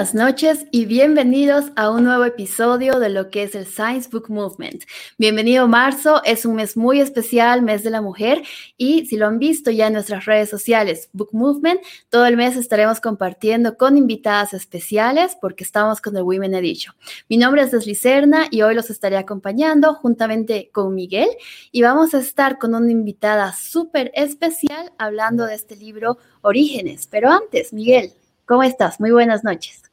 Buenas 0.00 0.14
noches 0.14 0.66
y 0.70 0.86
bienvenidos 0.86 1.66
a 1.76 1.90
un 1.90 2.04
nuevo 2.04 2.24
episodio 2.24 2.98
de 2.98 3.10
lo 3.10 3.28
que 3.28 3.42
es 3.42 3.54
el 3.54 3.66
Science 3.66 4.08
Book 4.10 4.30
Movement. 4.30 4.84
Bienvenido 5.18 5.68
marzo, 5.68 6.22
es 6.24 6.46
un 6.46 6.54
mes 6.54 6.74
muy 6.74 7.02
especial, 7.02 7.60
mes 7.60 7.82
de 7.82 7.90
la 7.90 8.00
mujer 8.00 8.42
y 8.78 9.04
si 9.04 9.18
lo 9.18 9.26
han 9.26 9.38
visto 9.38 9.70
ya 9.70 9.88
en 9.88 9.92
nuestras 9.92 10.24
redes 10.24 10.48
sociales, 10.48 11.10
Book 11.12 11.28
Movement, 11.32 11.82
todo 12.08 12.24
el 12.24 12.38
mes 12.38 12.56
estaremos 12.56 12.98
compartiendo 12.98 13.76
con 13.76 13.98
invitadas 13.98 14.54
especiales 14.54 15.36
porque 15.38 15.64
estamos 15.64 16.00
con 16.00 16.16
el 16.16 16.22
Women 16.22 16.54
Edition. 16.54 16.94
Mi 17.28 17.36
nombre 17.36 17.60
es 17.60 17.70
Leslie 17.70 17.94
Serna 17.94 18.46
y 18.50 18.62
hoy 18.62 18.74
los 18.74 18.88
estaré 18.88 19.18
acompañando 19.18 19.92
juntamente 19.92 20.70
con 20.72 20.94
Miguel 20.94 21.28
y 21.72 21.82
vamos 21.82 22.14
a 22.14 22.20
estar 22.20 22.56
con 22.56 22.74
una 22.74 22.90
invitada 22.90 23.52
súper 23.52 24.12
especial 24.14 24.92
hablando 24.96 25.44
de 25.44 25.56
este 25.56 25.76
libro 25.76 26.16
Orígenes. 26.40 27.06
Pero 27.06 27.28
antes, 27.30 27.74
Miguel, 27.74 28.14
¿Cómo 28.50 28.64
estás? 28.64 28.98
Muy 28.98 29.12
buenas 29.12 29.44
noches. 29.44 29.89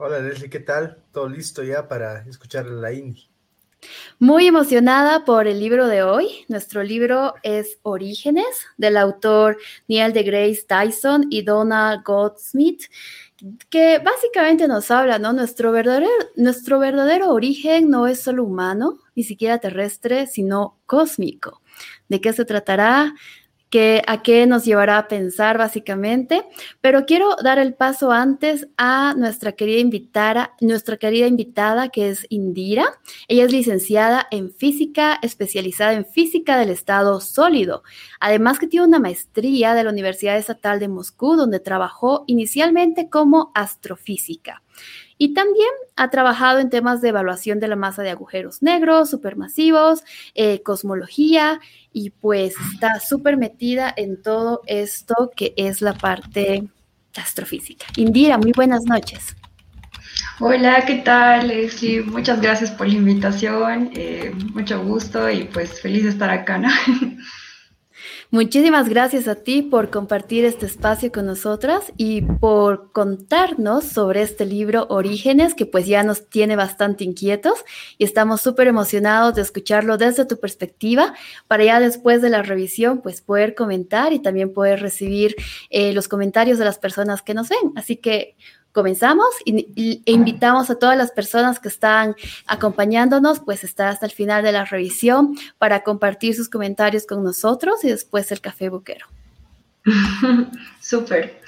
Hola 0.00 0.20
Leslie, 0.20 0.48
¿qué 0.48 0.60
tal? 0.60 1.02
¿Todo 1.10 1.28
listo 1.28 1.64
ya 1.64 1.88
para 1.88 2.20
escuchar 2.28 2.66
la 2.66 2.92
indie? 2.92 3.28
Muy 4.20 4.46
emocionada 4.46 5.24
por 5.24 5.48
el 5.48 5.58
libro 5.58 5.88
de 5.88 6.04
hoy. 6.04 6.44
Nuestro 6.46 6.84
libro 6.84 7.34
es 7.42 7.80
Orígenes, 7.82 8.46
del 8.76 8.96
autor 8.96 9.58
Neil 9.88 10.12
de 10.12 10.22
Grace 10.22 10.62
Tyson 10.68 11.26
y 11.30 11.42
Donald 11.42 12.04
Goldsmith, 12.04 12.84
que 13.70 13.98
básicamente 13.98 14.68
nos 14.68 14.88
habla, 14.92 15.18
¿no? 15.18 15.32
Nuestro 15.32 15.72
verdadero, 15.72 16.06
nuestro 16.36 16.78
verdadero 16.78 17.30
origen 17.32 17.90
no 17.90 18.06
es 18.06 18.20
solo 18.20 18.44
humano, 18.44 19.00
ni 19.16 19.24
siquiera 19.24 19.58
terrestre, 19.58 20.28
sino 20.28 20.78
cósmico. 20.86 21.60
¿De 22.08 22.20
qué 22.20 22.32
se 22.32 22.44
tratará? 22.44 23.16
A 24.06 24.22
qué 24.22 24.46
nos 24.46 24.64
llevará 24.64 24.98
a 24.98 25.08
pensar 25.08 25.58
básicamente, 25.58 26.44
pero 26.80 27.04
quiero 27.04 27.36
dar 27.42 27.58
el 27.58 27.74
paso 27.74 28.12
antes 28.12 28.68
a 28.76 29.14
nuestra 29.16 29.52
querida 29.52 29.78
invitada, 29.78 30.54
nuestra 30.60 30.96
querida 30.96 31.26
invitada 31.26 31.90
que 31.90 32.08
es 32.08 32.26
Indira. 32.30 32.98
Ella 33.28 33.44
es 33.44 33.52
licenciada 33.52 34.26
en 34.30 34.50
física, 34.50 35.18
especializada 35.22 35.92
en 35.92 36.06
física 36.06 36.58
del 36.58 36.70
estado 36.70 37.20
sólido. 37.20 37.82
Además 38.20 38.58
que 38.58 38.66
tiene 38.66 38.86
una 38.86 39.00
maestría 39.00 39.74
de 39.74 39.84
la 39.84 39.90
Universidad 39.90 40.38
Estatal 40.38 40.80
de 40.80 40.88
Moscú, 40.88 41.36
donde 41.36 41.60
trabajó 41.60 42.24
inicialmente 42.26 43.10
como 43.10 43.52
astrofísica. 43.54 44.62
Y 45.18 45.34
también 45.34 45.68
ha 45.96 46.10
trabajado 46.10 46.60
en 46.60 46.70
temas 46.70 47.00
de 47.00 47.08
evaluación 47.08 47.58
de 47.58 47.68
la 47.68 47.76
masa 47.76 48.02
de 48.02 48.10
agujeros 48.10 48.62
negros, 48.62 49.10
supermasivos, 49.10 50.04
eh, 50.34 50.62
cosmología, 50.62 51.60
y 51.92 52.10
pues 52.10 52.54
está 52.72 53.00
súper 53.00 53.36
metida 53.36 53.92
en 53.96 54.22
todo 54.22 54.62
esto 54.66 55.32
que 55.34 55.54
es 55.56 55.82
la 55.82 55.94
parte 55.94 56.68
astrofísica. 57.16 57.86
Indira, 57.96 58.38
muy 58.38 58.52
buenas 58.52 58.84
noches. 58.84 59.36
Hola, 60.40 60.84
¿qué 60.86 60.96
tal? 60.96 61.48
Leslie? 61.48 62.02
muchas 62.02 62.40
gracias 62.40 62.70
por 62.70 62.86
la 62.86 62.94
invitación, 62.94 63.90
eh, 63.94 64.32
mucho 64.54 64.82
gusto 64.84 65.28
y 65.28 65.44
pues 65.44 65.80
feliz 65.80 66.04
de 66.04 66.10
estar 66.10 66.30
acá, 66.30 66.58
¿no? 66.58 66.68
Muchísimas 68.30 68.90
gracias 68.90 69.26
a 69.26 69.36
ti 69.36 69.62
por 69.62 69.88
compartir 69.88 70.44
este 70.44 70.66
espacio 70.66 71.10
con 71.10 71.24
nosotras 71.24 71.94
y 71.96 72.20
por 72.20 72.92
contarnos 72.92 73.84
sobre 73.84 74.20
este 74.20 74.44
libro 74.44 74.86
Orígenes, 74.90 75.54
que 75.54 75.64
pues 75.64 75.86
ya 75.86 76.02
nos 76.02 76.28
tiene 76.28 76.54
bastante 76.54 77.04
inquietos 77.04 77.64
y 77.96 78.04
estamos 78.04 78.42
súper 78.42 78.66
emocionados 78.66 79.34
de 79.34 79.40
escucharlo 79.40 79.96
desde 79.96 80.26
tu 80.26 80.38
perspectiva 80.38 81.14
para 81.46 81.64
ya 81.64 81.80
después 81.80 82.20
de 82.20 82.28
la 82.28 82.42
revisión 82.42 83.00
pues 83.00 83.22
poder 83.22 83.54
comentar 83.54 84.12
y 84.12 84.18
también 84.18 84.52
poder 84.52 84.82
recibir 84.82 85.34
eh, 85.70 85.94
los 85.94 86.06
comentarios 86.06 86.58
de 86.58 86.66
las 86.66 86.78
personas 86.78 87.22
que 87.22 87.32
nos 87.32 87.48
ven. 87.48 87.72
Así 87.76 87.96
que 87.96 88.36
comenzamos 88.72 89.26
e 89.46 90.00
invitamos 90.06 90.70
a 90.70 90.78
todas 90.78 90.96
las 90.96 91.10
personas 91.10 91.58
que 91.58 91.68
están 91.68 92.14
acompañándonos, 92.46 93.40
pues 93.40 93.64
estar 93.64 93.88
hasta 93.88 94.06
el 94.06 94.12
final 94.12 94.42
de 94.42 94.52
la 94.52 94.64
revisión 94.64 95.36
para 95.58 95.82
compartir 95.82 96.34
sus 96.34 96.48
comentarios 96.48 97.06
con 97.06 97.24
nosotros 97.24 97.82
y 97.84 97.88
después 97.88 98.30
el 98.32 98.40
café 98.40 98.68
buquero. 98.68 99.06
Súper. 100.80 101.40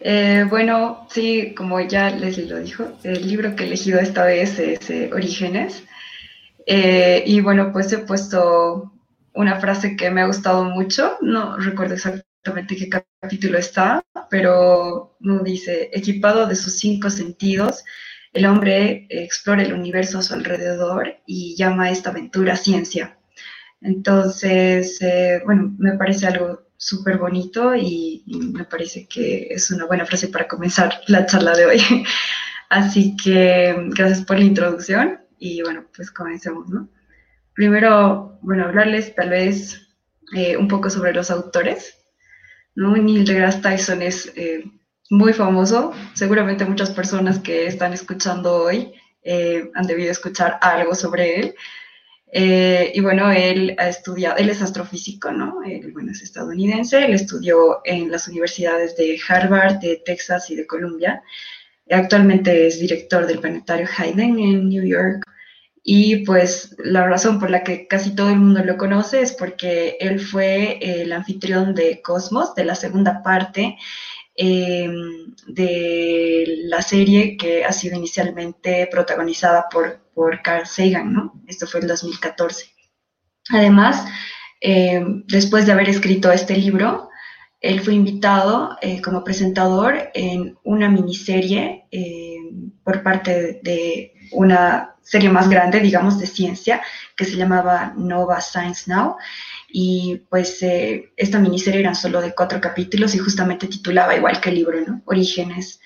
Eh, 0.00 0.44
bueno, 0.50 1.06
sí, 1.10 1.54
como 1.56 1.80
ya 1.80 2.10
les 2.10 2.36
lo 2.38 2.58
dijo, 2.58 2.92
el 3.04 3.26
libro 3.26 3.56
que 3.56 3.64
he 3.64 3.66
elegido 3.66 4.00
esta 4.00 4.24
vez 4.24 4.58
es 4.58 4.90
eh, 4.90 5.10
Orígenes. 5.12 5.84
Eh, 6.66 7.22
y 7.26 7.40
bueno, 7.40 7.72
pues 7.72 7.92
he 7.92 7.98
puesto 7.98 8.92
una 9.34 9.60
frase 9.60 9.96
que 9.96 10.10
me 10.10 10.22
ha 10.22 10.26
gustado 10.26 10.64
mucho, 10.64 11.18
no 11.20 11.56
recuerdo 11.58 11.94
exactamente 11.94 12.33
exactamente 12.44 12.76
qué 12.76 13.04
capítulo 13.22 13.56
está, 13.56 14.02
pero 14.28 15.16
no 15.20 15.42
dice, 15.42 15.88
equipado 15.94 16.46
de 16.46 16.56
sus 16.56 16.78
cinco 16.78 17.08
sentidos, 17.08 17.82
el 18.34 18.44
hombre 18.44 19.06
explora 19.08 19.62
el 19.62 19.72
universo 19.72 20.18
a 20.18 20.22
su 20.22 20.34
alrededor 20.34 21.16
y 21.26 21.56
llama 21.56 21.84
a 21.84 21.90
esta 21.90 22.10
aventura 22.10 22.56
ciencia. 22.56 23.18
Entonces, 23.80 25.00
eh, 25.00 25.40
bueno, 25.46 25.74
me 25.78 25.96
parece 25.96 26.26
algo 26.26 26.66
súper 26.76 27.16
bonito 27.16 27.74
y, 27.74 28.22
y, 28.26 28.38
me 28.40 28.64
parece 28.64 29.06
que 29.08 29.46
es 29.50 29.70
una 29.70 29.86
buena 29.86 30.04
frase 30.04 30.28
para 30.28 30.46
comenzar 30.46 31.00
la 31.06 31.24
charla 31.24 31.56
de 31.56 31.64
hoy. 31.64 31.80
Así 32.68 33.16
que 33.16 33.74
gracias 33.88 34.22
por 34.26 34.38
la 34.38 34.44
introducción 34.44 35.20
y 35.38 35.62
bueno, 35.62 35.86
pues 35.96 36.10
comencemos, 36.10 36.68
¿no? 36.68 36.90
Primero, 37.54 38.38
bueno, 38.42 38.64
hablarles 38.64 39.14
tal 39.14 39.30
vez 39.30 39.80
eh, 40.34 40.58
un 40.58 40.68
poco 40.68 40.90
sobre 40.90 41.14
los 41.14 41.30
autores. 41.30 42.03
¿No? 42.74 42.96
Neil 42.96 43.24
deGrasse 43.24 43.60
Tyson 43.60 44.02
es 44.02 44.32
eh, 44.36 44.64
muy 45.10 45.32
famoso. 45.32 45.92
Seguramente 46.14 46.64
muchas 46.64 46.90
personas 46.90 47.38
que 47.38 47.66
están 47.66 47.92
escuchando 47.92 48.62
hoy 48.62 48.92
eh, 49.22 49.70
han 49.74 49.86
debido 49.86 50.10
escuchar 50.10 50.58
algo 50.60 50.94
sobre 50.94 51.40
él. 51.40 51.54
Eh, 52.36 52.90
y 52.94 53.00
bueno, 53.00 53.30
él 53.30 53.76
ha 53.78 53.88
estudiado, 53.88 54.36
él 54.38 54.50
es 54.50 54.60
astrofísico, 54.60 55.30
¿no? 55.30 55.62
Él, 55.62 55.94
es 56.10 56.22
estadounidense, 56.22 57.04
él 57.04 57.14
estudió 57.14 57.80
en 57.84 58.10
las 58.10 58.26
universidades 58.26 58.96
de 58.96 59.20
Harvard, 59.28 59.78
de 59.78 60.02
Texas 60.04 60.50
y 60.50 60.56
de 60.56 60.66
Columbia. 60.66 61.22
Actualmente 61.90 62.66
es 62.66 62.80
director 62.80 63.26
del 63.26 63.38
planetario 63.38 63.86
Hayden 63.96 64.38
en 64.40 64.68
New 64.68 64.84
York. 64.84 65.24
Y 65.86 66.24
pues 66.24 66.74
la 66.78 67.06
razón 67.06 67.38
por 67.38 67.50
la 67.50 67.62
que 67.62 67.86
casi 67.86 68.14
todo 68.14 68.30
el 68.30 68.38
mundo 68.38 68.64
lo 68.64 68.78
conoce 68.78 69.20
es 69.20 69.34
porque 69.34 69.98
él 70.00 70.18
fue 70.18 70.78
el 70.80 71.12
anfitrión 71.12 71.74
de 71.74 72.00
Cosmos, 72.00 72.54
de 72.54 72.64
la 72.64 72.74
segunda 72.74 73.22
parte 73.22 73.76
em, 74.34 75.34
de 75.46 76.44
la 76.64 76.80
serie 76.80 77.36
que 77.36 77.66
ha 77.66 77.72
sido 77.72 77.98
inicialmente 77.98 78.88
protagonizada 78.90 79.66
por, 79.70 80.00
por 80.14 80.40
Carl 80.40 80.66
Sagan, 80.66 81.12
¿no? 81.12 81.34
Esto 81.46 81.66
fue 81.66 81.80
el 81.80 81.86
2014. 81.86 82.64
Además, 83.50 84.06
em, 84.62 85.22
después 85.26 85.66
de 85.66 85.72
haber 85.72 85.90
escrito 85.90 86.32
este 86.32 86.56
libro, 86.56 87.10
él 87.60 87.80
fue 87.80 87.92
invitado 87.92 88.78
eh, 88.80 89.02
como 89.02 89.22
presentador 89.22 90.10
en 90.14 90.56
una 90.64 90.88
miniserie 90.88 91.84
por 92.84 93.02
parte 93.02 93.60
de 93.62 94.12
una 94.32 94.93
serie 95.04 95.28
más 95.28 95.48
grande, 95.48 95.80
digamos, 95.80 96.18
de 96.18 96.26
ciencia, 96.26 96.82
que 97.14 97.24
se 97.24 97.36
llamaba 97.36 97.92
Nova 97.96 98.40
Science 98.40 98.90
Now. 98.90 99.16
Y 99.68 100.22
pues 100.30 100.62
eh, 100.62 101.12
esta 101.16 101.38
miniserie 101.38 101.80
era 101.80 101.94
solo 101.94 102.20
de 102.20 102.34
cuatro 102.34 102.60
capítulos 102.60 103.14
y 103.14 103.18
justamente 103.18 103.66
titulaba 103.68 104.16
igual 104.16 104.40
que 104.40 104.48
el 104.48 104.56
libro, 104.56 104.80
¿no? 104.80 105.02
Orígenes. 105.04 105.80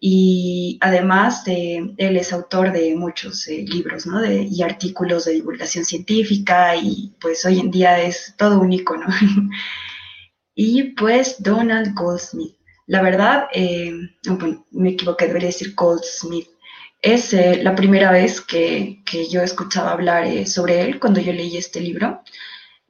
Y 0.00 0.78
además 0.80 1.42
él 1.46 2.16
es 2.16 2.32
autor 2.32 2.72
de 2.72 2.94
muchos 2.94 3.48
eh, 3.48 3.64
libros, 3.66 4.06
¿no? 4.06 4.20
De, 4.20 4.42
y 4.42 4.62
artículos 4.62 5.24
de 5.24 5.32
divulgación 5.32 5.84
científica 5.84 6.76
y 6.76 7.14
pues 7.20 7.44
hoy 7.44 7.60
en 7.60 7.70
día 7.70 8.00
es 8.02 8.34
todo 8.36 8.60
un 8.60 8.72
icono. 8.72 9.06
y 10.54 10.94
pues 10.94 11.42
Donald 11.42 11.94
Goldsmith. 11.94 12.54
La 12.86 13.02
verdad, 13.02 13.48
eh, 13.52 13.92
me 14.70 14.90
equivoqué, 14.90 15.26
debería 15.26 15.48
decir 15.48 15.74
Goldsmith 15.74 16.46
es 17.02 17.32
eh, 17.32 17.60
la 17.62 17.74
primera 17.74 18.10
vez 18.10 18.40
que, 18.40 19.02
yo 19.30 19.42
escuchaba 19.42 19.92
hablar 19.92 20.24
eh, 20.24 20.46
sobre 20.46 20.82
él 20.82 20.98
cuando 20.98 21.20
yo 21.20 21.32
leí 21.32 21.56
este 21.56 21.80
libro. 21.80 22.22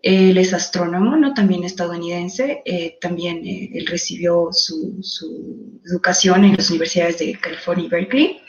Él 0.03 0.39
es 0.39 0.53
astrónomo, 0.55 1.17
¿no? 1.17 1.35
También 1.35 1.65
estadounidense. 1.65 2.63
Eh, 2.65 2.99
también 3.01 3.43
él 3.45 3.87
recibió 3.87 4.49
su, 4.53 5.03
educación 5.85 6.45
en 6.45 6.57
las 6.57 6.71
universidades 6.71 7.19
de 7.19 7.39
California 7.39 7.87
y 7.87 7.89
Berkeley. 7.89 8.41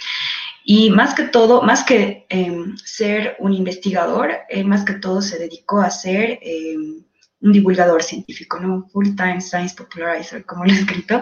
Y 0.63 0.89
más 0.89 1.15
que 1.15 1.23
todo, 1.23 1.61
más 1.61 1.83
que 1.83 2.25
em, 2.29 2.75
ser 2.77 3.37
un 3.39 3.53
investigador, 3.53 4.31
él 4.49 4.65
más 4.65 4.83
que 4.83 4.93
todo 4.93 5.21
se 5.21 5.39
dedicó 5.39 5.79
a 5.79 5.89
ser 5.89 6.39
em, 6.41 7.03
un 7.41 7.51
divulgador 7.51 8.03
científico, 8.03 8.59
¿no? 8.59 8.87
Full-time 8.91 9.39
Science 9.39 9.75
Popularizer, 9.75 10.45
como 10.45 10.65
lo 10.65 10.71
he 10.71 10.75
escrito 10.75 11.21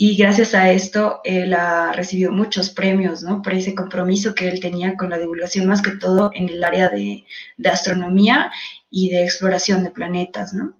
y 0.00 0.16
gracias 0.16 0.54
a 0.54 0.70
esto 0.70 1.20
él 1.24 1.52
ha 1.54 1.92
recibido 1.92 2.30
muchos 2.30 2.70
premios, 2.70 3.24
¿no? 3.24 3.42
Por 3.42 3.54
ese 3.54 3.74
compromiso 3.74 4.32
que 4.32 4.46
él 4.46 4.60
tenía 4.60 4.96
con 4.96 5.10
la 5.10 5.18
divulgación, 5.18 5.66
más 5.66 5.82
que 5.82 5.90
todo 5.90 6.30
en 6.34 6.48
el 6.48 6.62
área 6.62 6.88
de, 6.88 7.26
astronomía 7.68 8.52
y 8.88 9.10
de 9.10 9.24
exploración 9.24 9.82
de 9.82 9.90
planetas, 9.90 10.54
¿no? 10.54 10.74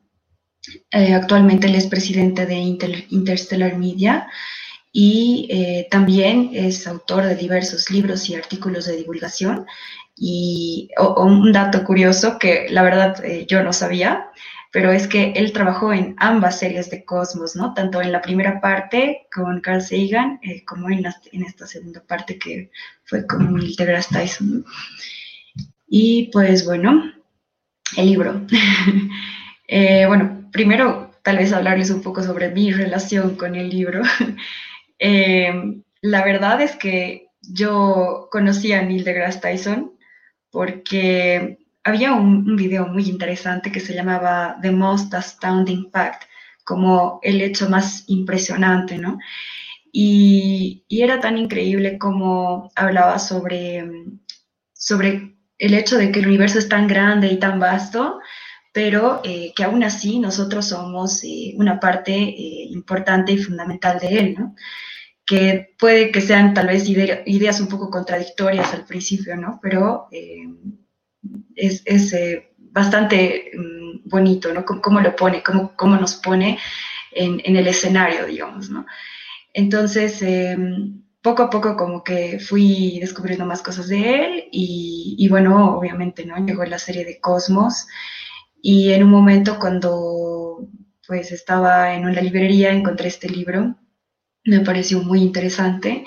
Eh, 0.93 1.15
actualmente 1.15 1.67
él 1.67 1.75
es 1.75 1.89
presidente 1.89 2.47
de 2.47 2.55
Interstellar 3.11 3.77
Media 3.77 4.29
y 4.93 5.49
eh, 5.51 5.89
también 5.91 6.51
es 6.53 6.87
autor 6.87 7.25
de 7.25 7.35
diversos 7.35 7.91
libros 7.91 8.31
y 8.31 8.37
artículos 8.37 8.87
de 8.87 8.99
divulgación. 8.99 9.67
Y 10.15 10.91
un 10.97 11.51
dato 11.51 11.83
curioso 11.83 12.39
que 12.39 12.69
la 12.71 12.83
verdad 12.83 13.25
eh, 13.25 13.47
yo 13.49 13.65
no 13.65 13.73
sabía, 13.73 14.31
pero 14.71 14.91
es 14.93 15.09
que 15.09 15.33
él 15.37 15.53
trabajó 15.53 15.93
en 15.93 16.15
ambas 16.19 16.59
series 16.59 16.91
de 16.91 17.05
Cosmos, 17.05 17.57
¿no? 17.57 17.75
Tanto 17.75 18.03
en 18.03 18.13
la 18.13 18.21
primera 18.21 18.61
parte 18.61 19.27
con 19.35 19.61
Carl 19.61 19.83
Sagan 19.83 20.39
eh, 20.43 20.65
como 20.65 20.91
en, 20.91 21.07
en, 21.33 21.43
esta 21.43 21.67
segunda 21.67 22.03
parte 22.07 22.39
que 22.39 22.71
fue 23.05 23.27
con 23.27 23.55
Neil 23.55 23.75
deGrasse 23.77 24.15
Tyson. 24.15 24.65
Y 25.89 26.31
pues 26.33 26.65
bueno, 26.67 27.13
el 27.97 28.07
libro. 28.07 28.43
bueno, 30.09 30.49
primero 30.53 31.09
tal 31.23 31.39
vez 31.39 31.53
hablarles 31.53 31.91
un 31.91 32.03
poco 32.03 32.23
sobre 32.23 32.51
mi 32.51 32.73
relación 32.73 33.37
con 33.37 33.55
el 33.55 33.71
libro. 33.71 34.03
Eh, 35.01 35.53
la 36.01 36.25
verdad 36.25 36.61
es 36.61 36.75
que 36.75 37.29
yo 37.41 38.27
conocí 38.33 38.73
a 38.73 38.83
Neil 38.83 39.05
deGrasse 39.05 39.39
Tyson 39.39 39.93
porque 40.51 41.59
había 41.85 42.13
un, 42.13 42.57
video 42.57 42.87
muy 42.87 43.09
interesante 43.09 43.73
que 43.73 43.81
se 43.81 43.95
llamaba 43.95 44.57
The 44.63 44.71
Most 44.71 45.15
Astounding 45.15 45.91
Fact, 45.91 46.25
como 46.65 47.21
el 47.23 47.41
hecho 47.41 47.69
más 47.69 48.05
impresionante, 48.09 48.99
¿no? 48.99 49.19
Y, 49.93 50.85
era 50.89 51.21
tan 51.21 51.39
increíble 51.39 51.99
como 51.99 52.71
hablaba 52.77 53.19
sobre, 53.19 53.85
sobre 54.73 55.37
el 55.59 55.75
hecho 55.75 55.97
de 55.97 56.13
que 56.13 56.21
el 56.21 56.27
universo 56.29 56.59
es 56.59 56.69
tan 56.69 56.89
grande 56.89 57.29
y 57.29 57.39
tan 57.39 57.59
vasto, 57.59 58.21
pero 58.73 59.21
eh, 59.25 59.53
que 59.57 59.65
aún 59.65 59.83
así 59.83 60.19
nosotros 60.19 60.69
somos 60.69 61.25
eh, 61.25 61.55
una 61.57 61.81
parte 61.81 62.13
importante 62.15 63.33
y 63.33 63.39
fundamental 63.39 63.99
de 63.99 64.09
él, 64.19 64.35
¿no? 64.39 64.55
que 65.29 65.75
puede 65.79 66.11
que 66.11 66.23
sean 66.23 66.55
tal 66.55 66.69
vez 66.69 66.89
ideas 66.89 67.61
un 67.61 67.69
poco 67.69 67.91
contradictorias 67.91 68.73
al 68.73 68.87
principio, 68.87 69.37
¿no? 69.37 69.61
Pero 69.63 70.09
eh, 71.57 71.81
es, 71.85 72.13
eh, 72.13 72.51
bastante 72.59 73.51
mm, 73.57 74.09
bonito, 74.09 74.53
¿no? 74.53 74.65
cómo 74.65 75.01
lo 75.01 75.17
pone, 75.17 75.43
cómo, 75.43 75.75
cómo 75.77 75.97
nos 75.97 76.15
pone 76.17 76.59
en, 77.13 77.57
el 77.57 77.67
escenario, 77.67 78.27
digamos, 78.27 78.71
¿no? 78.71 78.87
Entonces, 79.53 80.23
em, 80.23 81.03
poco 81.23 81.43
a 81.45 81.51
poco 81.51 81.77
como 81.77 82.05
que 82.05 82.39
fui 82.39 82.99
descubriendo 83.01 83.45
más 83.47 83.63
cosas 83.63 83.89
de 83.89 84.15
él 84.15 84.45
y, 84.53 85.17
y, 85.19 85.29
bueno, 85.29 85.77
obviamente, 85.77 86.25
¿no? 86.25 86.37
Llegó 86.45 86.65
la 86.65 86.79
serie 86.79 87.05
de 87.05 87.21
Cosmos 87.21 87.87
y 88.63 88.93
en 88.93 89.05
un 89.05 89.11
momento 89.11 89.59
cuando 89.59 90.69
pues 91.07 91.33
estaba 91.33 91.95
en 91.95 92.05
una 92.05 92.21
librería 92.21 92.71
encontré 92.71 93.09
este 93.09 93.29
libro 93.31 93.77
me 94.45 94.61
pareció 94.61 95.03
muy 95.03 95.23
interesante 95.23 96.05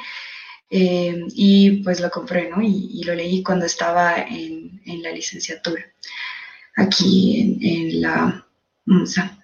eh, 0.73 1.25
y 1.35 1.83
pues 1.83 1.99
lo 1.99 2.09
compré, 2.09 2.49
¿no? 2.49 2.61
Y, 2.61 3.03
lo 3.03 3.13
leí 3.13 3.43
cuando 3.43 3.65
estaba 3.65 4.15
en, 4.21 4.81
en 4.85 5.03
la 5.03 5.11
licenciatura, 5.11 5.83
aquí 6.77 7.57
en, 7.61 8.01
la 8.01 8.47
MUSA. 8.85 9.37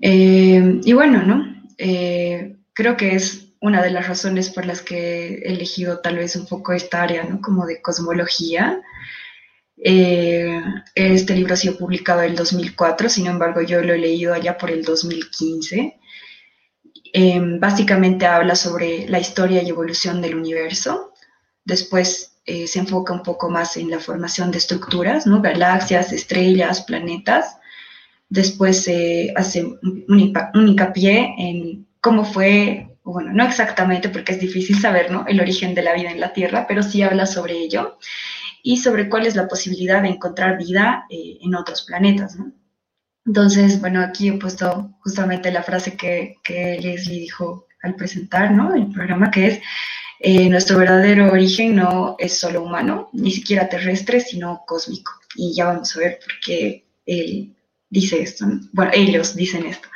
Eh, 0.00 0.80
y 0.82 0.92
bueno, 0.94 1.22
¿no? 1.24 1.62
Eh, 1.76 2.56
creo 2.72 2.96
que 2.96 3.14
es 3.14 3.48
una 3.60 3.82
de 3.82 3.90
las 3.90 4.08
razones 4.08 4.48
por 4.48 4.64
las 4.64 4.80
que 4.80 5.42
he 5.44 5.52
elegido 5.52 6.00
tal 6.00 6.16
vez 6.16 6.36
un 6.36 6.46
poco 6.46 6.72
esta 6.72 7.02
área, 7.02 7.24
¿no? 7.24 7.42
Como 7.42 7.66
de 7.66 7.82
cosmología. 7.82 8.80
este 9.76 11.34
libro 11.34 11.52
ha 11.54 11.56
sido 11.56 11.76
publicado 11.76 12.22
en 12.22 12.30
el 12.30 12.36
2004, 12.36 13.10
sin 13.10 13.26
embargo 13.26 13.60
yo 13.60 13.82
lo 13.82 13.92
he 13.92 13.98
leído 13.98 14.32
allá 14.32 14.56
por 14.56 14.70
el 14.70 14.84
2015 14.84 15.98
Em, 17.12 17.58
básicamente 17.60 18.26
habla 18.26 18.56
sobre 18.56 19.08
la 19.08 19.18
historia 19.18 19.62
y 19.62 19.68
evolución 19.68 20.20
del 20.20 20.36
universo. 20.36 21.12
Después 21.64 22.36
eh, 22.44 22.66
se 22.66 22.78
enfoca 22.78 23.12
un 23.12 23.22
poco 23.22 23.50
más 23.50 23.76
en 23.76 23.90
la 23.90 23.98
formación 23.98 24.50
de 24.50 24.58
estructuras, 24.58 25.26
¿no? 25.26 25.42
galaxias, 25.42 26.12
estrellas, 26.12 26.82
planetas. 26.82 27.58
Después 28.28 28.82
se 28.82 29.32
hace 29.36 29.64
un, 29.64 30.36
hincapié 30.54 31.34
en 31.38 31.86
cómo 32.00 32.24
fue, 32.24 32.96
bueno, 33.02 33.32
no 33.32 33.44
exactamente 33.44 34.08
porque 34.08 34.32
es 34.32 34.40
difícil 34.40 34.78
saber 34.80 35.08
el 35.26 35.40
origen 35.40 35.74
de 35.74 35.82
la 35.82 35.94
vida 35.94 36.10
en 36.10 36.20
la 36.20 36.32
Tierra, 36.32 36.66
pero 36.68 36.82
sí 36.82 37.02
habla 37.02 37.26
sobre 37.26 37.54
ello 37.54 37.98
y 38.62 38.78
sobre 38.78 39.08
cuál 39.08 39.26
es 39.26 39.36
la 39.36 39.48
posibilidad 39.48 40.02
de 40.02 40.08
encontrar 40.08 40.58
vida 40.58 41.06
eh, 41.10 41.38
en 41.40 41.54
otros 41.54 41.82
planetas. 41.82 42.36
Entonces, 43.26 43.80
bueno, 43.80 44.00
aquí 44.00 44.28
he 44.28 44.32
puesto 44.34 44.96
justamente 45.00 45.50
la 45.50 45.62
frase 45.62 45.96
que, 45.96 46.36
que 46.44 46.78
Leslie 46.80 47.20
dijo 47.20 47.66
al 47.82 47.96
presentar 47.96 48.52
¿no? 48.52 48.74
el 48.74 48.90
programa, 48.90 49.30
que 49.30 49.46
es, 49.46 49.60
eh, 50.20 50.48
nuestro 50.48 50.78
verdadero 50.78 51.30
origen 51.30 51.76
no 51.76 52.16
es 52.18 52.38
solo 52.38 52.62
humano, 52.62 53.10
ni 53.12 53.30
siquiera 53.30 53.68
terrestre, 53.68 54.20
sino 54.20 54.62
cósmico. 54.66 55.12
Y 55.34 55.54
ya 55.54 55.66
vamos 55.66 55.94
a 55.94 56.00
ver 56.00 56.18
por 56.18 56.32
qué 56.44 56.84
él 57.04 57.54
dice 57.90 58.22
esto. 58.22 58.46
Bueno, 58.72 58.92
ellos 58.94 59.34
dicen 59.34 59.66
esto. 59.66 59.88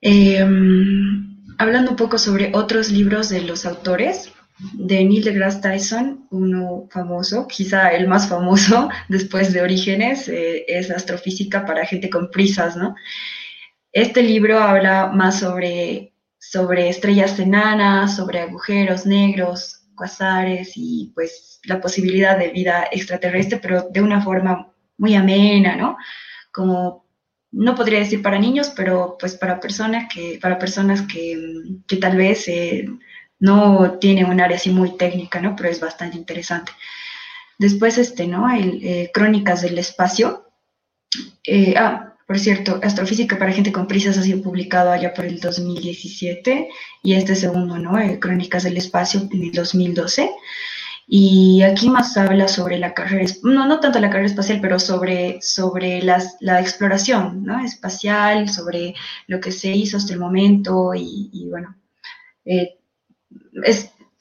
Em, 0.00 1.44
hablando 1.58 1.92
un 1.92 1.96
poco 1.96 2.18
sobre 2.18 2.50
otros 2.54 2.90
libros 2.90 3.28
de 3.28 3.42
los 3.42 3.64
autores, 3.64 4.31
de 4.74 5.04
Neil 5.04 5.24
deGrasse 5.24 5.60
Tyson, 5.60 6.26
uno 6.30 6.88
famoso, 6.90 7.46
quizá 7.48 7.90
el 7.92 8.08
más 8.08 8.28
famoso 8.28 8.88
después 9.08 9.52
de 9.52 9.62
Orígenes, 9.62 10.28
eh, 10.28 10.64
es 10.68 10.90
Astrofísica 10.90 11.64
para 11.64 11.86
gente 11.86 12.10
con 12.10 12.30
prisas, 12.30 12.76
¿no? 12.76 12.94
Este 13.92 14.22
libro 14.22 14.58
habla 14.58 15.08
más 15.08 15.40
sobre, 15.40 16.14
sobre 16.38 16.88
estrellas 16.88 17.38
enanas, 17.38 18.16
sobre 18.16 18.40
agujeros 18.40 19.04
negros, 19.04 19.82
cuasares 19.94 20.72
y 20.76 21.12
pues 21.14 21.60
la 21.64 21.80
posibilidad 21.80 22.38
de 22.38 22.48
vida 22.48 22.88
extraterrestre, 22.90 23.58
pero 23.62 23.88
de 23.90 24.00
una 24.00 24.22
forma 24.22 24.72
muy 24.96 25.14
amena, 25.14 25.76
¿no? 25.76 25.96
Como 26.52 27.06
no 27.50 27.74
podría 27.74 27.98
decir 27.98 28.22
para 28.22 28.38
niños, 28.38 28.72
pero 28.74 29.16
pues 29.20 29.36
para 29.36 29.60
personas 29.60 30.08
que, 30.12 30.38
para 30.40 30.58
personas 30.58 31.02
que, 31.02 31.36
que 31.86 31.96
tal 31.96 32.16
vez 32.16 32.48
eh, 32.48 32.86
no 33.42 33.98
tiene 34.00 34.24
un 34.24 34.40
área 34.40 34.56
así 34.56 34.70
muy 34.70 34.96
técnica, 34.96 35.40
¿no? 35.40 35.56
Pero 35.56 35.68
es 35.68 35.80
bastante 35.80 36.16
interesante. 36.16 36.70
Después, 37.58 37.98
este, 37.98 38.28
¿no? 38.28 38.48
El, 38.48 38.78
eh, 38.84 39.10
Crónicas 39.12 39.62
del 39.62 39.78
Espacio. 39.78 40.46
Eh, 41.44 41.74
ah, 41.76 42.14
por 42.24 42.38
cierto, 42.38 42.78
Astrofísica 42.80 43.36
para 43.38 43.52
gente 43.52 43.72
con 43.72 43.88
prisas 43.88 44.16
ha 44.16 44.22
sido 44.22 44.42
publicado 44.42 44.92
allá 44.92 45.12
por 45.12 45.24
el 45.24 45.40
2017 45.40 46.68
y 47.02 47.14
este 47.14 47.34
segundo, 47.34 47.78
¿no? 47.78 47.98
Crónicas 48.20 48.62
del 48.62 48.76
Espacio 48.76 49.28
en 49.32 49.42
el 49.42 49.52
2012. 49.52 50.30
Y 51.08 51.62
aquí 51.62 51.90
más 51.90 52.16
habla 52.16 52.46
sobre 52.46 52.78
la 52.78 52.94
carrera, 52.94 53.26
no, 53.42 53.66
no 53.66 53.80
tanto 53.80 53.98
la 53.98 54.08
carrera 54.08 54.28
espacial, 54.28 54.60
pero 54.62 54.78
sobre, 54.78 55.42
sobre 55.42 56.00
las, 56.00 56.36
la 56.38 56.60
exploración 56.60 57.42
¿no? 57.44 57.58
espacial, 57.64 58.48
sobre 58.48 58.94
lo 59.26 59.40
que 59.40 59.50
se 59.50 59.72
hizo 59.72 59.96
hasta 59.96 60.12
el 60.12 60.20
momento 60.20 60.94
y, 60.94 61.28
y 61.32 61.48
bueno, 61.50 61.74
eh, 62.44 62.78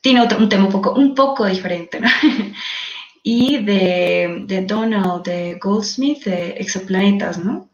tiene 0.01 0.21
otro, 0.21 0.37
un 0.39 0.49
tema 0.49 0.65
un 0.65 0.71
poco, 0.71 0.93
un 0.93 1.15
poco 1.15 1.45
diferente, 1.45 1.99
y 3.23 3.63
de, 3.63 4.43
de, 4.47 4.65
Donald 4.65 5.23
de 5.23 5.59
Goldsmith, 5.61 6.23
de 6.25 6.51
Exoplanetas, 6.51 7.37
¿no? 7.37 7.69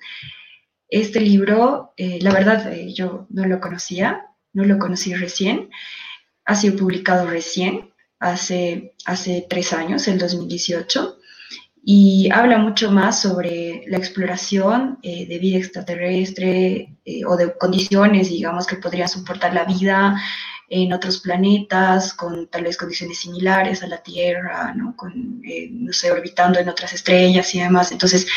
Este 0.90 1.20
libro, 1.20 1.94
eh, 1.98 2.20
la 2.22 2.32
verdad, 2.32 2.72
eh, 2.72 2.94
yo 2.94 3.28
no 3.30 3.46
lo 3.46 3.60
conocía, 3.60 4.28
no 4.54 4.64
lo 4.64 4.80
conocí 4.80 5.14
recién, 5.14 5.70
ha 6.46 6.56
sido 6.56 6.78
publicado 6.78 7.28
recién, 7.28 7.94
hace, 8.20 8.94
hace 9.06 9.46
tres 9.50 9.74
años, 9.74 10.08
el 10.08 10.18
2018, 10.18 11.18
y 11.84 12.30
habla 12.32 12.58
mucho 12.58 12.92
más 12.92 13.22
sobre 13.22 13.84
la 13.88 13.98
exploración 13.98 15.00
eh, 15.04 15.26
de 15.28 15.40
vida 15.40 15.58
extraterrestre 15.58 16.98
o 17.26 17.38
de 17.38 17.58
condiciones, 17.58 18.30
digamos, 18.30 18.66
que 18.66 18.76
podrían 18.78 19.08
soportar 19.08 19.54
la 19.54 19.66
vida, 19.66 20.22
en 20.70 20.92
otros 20.92 21.20
planetas, 21.20 22.14
con 22.14 22.48
tal 22.48 22.64
vez 22.64 22.78
condiciones 22.78 23.20
similares 23.20 23.84
a 23.84 23.88
la 23.88 24.04
Tierra, 24.04 24.74
¿no? 24.76 24.96
Con, 24.96 25.42
eh, 25.46 25.70
no 25.72 25.94
sé, 25.94 26.12
orbitando 26.12 26.60
en 26.60 26.70
otras 26.70 26.94
estrellas 26.94 27.54
y 27.56 27.60
demás. 27.62 27.92
Entonces, 27.92 28.28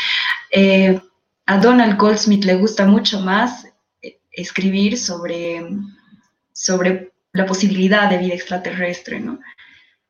eh, 0.49 0.99
a 1.45 1.57
Donald 1.57 1.97
Goldsmith 1.97 2.45
le 2.45 2.55
gusta 2.55 2.85
mucho 2.85 3.19
más 3.19 3.67
eh, 4.01 4.19
escribir 4.31 4.97
sobre, 4.97 5.65
sobre 6.53 7.11
la 7.33 7.45
posibilidad 7.45 8.09
de 8.09 8.17
vida 8.17 8.33
extraterrestre, 8.33 9.19
¿no? 9.19 9.39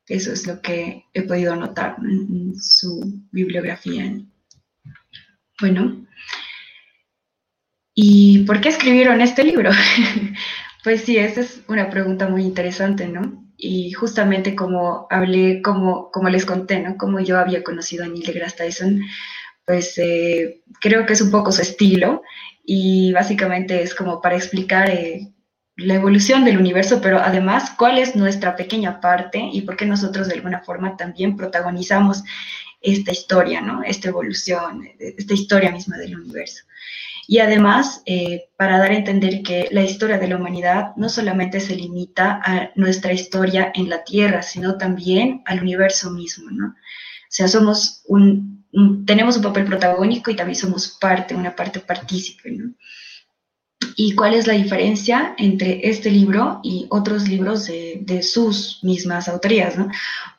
Eso 0.07 0.33
es 0.33 0.45
lo 0.45 0.61
que 0.61 1.05
he 1.13 1.21
podido 1.23 1.55
notar 1.55 1.95
en 2.03 2.53
su 2.59 3.01
bibliografía. 3.31 4.13
Bueno, 5.59 6.05
¿y 7.95 8.39
por 8.43 8.59
qué 8.61 8.69
escribieron 8.69 9.21
este 9.21 9.43
libro? 9.43 9.71
Pues 10.83 11.01
sí, 11.03 11.17
esa 11.17 11.41
es 11.41 11.61
una 11.67 11.89
pregunta 11.89 12.27
muy 12.27 12.41
interesante, 12.43 13.07
¿no? 13.07 13.45
Y 13.57 13.91
justamente 13.91 14.55
como 14.55 15.05
hablé, 15.11 15.61
como, 15.61 16.09
como 16.11 16.29
les 16.29 16.45
conté, 16.45 16.79
¿no? 16.79 16.97
Como 16.97 17.19
yo 17.19 17.37
había 17.39 17.63
conocido 17.63 18.03
a 18.03 18.07
Neil 18.07 18.25
deGrasse 18.25 18.57
Tyson, 18.57 19.01
pues 19.65 19.97
eh, 19.99 20.63
creo 20.79 21.05
que 21.05 21.13
es 21.13 21.21
un 21.21 21.29
poco 21.31 21.51
su 21.51 21.61
estilo 21.61 22.23
y 22.65 23.11
básicamente 23.13 23.81
es 23.83 23.93
como 23.93 24.21
para 24.21 24.35
explicar 24.35 24.89
eh, 24.89 25.31
la 25.77 25.95
evolución 25.95 26.45
del 26.45 26.57
universo, 26.57 26.99
pero 27.01 27.19
además 27.19 27.71
cuál 27.77 27.99
es 27.99 28.15
nuestra 28.15 28.55
pequeña 28.55 28.99
parte 29.01 29.39
y 29.53 29.61
por 29.61 29.77
qué 29.77 29.85
nosotros 29.85 30.27
de 30.27 30.35
alguna 30.35 30.61
forma 30.61 30.97
también 30.97 31.37
protagonizamos 31.37 32.23
esta 32.81 33.11
historia, 33.11 33.61
¿no? 33.61 33.83
Esta 33.83 34.09
evolución, 34.09 34.87
esta 34.99 35.33
historia 35.33 35.71
misma 35.71 35.97
del 35.97 36.15
universo. 36.19 36.63
Y 37.27 37.39
además, 37.39 38.01
eh, 38.05 38.49
para 38.57 38.77
dar 38.77 38.91
a 38.91 38.95
entender 38.95 39.43
que 39.43 39.67
la 39.71 39.83
historia 39.83 40.17
de 40.17 40.27
la 40.27 40.37
humanidad 40.37 40.95
no 40.95 41.09
solamente 41.09 41.59
se 41.59 41.75
limita 41.75 42.41
a 42.43 42.71
nuestra 42.75 43.13
historia 43.13 43.71
en 43.73 43.89
la 43.89 44.03
Tierra, 44.03 44.41
sino 44.41 44.77
también 44.77 45.41
al 45.45 45.61
universo 45.61 46.11
mismo, 46.11 46.49
¿no? 46.51 46.67
O 46.67 47.33
sea, 47.33 47.47
somos 47.47 48.03
un, 48.07 48.65
tenemos 49.05 49.37
un 49.37 49.43
papel 49.43 49.65
protagónico 49.65 50.31
y 50.31 50.35
también 50.35 50.55
somos 50.55 50.97
parte, 50.99 51.35
una 51.35 51.55
parte 51.55 51.79
partícipe. 51.79 52.51
¿Y 53.95 54.15
cuál 54.15 54.33
es 54.33 54.47
la 54.47 54.53
diferencia 54.53 55.35
entre 55.37 55.87
este 55.87 56.09
libro 56.09 56.59
y 56.63 56.87
otros 56.89 57.27
libros 57.27 57.65
de, 57.67 58.23
sus 58.23 58.79
mismas 58.83 59.27
autorías? 59.27 59.77
¿no? 59.77 59.89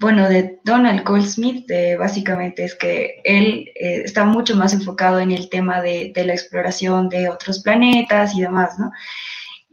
Bueno, 0.00 0.28
de 0.28 0.60
Donald 0.64 1.04
Goldsmith, 1.04 1.70
básicamente 1.98 2.64
es 2.64 2.74
que 2.74 3.20
él 3.24 3.70
eh, 3.74 4.02
está 4.04 4.24
mucho 4.24 4.56
más 4.56 4.72
enfocado 4.74 5.20
en 5.20 5.32
el 5.32 5.48
tema 5.48 5.82
de, 5.82 6.12
la 6.14 6.32
exploración 6.32 7.08
de 7.08 7.28
otros 7.28 7.60
planetas 7.60 8.34
y 8.34 8.42
demás, 8.42 8.78
¿no? 8.78 8.90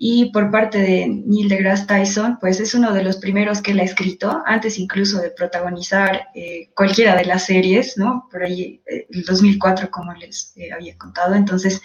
Y 0.01 0.31
por 0.31 0.49
parte 0.49 0.77
de 0.77 1.07
Neil 1.07 1.49
deGrasse 1.49 1.85
Tyson, 1.85 2.37
pues 2.39 2.61
es 2.61 2.73
uno 2.73 2.93
de 2.93 3.03
los 3.03 3.17
primeros 3.17 3.61
que 3.61 3.71
él 3.71 3.81
ha 3.81 3.83
escrito, 3.83 4.41
antes 4.45 4.79
incluso 4.79 5.19
de 5.19 5.29
protagonizar 5.29 6.29
eh, 6.33 6.69
cualquiera 6.73 7.17
de 7.17 7.25
las 7.25 7.45
series, 7.45 7.97
¿no? 7.97 8.27
Por 8.31 8.43
ahí, 8.43 8.81
eh, 8.89 9.07
el 9.09 9.25
2004, 9.25 9.91
como 9.91 10.13
les 10.13 10.53
había 10.73 10.97
contado. 10.97 11.35
Entonces, 11.35 11.81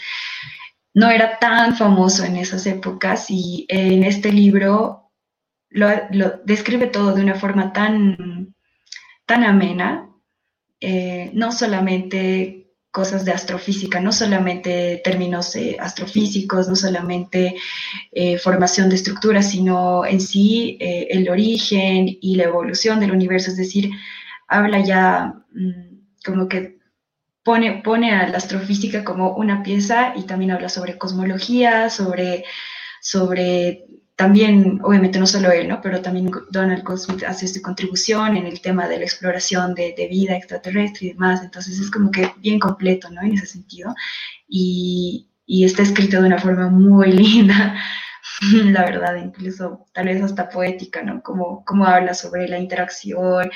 no 0.94 1.10
era 1.10 1.38
tan 1.38 1.76
famoso 1.76 2.24
en 2.24 2.36
esas 2.36 2.66
épocas 2.66 3.26
y 3.28 3.66
en 3.68 4.04
este 4.04 4.32
libro 4.32 5.10
lo, 5.70 5.88
describe 6.44 6.86
todo 6.86 7.14
de 7.14 7.22
una 7.22 7.34
forma 7.34 7.72
tan, 7.72 8.54
tan 9.26 9.42
amena, 9.42 10.08
eh, 10.80 11.30
no 11.34 11.50
solamente 11.50 12.60
cosas 12.92 13.24
de 13.24 13.32
astrofísica, 13.32 13.98
no 13.98 14.12
solamente 14.12 15.00
términos 15.02 15.56
eh, 15.56 15.76
astrofísicos, 15.80 16.68
no 16.68 16.76
solamente 16.76 17.56
eh, 18.12 18.38
formación 18.38 18.88
de 18.88 18.94
estructuras, 18.94 19.50
sino 19.50 20.06
en 20.06 20.20
sí 20.20 20.76
el 20.78 21.28
origen 21.28 22.06
y 22.20 22.36
la 22.36 22.44
evolución 22.44 23.00
del 23.00 23.10
universo, 23.10 23.50
es 23.50 23.56
decir, 23.56 23.90
habla 24.46 24.78
ya 24.78 25.34
mm, 25.52 26.22
como 26.24 26.46
que 26.46 26.78
pone, 27.44 27.82
pone 27.82 28.12
a 28.12 28.28
la 28.28 28.38
astrofísica 28.38 29.04
como 29.04 29.34
una 29.34 29.62
pieza 29.62 30.14
y 30.16 30.24
también 30.24 30.50
habla 30.50 30.68
sobre 30.68 30.98
cosmología, 30.98 31.90
sobre, 31.90 32.44
sobre 33.00 33.84
también, 34.16 34.80
obviamente 34.82 35.18
no 35.18 35.26
solo 35.26 35.50
él, 35.50 35.68
¿no? 35.68 35.80
pero 35.80 36.00
también 36.00 36.30
Donald 36.50 36.84
Goldsmith 36.84 37.24
hace 37.24 37.48
su 37.48 37.60
contribución 37.60 38.36
en 38.36 38.46
el 38.46 38.60
tema 38.60 38.88
de 38.88 38.98
la 38.98 39.04
exploración 39.04 39.74
de, 39.74 39.94
de, 39.96 40.08
vida 40.08 40.36
extraterrestre 40.36 41.08
y 41.08 41.12
demás, 41.12 41.42
entonces 41.42 41.78
es 41.80 41.90
como 41.90 42.10
que 42.10 42.30
bien 42.38 42.58
completo, 42.60 43.10
¿no? 43.10 43.22
En 43.22 43.34
ese 43.34 43.46
sentido, 43.46 43.94
y, 44.48 45.28
y 45.46 45.64
está 45.64 45.82
escrito 45.82 46.20
de 46.20 46.28
una 46.28 46.38
forma 46.38 46.68
muy 46.68 47.12
linda, 47.12 47.74
la 48.52 48.84
verdad, 48.84 49.16
incluso 49.16 49.86
tal 49.92 50.06
vez 50.06 50.22
hasta 50.22 50.48
poética, 50.48 51.02
¿no? 51.02 51.22
Como, 51.22 51.64
como 51.64 51.84
habla 51.84 52.14
sobre 52.14 52.48
la 52.48 52.58
interacción 52.58 53.50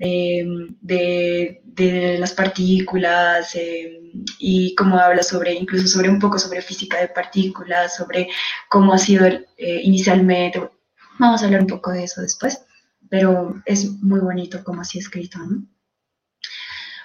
de, 0.00 1.60
de, 1.62 2.18
las 2.18 2.32
partículas 2.32 3.54
eh, 3.54 4.00
y 4.38 4.74
cómo 4.74 4.98
habla 4.98 5.22
sobre, 5.22 5.52
incluso 5.52 5.86
sobre 5.86 6.08
un 6.08 6.18
poco 6.18 6.38
sobre 6.38 6.62
física 6.62 6.98
de 7.00 7.08
partículas, 7.08 7.96
sobre 7.96 8.28
cómo 8.68 8.94
ha 8.94 8.98
sido 8.98 9.26
eh, 9.26 9.44
inicialmente. 9.82 10.70
Vamos 11.18 11.42
a 11.42 11.44
hablar 11.44 11.60
un 11.60 11.66
poco 11.66 11.90
de 11.90 12.04
eso 12.04 12.22
después, 12.22 12.64
pero 13.10 13.62
es 13.66 13.90
muy 14.02 14.20
bonito 14.20 14.64
como 14.64 14.80
así 14.80 14.98
escrito, 14.98 15.38
¿no? 15.38 15.66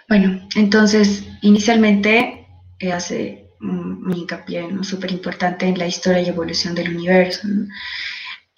Bueno, 0.07 0.47
entonces, 0.55 1.23
inicialmente 1.41 2.47
eh, 2.79 2.91
hace 2.93 3.49
mi 3.59 4.19
hincapié 4.19 4.71
¿no? 4.71 4.83
súper 4.83 5.11
importante 5.11 5.65
en 5.65 5.77
la 5.79 5.87
historia 5.87 6.21
y 6.21 6.29
evolución 6.29 6.75
del 6.75 6.95
universo. 6.95 7.47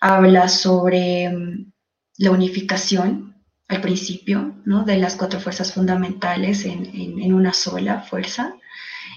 Habla 0.01 0.49
sobre 0.49 1.29
mm, 1.29 1.71
la 2.17 2.31
unificación 2.31 3.36
al 3.67 3.81
principio 3.81 4.55
¿no? 4.65 4.83
de 4.83 4.97
las 4.97 5.15
cuatro 5.15 5.39
fuerzas 5.39 5.73
fundamentales 5.73 6.65
en, 6.65 6.85
en, 6.93 7.33
una 7.33 7.53
sola 7.53 8.01
fuerza. 8.01 8.55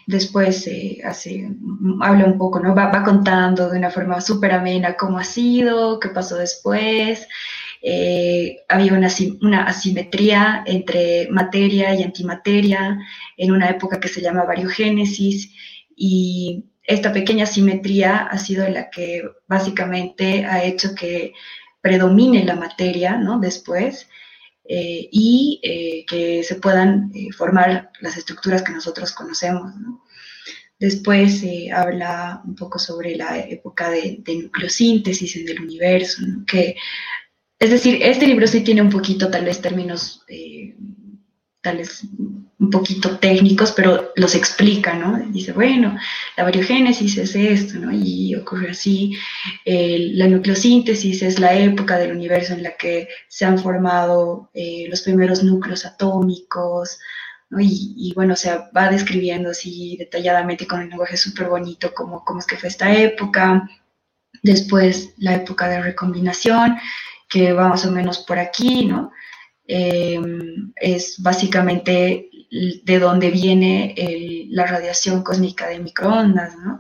Después 0.07 0.67
eh, 0.67 0.99
hace, 1.05 1.49
mm, 1.49 2.03
habla 2.03 2.25
un 2.25 2.37
poco, 2.37 2.59
¿no? 2.59 2.75
Va, 2.75 3.03
contando 3.05 3.71
de 3.71 3.79
una 3.79 3.91
forma 3.91 4.21
súper 4.21 4.53
amena 4.53 4.97
cómo 4.97 5.19
ha 5.19 5.25
sido, 5.25 6.01
qué 6.01 6.09
pasó 6.09 6.37
después. 6.37 7.29
Eh, 7.83 8.59
había 8.69 8.93
una, 8.93 9.09
una, 9.41 9.65
asimetría 9.65 10.65
entre 10.67 11.29
materia 11.31 11.95
y 11.95 12.03
antimateria 12.03 12.99
en 13.37 13.53
una 13.53 13.71
época 13.71 14.01
que 14.01 14.09
se 14.09 14.21
llama 14.21 14.45
variogénesis 14.45 15.55
y 15.97 16.65
esta 16.83 17.13
pequeña 17.13 17.47
simetría 17.47 18.19
ha 18.19 18.39
sido 18.39 18.69
la 18.69 18.91
que 18.91 19.23
básicamente 19.47 20.45
ha 20.45 20.65
hecho 20.65 20.95
que 20.95 21.33
predomine 21.81 22.45
la 22.45 22.57
materia, 22.57 23.17
¿no? 23.17 23.39
Después, 23.39 24.10
eh, 24.73 25.09
y 25.11 25.59
eh, 25.65 26.05
que 26.07 26.45
se 26.45 26.55
puedan 26.55 27.11
eh, 27.13 27.33
formar 27.33 27.91
las 28.01 28.17
estructuras 28.17 28.63
que 28.63 28.71
nosotros 28.71 29.11
conocemos, 29.11 29.75
¿no? 29.75 30.05
Después 30.79 31.43
habla 31.75 32.41
un 32.45 32.55
poco 32.55 32.79
sobre 32.79 33.17
la 33.17 33.41
época 33.41 33.91
de, 33.91 34.23
nucleosíntesis 34.25 35.35
en 35.35 35.49
el 35.49 35.61
universo, 35.61 36.23
que, 36.47 36.77
es 37.59 37.71
decir, 37.71 37.99
este 38.01 38.29
libro 38.29 38.47
sí 38.47 38.61
tiene 38.61 38.81
un 38.81 38.91
poquito 38.91 39.29
tal 39.29 39.45
vez 39.45 39.61
términos 39.61 40.25
tales 41.61 42.03
un 42.61 42.69
poquito 42.69 43.19
técnicos, 43.19 43.73
pero 43.73 44.13
los 44.17 44.35
explica, 44.35 44.95
¿no? 44.95 45.19
Dice, 45.31 45.53
bueno, 45.53 45.97
la 46.37 46.45
variogénesis 46.45 47.17
es 47.17 47.35
esto, 47.35 47.79
¿no? 47.79 47.91
Y 47.91 48.35
ocurre 48.35 48.71
así. 48.73 49.17
la 49.65 50.29
nucleosíntesis 50.29 51.23
es 51.23 51.39
la 51.41 51.55
época 51.55 51.97
del 51.97 52.13
universo 52.13 52.53
en 52.53 52.63
la 52.63 52.73
que 52.77 53.09
se 53.29 53.47
han 53.47 53.59
formado 53.59 54.51
eh, 54.53 54.87
los 54.91 55.01
primeros 55.01 55.43
núcleos 55.43 55.87
atómicos, 55.87 56.99
¿no? 57.49 57.59
Y, 57.63 58.13
bueno, 58.15 58.35
o 58.35 58.37
sea, 58.37 58.71
va 58.77 58.91
describiendo 58.91 59.51
así 59.51 59.97
detalladamente 59.99 60.67
con 60.67 60.81
un 60.81 60.91
lenguaje 60.91 61.17
súper 61.17 61.49
bonito 61.49 61.95
cómo, 61.95 62.25
cómo 62.25 62.41
es 62.41 62.47
que 62.47 62.57
fue 62.57 62.69
esta 62.69 62.95
época. 62.95 63.69
Después 64.43 65.15
la 65.17 65.35
época 65.37 65.67
de 65.69 65.83
recombinación, 65.83 66.77
que 67.29 67.53
va 67.55 67.69
más 67.69 67.87
o 67.87 67.91
menos 67.91 68.19
por 68.19 68.39
aquí, 68.39 68.85
¿no? 68.85 69.13
Em, 69.73 70.73
es 70.75 71.23
básicamente 71.23 72.30
de 72.51 72.99
dónde 72.99 73.31
viene 73.31 73.95
la 74.51 74.67
radiación 74.67 75.23
cósmica 75.23 75.69
de 75.69 75.79
microondas, 75.79 76.57
¿no? 76.57 76.79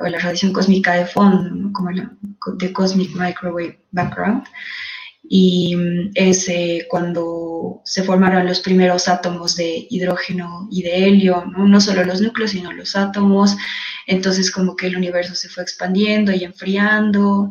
o 0.00 0.06
la 0.06 0.18
radiación 0.18 0.52
cósmica 0.52 0.94
de 0.94 1.06
fondo, 1.06 1.70
como 1.72 1.90
la 1.90 2.10
de 2.56 2.72
Cosmic 2.72 3.14
Microwave 3.14 3.80
Background. 3.90 4.44
Y 5.22 5.76
mm, 5.76 6.10
es 6.14 6.50
cuando 6.88 7.82
se 7.84 8.02
formaron 8.02 8.46
los 8.46 8.60
primeros 8.60 9.08
átomos 9.08 9.56
de 9.56 9.86
hidrógeno 9.90 10.66
y 10.70 10.82
de 10.82 11.06
helio, 11.06 11.44
no 11.44 11.80
solo 11.80 12.04
los 12.04 12.20
núcleos, 12.20 12.52
sino 12.52 12.72
los 12.72 12.96
átomos. 12.96 13.56
Entonces 14.06 14.50
como 14.50 14.74
que 14.74 14.86
el 14.86 14.96
universo 14.96 15.34
se 15.34 15.48
fue 15.48 15.62
expandiendo 15.62 16.32
y 16.32 16.44
enfriando 16.44 17.50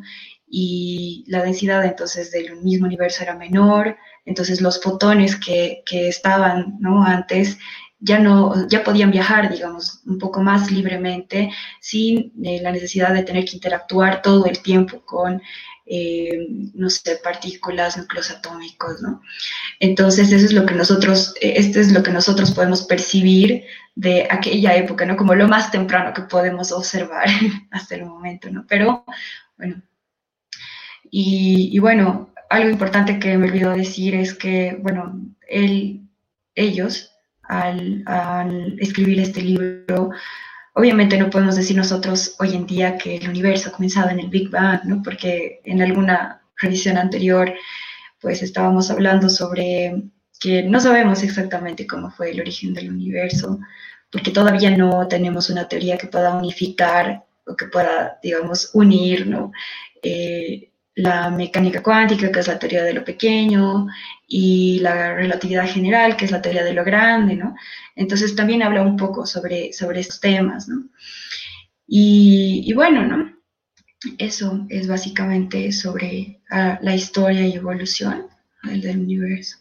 y 0.50 1.24
la 1.28 1.44
densidad 1.44 1.86
entonces 1.86 2.32
del 2.32 2.58
mismo 2.58 2.88
universo 2.88 3.22
era 3.22 3.36
menor 3.36 3.96
entonces 4.26 4.62
los 4.62 4.82
fotones 4.82 5.36
que, 5.36 5.84
estaban 5.92 6.78
¿no? 6.80 7.04
antes 7.04 7.58
ya 8.00 8.20
no 8.20 8.68
ya 8.70 8.84
podían 8.84 9.12
viajar, 9.12 9.52
digamos, 9.52 10.02
un 10.06 10.18
poco 10.20 10.42
más 10.42 10.72
libremente, 10.72 11.52
sin 11.82 12.32
eh, 12.44 12.62
la 12.62 12.72
necesidad 12.72 13.14
de 13.14 13.24
tener 13.24 13.46
que 13.46 13.58
interactuar 13.58 14.22
todo 14.22 14.46
el 14.46 14.60
tiempo 14.62 15.02
con, 15.06 15.42
eh, 15.86 16.48
no 16.74 16.90
sé, 16.90 17.20
partículas, 17.22 17.98
núcleos 17.98 18.32
atómicos, 18.32 19.02
¿no? 19.02 19.22
Entonces, 19.80 20.32
eso 20.32 20.46
es 20.46 20.54
lo 20.54 20.66
que 20.66 20.76
nosotros, 20.76 21.34
eh, 21.42 21.54
esto 21.58 21.80
es 21.80 21.92
lo 21.92 22.02
que 22.04 22.12
nosotros 22.12 22.52
podemos 22.52 22.84
percibir 22.84 23.66
de 23.96 24.28
aquella 24.30 24.76
época, 24.76 25.06
¿no? 25.06 25.18
Como 25.18 25.36
lo 25.36 25.48
más 25.48 25.72
temprano 25.72 26.14
que 26.14 26.22
podemos 26.24 26.72
observar 26.72 27.28
hasta 27.72 27.96
el 27.96 28.06
momento, 28.06 28.50
¿no? 28.50 28.66
Pero, 28.68 29.04
bueno, 29.58 29.82
y 31.12 31.80
bueno, 31.80 32.30
algo 32.50 32.70
importante 32.70 33.20
que 33.20 33.38
me 33.38 33.48
olvidó 33.48 33.74
decir 33.74 34.16
es 34.16 34.34
que, 34.34 34.78
bueno, 34.82 35.22
él, 35.48 36.02
ellos, 36.56 37.12
al, 37.44 38.04
escribir 38.80 39.20
este 39.20 39.42
libro, 39.42 40.12
obviamente 40.74 41.18
no 41.18 41.30
podemos 41.30 41.56
decir 41.56 41.78
nosotros 41.78 42.36
hoy 42.40 42.56
en 42.56 42.66
día 42.66 42.98
que 42.98 43.18
el 43.18 43.30
universo 43.30 43.70
ha 43.70 43.74
comenzado 43.74 44.10
en 44.10 44.20
el 44.20 44.30
Big 44.30 44.50
Bang, 44.50 44.82
¿no? 44.86 45.02
Porque 45.04 45.62
en 45.64 45.82
alguna 45.82 46.42
revisión 46.58 46.98
anterior, 46.98 47.54
pues 48.20 48.42
estábamos 48.42 48.90
hablando 48.92 49.30
sobre 49.30 50.04
que 50.40 50.64
no 50.64 50.80
sabemos 50.80 51.22
exactamente 51.24 51.86
cómo 51.86 52.12
fue 52.12 52.32
el 52.32 52.42
origen 52.42 52.74
del 52.74 52.90
universo, 52.90 53.60
porque 54.12 54.32
todavía 54.32 54.76
no 54.76 55.08
tenemos 55.08 55.50
una 55.50 55.68
teoría 55.68 55.98
que 55.98 56.08
pueda 56.08 56.36
unificar 56.36 57.26
o 57.46 57.56
que 57.56 57.68
pueda, 57.68 58.20
digamos, 58.24 58.72
unir, 58.74 59.28
¿no? 59.28 59.52
La 60.96 61.30
mecánica 61.30 61.82
cuántica, 61.82 62.32
que 62.32 62.40
es 62.40 62.48
la 62.48 62.60
teoría 62.60 62.84
de 62.84 62.94
lo 62.94 63.04
pequeño, 63.04 63.88
y 64.28 64.80
la 64.80 65.16
relatividad 65.16 65.68
general, 65.68 66.16
que 66.16 66.26
es 66.26 66.32
la 66.32 66.42
teoría 66.42 66.64
de 66.64 66.74
lo 66.74 66.84
grande, 66.84 67.36
¿no? 67.36 67.56
Entonces 67.96 68.36
también 68.36 68.64
habla 68.64 68.84
un 68.84 68.98
poco 68.98 69.26
sobre, 69.26 69.74
sobre 69.74 70.02
esos 70.02 70.20
temas, 70.20 70.68
¿no? 70.68 70.86
Y, 71.88 72.72
bueno, 72.74 73.06
¿no? 73.06 73.34
Eso 74.18 74.66
es 74.70 74.88
básicamente 74.88 75.72
sobre 75.72 76.42
ah, 76.52 76.78
la 76.82 76.96
historia 76.96 77.48
y 77.48 77.56
evolución 77.56 78.28
del 78.64 79.00
universo. 79.00 79.58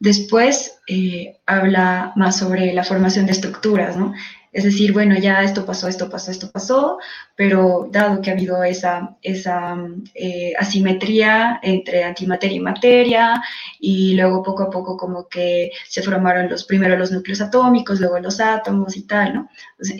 Después 0.00 0.80
eh, 0.88 1.38
habla 1.46 2.12
más 2.16 2.38
sobre 2.38 2.72
la 2.72 2.84
formación 2.84 3.26
de 3.26 3.32
estructuras, 3.32 3.96
¿no? 3.96 4.14
Es 4.58 4.64
decir, 4.64 4.92
bueno, 4.92 5.16
ya 5.16 5.44
esto 5.44 5.64
pasó, 5.64 5.86
esto 5.86 6.10
pasó, 6.10 6.32
esto 6.32 6.50
pasó, 6.50 6.98
pero 7.36 7.88
dado 7.92 8.20
que 8.20 8.30
ha 8.30 8.32
habido 8.32 8.64
esa, 8.64 9.16
eh, 9.22 10.52
asimetría 10.58 11.60
entre 11.62 12.02
antimateria 12.02 12.56
y 12.56 12.60
materia, 12.60 13.42
y 13.78 14.14
luego 14.16 14.42
poco 14.42 14.64
a 14.64 14.70
poco 14.70 14.96
como 14.96 15.28
que 15.28 15.70
se 15.86 16.02
formaron 16.02 16.48
los 16.50 16.64
primero 16.64 16.96
los 16.96 17.12
núcleos 17.12 17.40
atómicos, 17.40 18.00
luego 18.00 18.18
los 18.18 18.40
átomos 18.40 18.96
y 18.96 19.06
tal, 19.06 19.34
¿no? 19.34 19.48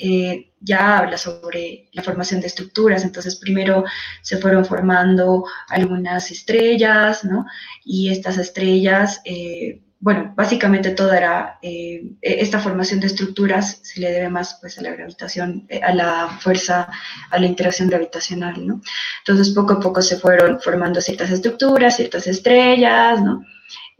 Eh, 0.01 0.51
ya 0.59 0.99
habla 0.99 1.19
sobre 1.19 1.89
la 1.93 2.03
formación 2.03 2.41
de 2.41 2.49
estructuras, 2.49 3.05
entonces 3.05 3.37
primero 3.37 3.85
se 4.23 4.39
fueron 4.39 4.65
formando 4.65 5.45
algunas 5.69 6.33
estrellas, 6.33 7.23
¿no? 7.23 7.47
Y 7.85 8.11
estas 8.11 8.39
estrellas... 8.39 9.21
Eh, 9.25 9.83
bueno, 10.01 10.33
básicamente 10.37 10.91
toda 10.91 11.59
eh, 11.63 12.13
e-, 12.23 12.41
esta 12.41 12.61
formación 12.61 13.01
de 13.01 13.09
estructuras 13.09 13.81
se 13.83 14.01
le 14.01 14.13
debe 14.13 14.29
más 14.29 14.59
pues 14.61 14.79
a 14.79 14.83
la 14.83 14.91
gravitación, 14.93 15.67
eh, 15.69 15.81
a 15.83 15.93
la 15.93 16.39
fuerza, 16.41 16.89
a 17.31 17.39
la 17.39 17.47
interacción 17.47 17.89
gravitacional, 17.89 18.67
¿no? 18.67 18.81
Entonces 19.27 19.55
poco 19.55 19.75
a 19.75 19.81
poco 19.81 20.01
se 20.03 20.19
fueron 20.19 20.61
formando 20.61 21.01
ciertas 21.01 21.31
estructuras, 21.31 21.97
ciertas 21.97 22.27
estrellas, 22.27 23.23
¿no? 23.23 23.45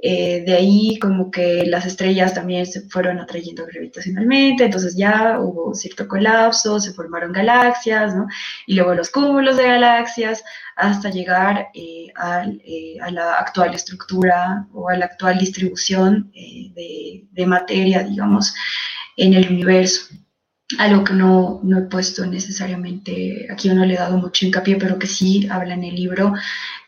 Eh, 0.01 0.45
de 0.47 0.55
ahí 0.55 0.97
como 1.01 1.29
que 1.29 1.67
las 1.67 1.85
estrellas 1.85 2.33
también 2.33 2.67
se 2.67 2.83
fueron 2.83 3.19
atrayendo 3.19 3.67
gravitacionalmente, 3.67 4.65
entonces 4.65 4.97
ya 4.97 5.41
hubo 5.41 5.75
cierto 5.75 6.07
colapso, 6.07 6.79
se 6.79 6.93
formaron 6.93 7.33
galaxias, 7.33 8.15
¿no? 8.15 8.29
Y 8.69 8.75
luego 8.77 8.95
los 8.95 9.11
cúmulos 9.11 9.57
de 9.57 9.65
galaxias 9.67 10.45
hasta 10.77 11.11
llegar 11.11 11.69
eh, 11.75 12.07
eh, 12.65 12.97
a, 13.01 13.11
la 13.11 13.35
actual 13.41 13.75
estructura 13.75 14.69
o 14.73 14.89
a 14.89 14.97
la 14.97 15.07
actual 15.07 15.37
distribución 15.39 16.31
de, 16.33 17.27
de 17.33 17.47
materia, 17.47 18.05
digamos, 18.05 18.55
en 19.17 19.35
el 19.35 19.51
universo 19.51 20.15
algo 20.77 21.03
que 21.03 21.15
no, 21.15 21.61
no, 21.63 21.79
he 21.79 21.83
puesto 21.83 22.27
necesariamente, 22.27 23.49
aquí 23.51 23.71
no 23.71 23.87
le 23.87 23.95
he 23.95 23.97
dado 23.97 24.19
mucho 24.19 24.45
hincapié, 24.45 24.77
pero 24.77 24.99
que 24.99 25.07
sí 25.07 25.49
habla 25.51 25.73
en 25.75 25.85
el 25.85 25.95
libro 25.95 26.35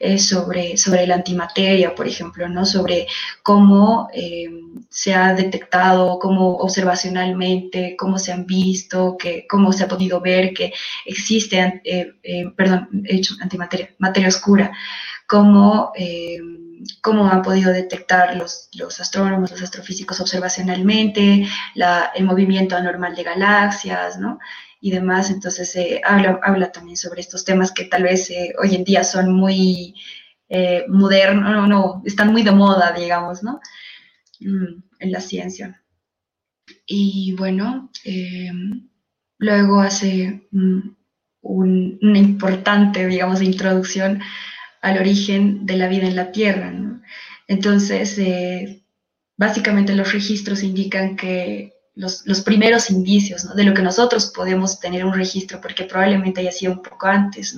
es 0.01 0.29
sobre, 0.29 0.79
sobre 0.79 1.07
la 1.07 1.17
antimateria, 1.17 1.95
por 1.95 2.09
ejemplo, 2.09 2.49
¿no? 2.49 2.65
Sobre 2.65 3.07
cómo 3.43 4.09
eh, 4.15 4.49
se 4.89 5.15
ha 5.15 5.35
detectado, 5.35 6.19
cómo 6.19 6.57
observacionalmente, 6.57 7.97
cómo 7.99 8.19
se 8.19 8.33
han 8.33 8.47
visto, 8.47 9.17
que, 9.19 9.47
cómo 9.47 9.73
se 9.73 9.85
ha 9.85 9.89
podido 9.89 10.21
ver 10.21 10.55
que 10.55 10.73
existe, 11.05 11.83
eh, 11.85 12.15
eh, 12.23 12.51
perdón, 12.57 12.89
he 13.05 13.17
hecho 13.17 13.35
antimateria, 13.41 13.95
materia 13.99 14.29
oscura, 14.29 14.73
cómo 15.27 15.93
cómo 17.03 17.29
han 17.29 17.43
podido 17.43 17.73
detectar 17.73 18.37
los, 18.37 18.71
los 18.73 19.01
astrónomos, 19.01 19.51
los 19.51 19.61
astrofísicos 19.61 20.19
observacionalmente, 20.19 21.47
el 22.15 22.25
movimiento 22.25 22.75
anormal 22.75 23.15
de 23.15 23.23
galaxias, 23.23 24.19
¿no? 24.19 24.39
Y 24.81 24.91
demás. 24.91 25.31
Entonces, 25.31 25.75
eh, 25.77 26.01
habla, 26.05 26.41
habla, 26.43 26.73
también 26.73 26.97
sobre 26.97 27.21
estos 27.21 27.45
temas 27.45 27.73
que 27.73 27.85
tal 27.85 28.05
vez 28.05 28.31
eh, 28.31 28.55
hoy 28.63 28.75
en 28.75 28.85
día 28.85 29.05
son 29.05 29.33
muy 29.33 29.95
eh, 30.49 30.85
modernos, 30.89 31.51
no, 31.51 31.67
no, 31.67 32.03
están 32.05 32.33
muy 32.33 32.43
de 32.43 32.53
moda, 32.53 32.93
digamos, 32.93 33.43
¿no? 33.43 33.61
Mm, 34.41 34.83
en 34.99 35.13
la 35.13 35.21
ciencia. 35.21 35.83
Y 36.87 37.35
bueno, 37.37 37.91
luego 39.39 39.81
hace 39.81 40.49
un, 40.53 40.97
una 41.43 42.19
importante, 42.19 43.07
digamos, 43.07 43.43
introducción 43.43 44.21
al 44.83 44.99
origen 44.99 45.67
de 45.67 45.77
la 45.77 45.89
vida 45.89 46.07
en 46.07 46.17
la 46.17 46.33
Tierra. 46.33 46.73
Entonces, 47.47 48.19
eh, 48.19 48.85
básicamente 49.37 49.95
los 49.95 50.13
registros 50.13 50.63
indican 50.63 51.17
que 51.17 51.75
los, 52.01 52.41
primeros 52.43 52.91
indicios 52.91 53.55
de 53.55 53.65
lo 53.65 53.75
que 53.75 53.83
nosotros 53.83 54.33
podemos 54.35 54.81
tener 54.81 55.05
un 55.05 55.15
registro, 55.15 55.61
porque 55.61 55.85
probablemente 55.85 56.41
haya 56.41 56.53
sido 56.53 56.73
un 56.73 56.83
poco 56.83 57.07
antes, 57.07 57.57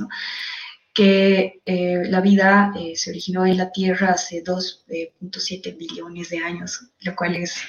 que 0.95 1.61
eh, 1.65 2.03
la 2.05 2.21
vida 2.21 2.73
eh, 2.79 2.93
se 2.97 3.11
originó 3.11 3.47
en 3.47 3.57
la 3.57 3.73
Tierra 3.73 4.11
hace 4.11 4.45
2.7 4.45 5.77
billones 5.77 6.29
de 6.29 6.39
años, 6.39 6.91
lo 7.01 7.17
cual 7.17 7.37
es, 7.37 7.63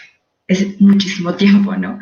es 0.48 0.80
muchísimo 0.82 1.36
tiempo, 1.36 1.76
¿no? 1.76 2.00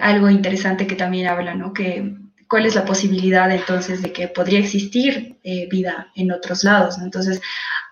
algo 0.00 0.28
interesante 0.28 0.84
que 0.84 0.96
también 0.96 1.28
habla, 1.28 1.54
¿no? 1.54 1.72
Que 1.72 2.12
cuál 2.48 2.66
es 2.66 2.74
la 2.74 2.84
posibilidad 2.84 3.50
entonces 3.50 4.02
de 4.02 4.12
que 4.12 4.28
podría 4.28 4.60
existir 4.60 5.38
eh, 5.42 5.66
vida 5.68 6.12
en 6.14 6.32
otros 6.32 6.64
lados. 6.64 6.98
Entonces, 7.02 7.40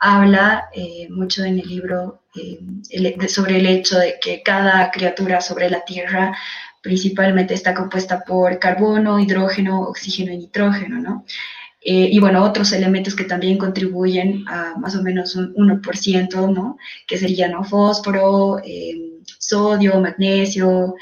habla 0.04 0.68
eh, 0.74 1.06
mucho 1.10 1.44
en 1.44 1.60
el 1.60 1.68
libro 1.68 2.24
eh, 2.34 2.58
sobre 3.28 3.58
el 3.58 3.66
hecho 3.66 3.96
de 3.98 4.18
que 4.20 4.42
cada 4.42 4.90
criatura 4.90 5.40
sobre 5.40 5.70
la 5.70 5.84
Tierra 5.84 6.36
principalmente 6.82 7.54
está 7.54 7.72
compuesta 7.72 8.24
por 8.24 8.58
carbono, 8.58 9.20
hidrógeno, 9.20 9.82
oxígeno 9.82 10.32
y 10.32 10.38
nitrógeno, 10.38 10.98
¿no? 11.00 11.24
y 11.84 12.16
bueno, 12.20 12.44
otros 12.44 12.72
elementos 12.72 13.16
que 13.16 13.24
también 13.24 13.58
contribuyen 13.58 14.44
a 14.46 14.76
más 14.78 14.94
o 14.94 15.02
menos 15.02 15.34
un 15.34 15.52
1%, 15.52 16.54
¿no? 16.54 16.78
Que 17.08 17.18
serían 17.18 17.64
fósforo, 17.64 18.60
sodio, 19.40 19.98
magnesio, 19.98 20.94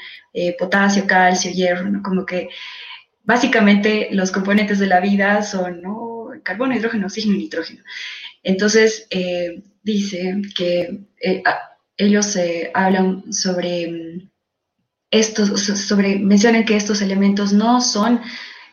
potasio, 0.57 1.05
calcio, 1.05 1.51
hierro, 1.51 1.87
¿no? 1.87 2.01
Como 2.01 2.25
que 2.25 2.49
básicamente 3.23 4.07
los 4.11 4.31
componentes 4.31 4.79
de 4.79 4.87
la 4.87 4.99
vida 5.01 5.43
son 5.43 5.83
carbono, 6.41 6.75
hidrógeno, 6.75 7.05
oxígeno 7.05 7.35
y 7.35 7.39
nitrógeno. 7.39 7.83
Entonces, 8.43 9.07
eh, 9.09 9.63
dice 9.83 10.41
que 10.55 11.01
eh, 11.21 11.43
ellos 11.97 12.35
eh, 12.35 12.71
hablan 12.73 13.31
sobre 13.31 13.91
mm, 13.91 14.29
estos, 15.11 15.61
sobre, 15.61 16.17
mencionan 16.19 16.65
que 16.65 16.75
estos 16.75 17.01
elementos 17.01 17.53
no 17.53 17.81
son 17.81 18.21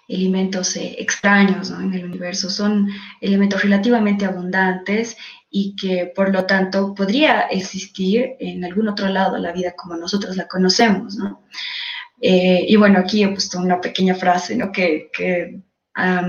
elementos 0.09 0.75
extraños 0.77 1.71
en 1.71 1.93
el 1.93 2.07
universo, 2.07 2.49
son 2.49 2.89
elementos 3.21 3.63
relativamente 3.63 4.25
abundantes 4.25 5.19
y 5.51 5.77
que 5.77 6.11
por 6.15 6.33
lo 6.33 6.47
tanto 6.47 6.95
podría 6.95 7.43
existir 7.43 8.37
en 8.41 8.65
algún 8.65 8.89
otro 8.89 9.09
lado 9.09 9.37
la 9.37 9.53
vida 9.53 9.75
como 9.77 9.97
nosotros 9.97 10.37
la 10.37 10.49
conocemos, 10.49 11.17
¿no? 11.17 11.45
Y 12.21 12.75
bueno, 12.77 12.99
aquí 12.99 13.23
he 13.23 13.29
puesto 13.29 13.59
una 13.61 13.81
pequeña 13.81 14.15
frase 14.15 14.57
¿no? 14.57 14.73
que 14.73 15.09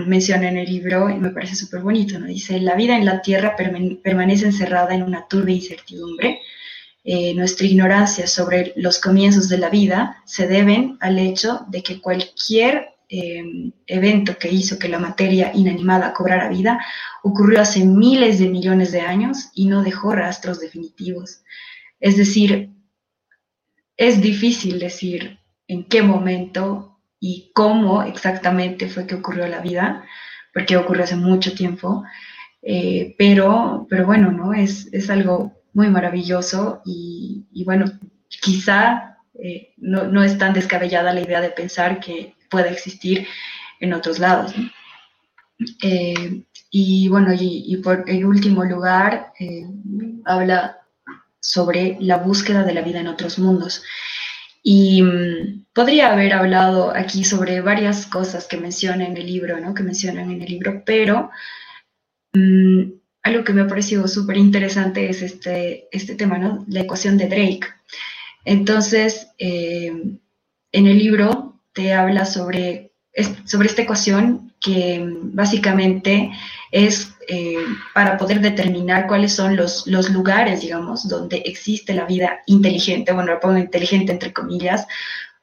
menciona 0.06 0.50
en 0.50 0.58
el 0.58 0.66
libro 0.66 1.10
y 1.10 1.16
me 1.16 1.30
parece 1.30 1.56
súper 1.56 1.82
bonito. 1.82 2.20
Dice, 2.20 2.60
la 2.60 2.76
vida 2.76 2.98
en 2.98 3.06
la 3.06 3.22
Tierra 3.22 3.56
permanece 3.56 4.46
encerrada 4.46 4.96
en 4.96 5.04
una 5.04 5.28
turbia 5.28 5.56
incertidumbre. 5.56 6.42
Eh, 7.04 7.34
nuestra 7.34 7.66
ignorancia 7.66 8.28
sobre 8.28 8.74
los 8.76 9.00
comienzos 9.00 9.48
de 9.48 9.58
la 9.58 9.70
vida 9.70 10.22
se 10.26 10.48
deben 10.48 10.98
al 11.00 11.18
hecho 11.18 11.66
de 11.70 11.82
que 11.82 12.02
cualquier 12.02 12.90
eh, 13.10 13.72
evento 13.88 14.38
que 14.38 14.50
hizo 14.50 14.78
que 14.78 14.90
la 14.90 15.00
materia 15.00 15.52
inanimada 15.56 16.14
cobrara 16.14 16.50
vida 16.50 16.80
ocurrió 17.24 17.62
hace 17.62 17.86
miles 17.86 18.38
de 18.38 18.50
millones 18.50 18.92
de 18.92 19.02
años 19.02 19.50
y 19.56 19.66
no 19.68 19.82
dejó 19.82 20.14
rastros 20.14 20.60
definitivos. 20.60 21.42
Es 22.00 22.18
decir, 22.18 22.70
es 23.98 24.22
difícil 24.22 24.80
decir 24.80 25.40
en 25.68 25.86
qué 25.86 26.02
momento 26.02 26.89
y 27.20 27.52
cómo 27.54 28.04
exactamente 28.04 28.88
fue 28.88 29.06
que 29.06 29.16
ocurrió 29.16 29.48
la 29.48 29.60
vida, 29.60 30.06
porque 30.54 30.78
ocurrió 30.78 31.04
hace 31.04 31.16
mucho 31.16 31.54
tiempo, 31.54 32.04
eh, 32.62 33.16
pero, 33.18 33.88
pero 33.90 34.06
bueno, 34.06 34.32
¿no? 34.32 34.54
Es, 34.54 34.88
es 34.92 35.10
algo 35.10 35.54
muy 35.74 35.90
maravilloso 35.90 36.82
y, 36.86 37.46
bueno, 37.66 37.86
quizá 38.28 39.18
eh, 39.42 39.74
no, 39.78 40.06
no, 40.06 40.24
es 40.24 40.38
tan 40.38 40.54
descabellada 40.54 41.14
la 41.14 41.22
idea 41.22 41.42
de 41.42 41.52
pensar 41.52 42.00
que 42.00 42.36
pueda 42.50 42.70
existir 42.70 43.28
en 43.80 43.94
otros 43.94 44.20
lados. 44.20 44.54
Eh, 45.84 46.44
y 46.72 47.08
bueno, 47.10 47.34
y, 47.34 47.64
y, 47.68 47.78
por 47.78 48.04
el 48.08 48.26
último 48.26 48.64
lugar, 48.64 49.34
habla 50.26 50.80
sobre 51.40 51.98
la 52.00 52.18
búsqueda 52.18 52.64
de 52.64 52.74
la 52.74 52.82
vida 52.82 53.00
en 53.00 53.08
otros 53.08 53.40
mundos. 53.40 53.84
Y 54.64 55.02
mm, 55.02 55.66
podría 55.74 56.12
haber 56.12 56.34
hablado 56.34 56.92
aquí 56.96 57.24
sobre 57.24 57.62
varias 57.62 58.06
cosas 58.06 58.48
que 58.48 58.58
menciona 58.58 59.06
en 59.06 59.18
el 59.18 59.26
libro, 59.26 59.60
¿no? 59.60 59.74
Que 59.74 59.84
mencionan 59.84 60.32
en 60.32 60.42
el 60.42 60.50
libro, 60.50 60.84
pero 60.86 61.30
mm, 62.34 62.84
algo 63.24 63.44
que 63.44 63.54
me 63.54 63.62
ha 63.62 63.68
parecido 63.68 64.08
súper 64.08 64.38
interesante 64.38 65.10
es 65.10 65.22
este, 65.22 65.88
este 65.92 66.16
tema, 66.16 66.38
¿no? 66.38 66.66
La 66.68 66.82
ecuación 66.82 67.18
de 67.18 67.28
Drake. 67.28 67.68
Entonces, 68.46 69.30
eh, 69.38 69.88
en 70.72 70.88
el 70.88 70.98
libro 70.98 71.62
te 71.74 71.94
habla 71.94 72.26
sobre 72.26 72.89
sobre 73.46 73.68
esta 73.68 73.82
ecuación 73.82 74.54
que 74.60 75.02
básicamente 75.06 76.32
es 76.72 77.14
eh, 77.28 77.58
para 77.94 78.18
poder 78.18 78.42
determinar 78.42 79.08
cuáles 79.08 79.34
son 79.34 79.56
los, 79.56 79.88
los 79.88 80.10
lugares, 80.10 80.62
digamos, 80.62 81.08
donde 81.08 81.38
existe 81.46 81.94
la 81.94 82.06
vida 82.06 82.40
inteligente, 82.46 83.12
bueno, 83.12 83.34
lo 83.34 83.40
pongo 83.40 83.58
inteligente 83.58 84.12
entre 84.12 84.34
comillas, 84.34 84.88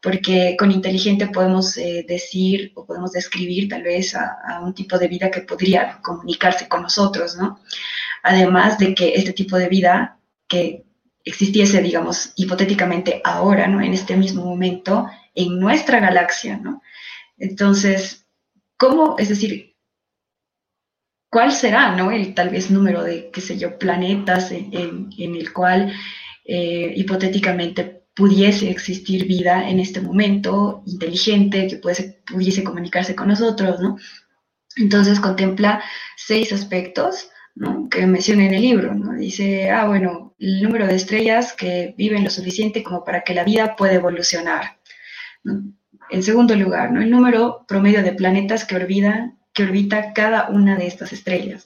porque 0.03 0.57
con 0.59 0.71
inteligente 0.71 1.29
podemos 1.29 1.77
eh, 1.77 2.05
decir 2.07 2.73
o 2.75 2.85
podemos 2.85 3.13
describir 3.13 3.69
tal 3.69 3.83
vez 3.83 4.15
a, 4.15 4.37
a, 4.47 4.61
un 4.61 4.75
tipo 4.75 4.99
de 4.99 5.09
vida 5.09 5.31
que 5.31 5.41
podría 5.41 5.99
comunicarse 6.03 6.69
con 6.69 6.83
nosotros, 6.83 7.37
¿no? 7.37 7.61
Además 8.23 8.79
de 8.79 8.95
que 8.95 9.15
este 9.15 9.33
tipo 9.33 9.57
de 9.57 9.69
vida 9.69 10.19
que 10.47 10.85
existiese, 11.25 11.83
digamos, 11.83 12.33
hipotéticamente 12.37 13.21
ahora, 13.25 13.67
¿no? 13.67 13.81
En 13.81 13.93
este 13.93 14.17
mismo 14.17 14.45
momento, 14.45 15.09
en 15.35 15.59
nuestra 15.59 15.99
galaxia, 16.01 16.57
¿no? 16.57 16.83
Entonces, 17.39 18.27
¿cómo, 18.77 19.17
es 19.19 19.29
decir, 19.29 19.77
cuál 21.31 21.53
será, 21.53 21.95
¿no? 21.95 22.11
El 22.11 22.35
tal 22.35 22.51
vez 22.51 22.71
número 22.71 23.03
de, 23.03 23.31
qué 23.33 23.41
sé 23.41 23.59
yo, 23.59 23.79
planetas 23.79 24.53
en, 24.53 25.11
el 25.19 25.53
cual 25.53 25.93
eh, 26.45 26.93
hipotéticamente 26.97 28.05
pudiese 28.15 28.71
existir 28.71 29.27
vida 29.27 29.69
en 29.69 29.79
este 29.79 30.01
momento, 30.01 30.83
inteligente, 30.87 31.69
que 31.69 31.77
pudiese 31.77 32.65
comunicarse 32.65 33.15
con 33.15 33.29
nosotros, 33.29 33.81
¿no? 33.81 33.99
Entonces 34.77 35.21
contempla 35.21 35.83
seis 36.17 36.53
aspectos 36.53 37.31
¿no? 37.55 37.89
que 37.89 38.07
menciona 38.07 38.47
en 38.47 38.55
el 38.55 38.63
libro, 38.63 38.95
¿no? 38.95 39.15
Dice, 39.15 39.71
ah, 39.71 39.87
bueno, 39.87 40.35
el 40.39 40.63
número 40.63 40.87
de 40.87 40.95
estrellas 40.95 41.55
que 41.55 41.95
viven 41.97 42.25
lo 42.25 42.31
suficiente 42.31 42.83
como 42.83 43.05
para 43.05 43.23
que 43.23 43.35
la 43.35 43.45
vida 43.45 43.75
pueda 43.77 43.95
evolucionar. 43.95 44.79
En 46.11 46.23
segundo 46.23 46.55
lugar, 46.55 46.93
¿no? 46.93 47.01
el 47.01 47.11
número 47.11 47.65
promedio 47.67 48.03
de 48.03 48.13
planetas 48.13 48.65
que 48.65 48.77
que 49.53 49.63
orbita 49.63 50.13
cada 50.13 50.49
una 50.49 50.77
de 50.77 50.87
estas 50.87 51.13
estrellas. 51.13 51.65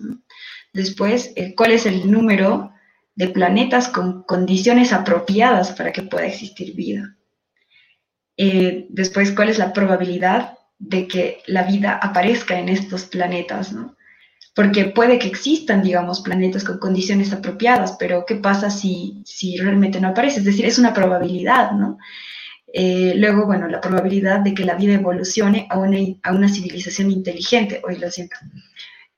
Después, 0.73 1.33
eh, 1.37 1.55
cuál 1.57 1.73
es 1.73 1.87
el 1.87 2.11
número 2.11 2.73
de 3.17 3.29
planetas 3.29 3.89
con 3.89 4.23
condiciones 4.23 4.93
apropiadas 4.93 5.73
para 5.73 5.93
que 5.93 6.03
pueda 6.03 6.27
existir 6.27 6.75
vida. 6.75 7.17
Eh, 8.37 8.87
después, 8.89 9.33
cuál 9.33 9.49
es 9.49 9.59
la 9.59 9.73
probabilidad 9.73 10.57
de 10.79 11.07
que 11.07 11.43
la 11.47 11.65
vida 11.65 11.99
aparezca 12.01 12.59
en 12.59 12.69
estos 12.69 13.05
planetas, 13.05 13.73
¿no? 13.73 13.97
Porque 14.55 14.87
puede 14.87 15.19
que 15.19 15.29
existan, 15.29 15.83
digamos, 15.83 16.23
planetas 16.23 16.65
con 16.65 16.79
condiciones 16.79 17.33
apropiadas, 17.33 17.97
pero 17.99 18.25
¿qué 18.27 18.37
pasa 18.37 18.71
si, 18.71 19.23
si 19.25 19.57
realmente 19.59 20.01
no 20.01 20.09
aparece? 20.09 20.39
Es 20.39 20.47
decir, 20.47 20.65
es 20.65 20.79
una 20.79 20.95
probabilidad, 20.95 21.73
¿no? 21.73 21.99
Eh, 22.73 23.15
luego, 23.17 23.47
bueno, 23.47 23.67
la 23.67 23.81
probabilidad 23.81 24.41
de 24.41 24.55
que 24.55 24.65
la 24.65 24.75
vida 24.75 24.95
evolucione 24.95 25.67
a 25.71 25.79
una, 25.79 25.99
a 26.23 26.33
una 26.33 26.49
civilización 26.49 27.11
inteligente, 27.11 27.81
hoy 27.85 27.97
lo 27.97 28.11
siento, 28.11 28.37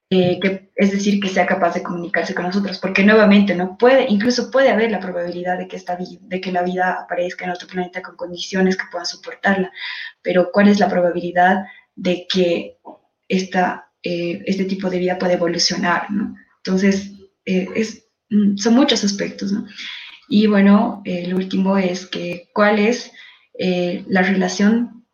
eh, 0.09 0.39
que, 0.41 0.71
es 0.77 0.93
decir, 0.93 1.21
que 1.21 1.29
sea 1.29 1.47
capaz 1.47 1.75
de 1.75 1.83
comunicarse 1.83 2.35
con 2.35 2.47
nosotros, 2.47 2.79
porque 2.79 3.05
nuevamente 3.05 3.55
no 3.55 3.77
puede, 3.77 4.07
incluso 4.09 4.51
puede 4.51 4.71
haber 4.71 4.91
la 4.91 5.01
probabilidad 5.01 5.59
de 5.59 5.69
que, 5.69 5.77
esta, 5.77 5.99
de 5.99 6.41
que 6.41 6.53
la 6.53 6.63
vida 6.63 6.99
aparezca 7.01 7.45
en 7.45 7.51
otro 7.51 7.69
planeta 7.69 8.03
con 8.03 8.17
condiciones 8.17 8.77
que 8.77 8.85
puedan 8.91 9.07
soportarla, 9.07 9.71
pero 10.23 10.51
¿cuál 10.53 10.69
es 10.69 10.81
la 10.81 10.89
probabilidad 10.89 11.65
de 11.95 12.27
que 12.31 12.79
esta, 13.29 13.91
eh, 14.03 14.43
este 14.47 14.65
tipo 14.65 14.89
de 14.89 14.99
vida 14.99 15.19
pueda 15.19 15.35
evolucionar? 15.35 16.11
¿no? 16.11 16.35
Entonces, 16.59 17.13
es, 17.45 18.07
mm, 18.31 18.57
son 18.57 18.75
muchos 18.75 19.05
aspectos, 19.05 19.53
¿no? 19.53 19.67
Y 20.29 20.47
bueno, 20.47 21.03
el 21.05 21.35
último 21.35 21.77
es 21.77 22.07
que 22.07 22.49
cuál 22.55 22.79
es 22.79 23.13
eh, 23.59 24.05
la 24.09 24.23
relación 24.23 25.05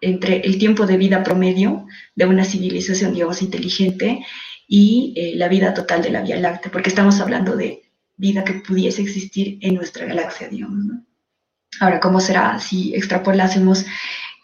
entre 0.00 0.40
el 0.40 0.58
tiempo 0.58 0.86
de 0.86 0.96
vida 0.96 1.22
promedio 1.22 1.86
de 2.14 2.24
una 2.24 2.44
civilización, 2.44 3.12
digamos, 3.12 3.42
inteligente 3.42 4.24
y 4.66 5.12
eh, 5.16 5.32
la 5.36 5.48
vida 5.48 5.74
total 5.74 6.02
de 6.02 6.10
la 6.10 6.22
Vía 6.22 6.36
Láctea, 6.36 6.72
porque 6.72 6.88
estamos 6.88 7.20
hablando 7.20 7.56
de 7.56 7.82
vida 8.16 8.44
que 8.44 8.54
pudiese 8.54 9.02
existir 9.02 9.58
en 9.60 9.74
nuestra 9.74 10.06
galaxia, 10.06 10.48
digamos. 10.48 10.84
Ahora, 11.80 12.00
¿cómo 12.00 12.20
será 12.20 12.58
si 12.58 12.94
extrapolásemos 12.94 13.84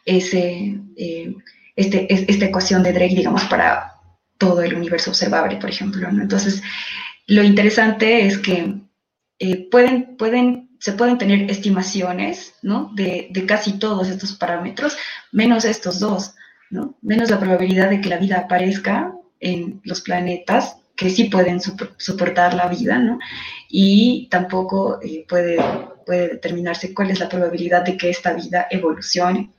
ese, 0.05 0.79
eh, 0.97 1.35
este, 1.75 2.07
esta 2.13 2.45
ecuación 2.45 2.83
de 2.83 2.93
Drake, 2.93 3.17
digamos, 3.17 3.45
para 3.45 3.93
todo 4.37 4.63
el 4.63 4.75
universo 4.75 5.11
observable, 5.11 5.57
por 5.57 5.71
ejemplo? 5.71 6.07
Entonces, 6.09 6.63
lo 7.27 7.43
interesante 7.43 8.27
es 8.27 8.39
que 8.39 8.75
pueden, 9.71 10.17
pueden 10.17 10.64
se 10.85 10.93
pueden 10.93 11.17
tener 11.17 11.51
estimaciones, 11.51 12.57
¿no? 12.61 12.91
De, 12.95 13.31
casi 13.49 13.79
todos 13.79 14.07
estos 14.07 14.35
parámetros, 14.35 14.99
menos 15.33 15.65
estos 15.65 15.99
dos, 15.99 16.35
¿no? 16.69 16.99
Menos 17.01 17.31
la 17.31 17.41
probabilidad 17.41 17.89
de 17.89 18.03
que 18.03 18.11
la 18.11 18.19
vida 18.19 18.41
aparezca 18.41 19.15
en 19.41 19.81
los 19.85 20.03
planetas 20.03 20.77
que 20.95 21.09
sí 21.09 21.25
pueden 21.25 21.59
soportar 21.97 22.53
la 22.53 22.69
vida, 22.69 22.99
¿no? 22.99 23.19
Y 23.71 24.29
tampoco 24.31 25.01
eh, 25.03 25.25
puede, 25.27 25.57
determinarse 26.07 26.93
cuál 26.93 27.13
es 27.13 27.19
la 27.19 27.31
probabilidad 27.31 27.83
de 27.83 27.97
que 27.97 28.11
esta 28.11 28.35
vida 28.35 28.67
evolucione. 28.71 29.53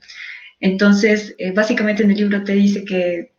Entonces, 0.60 1.34
eh, 1.38 1.50
básicamente 1.50 2.04
en 2.04 2.12
el 2.12 2.18
libro 2.18 2.44
te 2.44 2.52
dice 2.52 2.84
que 2.84 3.32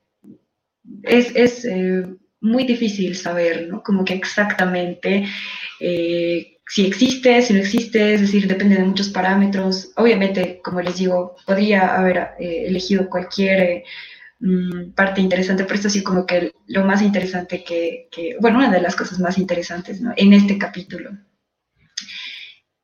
es, 1.03 1.33
es 1.33 1.63
eh, 1.63 2.05
muy 2.41 2.65
difícil 2.65 3.15
saber, 3.15 3.69
¿no? 3.69 3.81
Como 3.81 4.03
que 4.03 4.13
exactamente 4.13 5.25
si 6.67 6.85
existe, 6.85 7.41
si 7.41 7.53
no 7.53 7.59
existe, 7.59 8.13
es 8.13 8.21
decir, 8.21 8.47
depende 8.47 8.75
de 8.75 8.83
muchos 8.83 9.09
parámetros. 9.09 9.91
Obviamente, 9.95 10.59
como 10.63 10.81
les 10.81 10.97
digo, 10.97 11.37
podría 11.45 11.95
haber 11.95 12.31
eh, 12.39 12.65
elegido 12.67 13.09
cualquier 13.09 13.59
eh, 13.61 13.83
mm, 14.39 14.91
parte 14.91 15.21
interesante, 15.21 15.63
pero 15.63 15.75
esto 15.75 15.89
sí 15.89 16.03
como 16.03 16.25
que 16.25 16.51
lo 16.67 16.83
más 16.85 17.01
interesante 17.01 17.63
que, 17.63 18.09
bueno, 18.41 18.57
una 18.57 18.71
de 18.71 18.81
las 18.81 18.95
cosas 18.95 19.19
más 19.19 19.37
interesantes 19.37 20.01
¿no? 20.01 20.13
en 20.17 20.33
este 20.33 20.57
capítulo. 20.57 21.11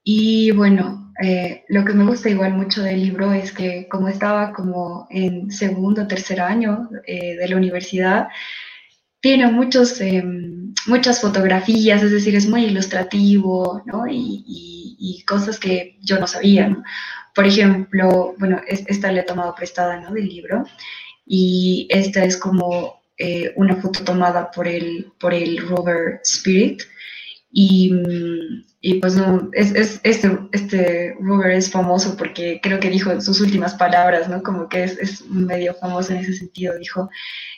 Y 0.01 0.51
bueno, 0.51 1.13
eh, 1.21 1.63
lo 1.67 1.83
que 1.83 1.93
me 1.93 2.05
gusta 2.05 2.29
igual 2.29 2.53
mucho 2.53 2.81
del 2.83 3.01
libro 3.01 3.33
es 3.33 3.51
que 3.51 3.87
como 3.89 4.07
estaba 4.07 4.53
como 4.53 5.07
en 5.09 5.51
segundo 5.51 6.07
tercer 6.07 6.41
año 6.41 6.89
de 7.05 7.47
la 7.47 7.55
universidad, 7.55 8.27
tiene 9.23 9.47
muchos, 9.49 10.01
em, 10.01 10.52
muchas 10.87 11.21
fotografías, 11.21 12.03
es 12.03 12.11
decir, 12.11 12.35
es 12.35 12.47
muy 12.47 12.65
ilustrativo, 12.65 13.81
¿no? 13.85 14.05
Y, 14.09 15.23
cosas 15.25 15.57
que 15.57 15.97
yo 16.01 16.19
no 16.19 16.27
sabía, 16.27 16.67
¿no? 16.67 16.83
Por 17.33 17.45
ejemplo, 17.45 18.35
bueno, 18.37 18.61
esta 18.67 19.11
le 19.11 19.21
he 19.21 19.23
tomado 19.23 19.55
prestada, 19.55 19.99
¿no? 20.01 20.11
Del 20.11 20.27
libro, 20.27 20.65
y 21.25 21.87
esta 21.89 22.25
es 22.25 22.35
como 22.37 23.01
eh, 23.17 23.53
una 23.55 23.77
foto 23.77 24.03
tomada 24.03 24.51
por 24.51 24.67
el, 24.67 25.11
por 25.19 25.33
el 25.33 25.65
rover 25.67 26.19
Spirit, 26.23 26.83
y, 27.55 27.93
y 28.81 28.95
pues 28.95 29.15
no, 29.15 29.49
es, 29.53 29.75
es, 29.75 30.01
este, 30.03 30.39
este 30.51 31.15
rover 31.19 31.51
es 31.51 31.69
famoso 31.69 32.17
porque 32.17 32.59
creo 32.63 32.79
que 32.79 32.89
dijo 32.89 33.21
sus 33.21 33.39
últimas 33.41 33.75
palabras, 33.75 34.27
¿no? 34.27 34.41
Como 34.41 34.67
que 34.67 34.83
es, 34.83 34.97
es 34.97 35.29
medio 35.29 35.75
famoso 35.75 36.13
en 36.13 36.19
ese 36.19 36.33
sentido, 36.33 36.75
dijo, 36.79 37.11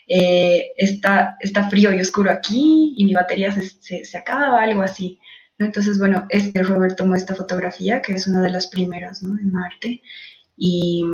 eh, 0.07 0.67
está, 0.75 1.37
está 1.39 1.69
frío 1.69 1.93
y 1.93 2.01
oscuro 2.01 2.29
aquí 2.29 2.93
y 2.97 3.05
mi 3.05 3.13
batería 3.13 3.53
se, 3.53 4.03
se, 4.03 4.17
acaba, 4.17 4.61
algo 4.61 4.81
así. 4.81 5.17
Entonces, 5.59 5.97
bueno, 5.97 6.25
este 6.27 6.61
Robert 6.61 6.97
tomó 6.97 7.15
esta 7.15 7.33
fotografía, 7.33 8.01
que 8.01 8.11
es 8.11 8.27
una 8.27 8.41
de 8.41 8.49
las 8.49 8.67
primeras 8.67 9.23
¿no? 9.23 9.33
de 9.35 9.43
Marte, 9.45 10.01
y, 10.57 11.05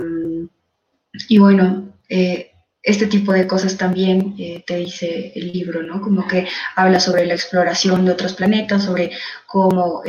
y 1.28 1.38
bueno, 1.38 1.94
eh, 2.08 2.51
este 2.82 3.06
tipo 3.06 3.32
de 3.32 3.46
cosas 3.46 3.76
también 3.76 4.34
eh, 4.38 4.64
te 4.66 4.76
dice 4.76 5.32
el 5.34 5.52
libro, 5.52 5.82
¿no? 5.82 6.00
Como 6.00 6.26
que 6.26 6.48
habla 6.76 6.98
sobre 7.00 7.26
la 7.26 7.34
exploración 7.34 8.04
de 8.04 8.12
otros 8.12 8.34
planetas, 8.34 8.84
sobre 8.84 9.12
cómo, 9.46 10.02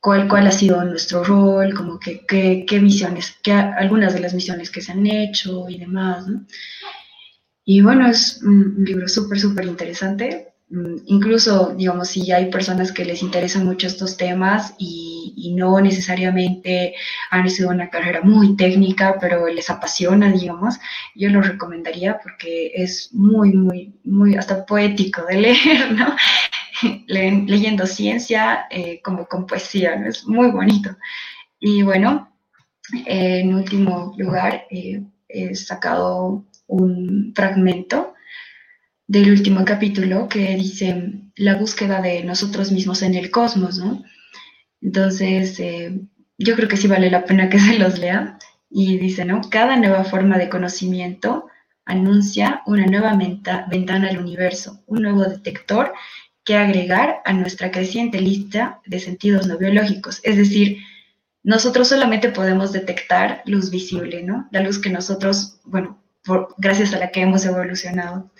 cuál, 0.00 0.28
cuál 0.28 0.46
ha 0.46 0.52
sido 0.52 0.84
nuestro 0.84 1.22
rol, 1.24 1.74
como 1.74 2.00
que 2.00 2.26
qué 2.26 2.80
misiones, 2.80 3.36
qué, 3.42 3.52
algunas 3.52 4.14
de 4.14 4.20
las 4.20 4.34
misiones 4.34 4.70
que 4.70 4.80
se 4.80 4.92
han 4.92 5.06
hecho 5.06 5.68
y 5.68 5.78
demás, 5.78 6.26
¿no? 6.26 6.46
Y 7.70 7.82
bueno, 7.82 8.08
es 8.08 8.40
un 8.42 8.76
libro 8.82 9.06
súper, 9.08 9.38
súper 9.38 9.66
interesante. 9.66 10.54
Mm, 10.70 10.96
incluso, 11.04 11.74
digamos, 11.76 12.08
si 12.08 12.32
hay 12.32 12.50
personas 12.50 12.92
que 12.92 13.04
les 13.04 13.22
interesan 13.22 13.66
mucho 13.66 13.86
estos 13.86 14.16
temas 14.16 14.72
y, 14.78 15.07
y 15.36 15.54
no 15.54 15.80
necesariamente 15.80 16.94
han 17.30 17.48
sido 17.50 17.70
una 17.70 17.90
carrera 17.90 18.20
muy 18.22 18.56
técnica, 18.56 19.16
pero 19.20 19.46
les 19.48 19.70
apasiona, 19.70 20.30
digamos, 20.30 20.78
yo 21.14 21.28
lo 21.30 21.42
recomendaría 21.42 22.18
porque 22.22 22.72
es 22.74 23.10
muy, 23.12 23.52
muy, 23.52 23.94
muy 24.04 24.36
hasta 24.36 24.64
poético 24.64 25.24
de 25.26 25.36
leer, 25.40 25.92
¿no? 25.92 26.16
leyendo 27.08 27.86
ciencia 27.86 28.66
eh, 28.70 29.00
como 29.02 29.26
con 29.26 29.46
poesía, 29.46 29.96
¿no? 29.96 30.08
Es 30.08 30.26
muy 30.26 30.50
bonito. 30.50 30.96
Y 31.58 31.82
bueno, 31.82 32.32
en 33.06 33.54
último 33.54 34.14
lugar, 34.16 34.66
eh, 34.70 35.02
he 35.28 35.54
sacado 35.54 36.46
un 36.66 37.32
fragmento 37.34 38.14
del 39.06 39.30
último 39.30 39.64
capítulo 39.64 40.28
que 40.28 40.54
dice 40.54 41.12
la 41.36 41.56
búsqueda 41.56 42.00
de 42.00 42.24
nosotros 42.24 42.70
mismos 42.72 43.02
en 43.02 43.14
el 43.14 43.30
cosmos, 43.30 43.78
¿no? 43.78 44.02
Entonces, 44.80 45.58
eh, 45.60 46.00
yo 46.38 46.56
creo 46.56 46.68
que 46.68 46.76
sí 46.76 46.88
vale 46.88 47.10
la 47.10 47.24
pena 47.24 47.48
que 47.48 47.58
se 47.60 47.78
los 47.78 47.98
lea 47.98 48.38
Y 48.70 48.98
dice, 48.98 49.24
¿no? 49.24 49.40
Cada 49.50 49.76
nueva 49.76 50.04
forma 50.04 50.38
de 50.38 50.48
conocimiento 50.48 51.48
anuncia 51.84 52.62
una 52.66 52.86
nueva 52.86 53.16
ventana 53.16 54.08
al 54.10 54.18
universo, 54.18 54.82
un 54.86 55.02
nuevo 55.02 55.24
detector 55.24 55.94
que 56.44 56.56
agregar 56.56 57.20
a 57.24 57.32
nuestra 57.32 57.70
creciente 57.70 58.20
lista 58.20 58.80
de 58.86 59.00
sentidos 59.00 59.46
no 59.46 59.58
biológicos. 59.58 60.20
Es 60.22 60.36
decir, 60.36 60.78
nosotros 61.42 61.88
solamente 61.88 62.30
podemos 62.30 62.72
detectar 62.72 63.42
luz 63.46 63.70
visible, 63.70 64.22
¿no? 64.22 64.48
La 64.50 64.60
luz 64.60 64.78
que 64.78 64.90
nosotros, 64.90 65.60
bueno, 65.64 65.98
gracias 66.58 66.92
a 66.92 66.98
la 66.98 67.10
que 67.10 67.22
hemos 67.22 67.44
evolucionado. 67.46 68.30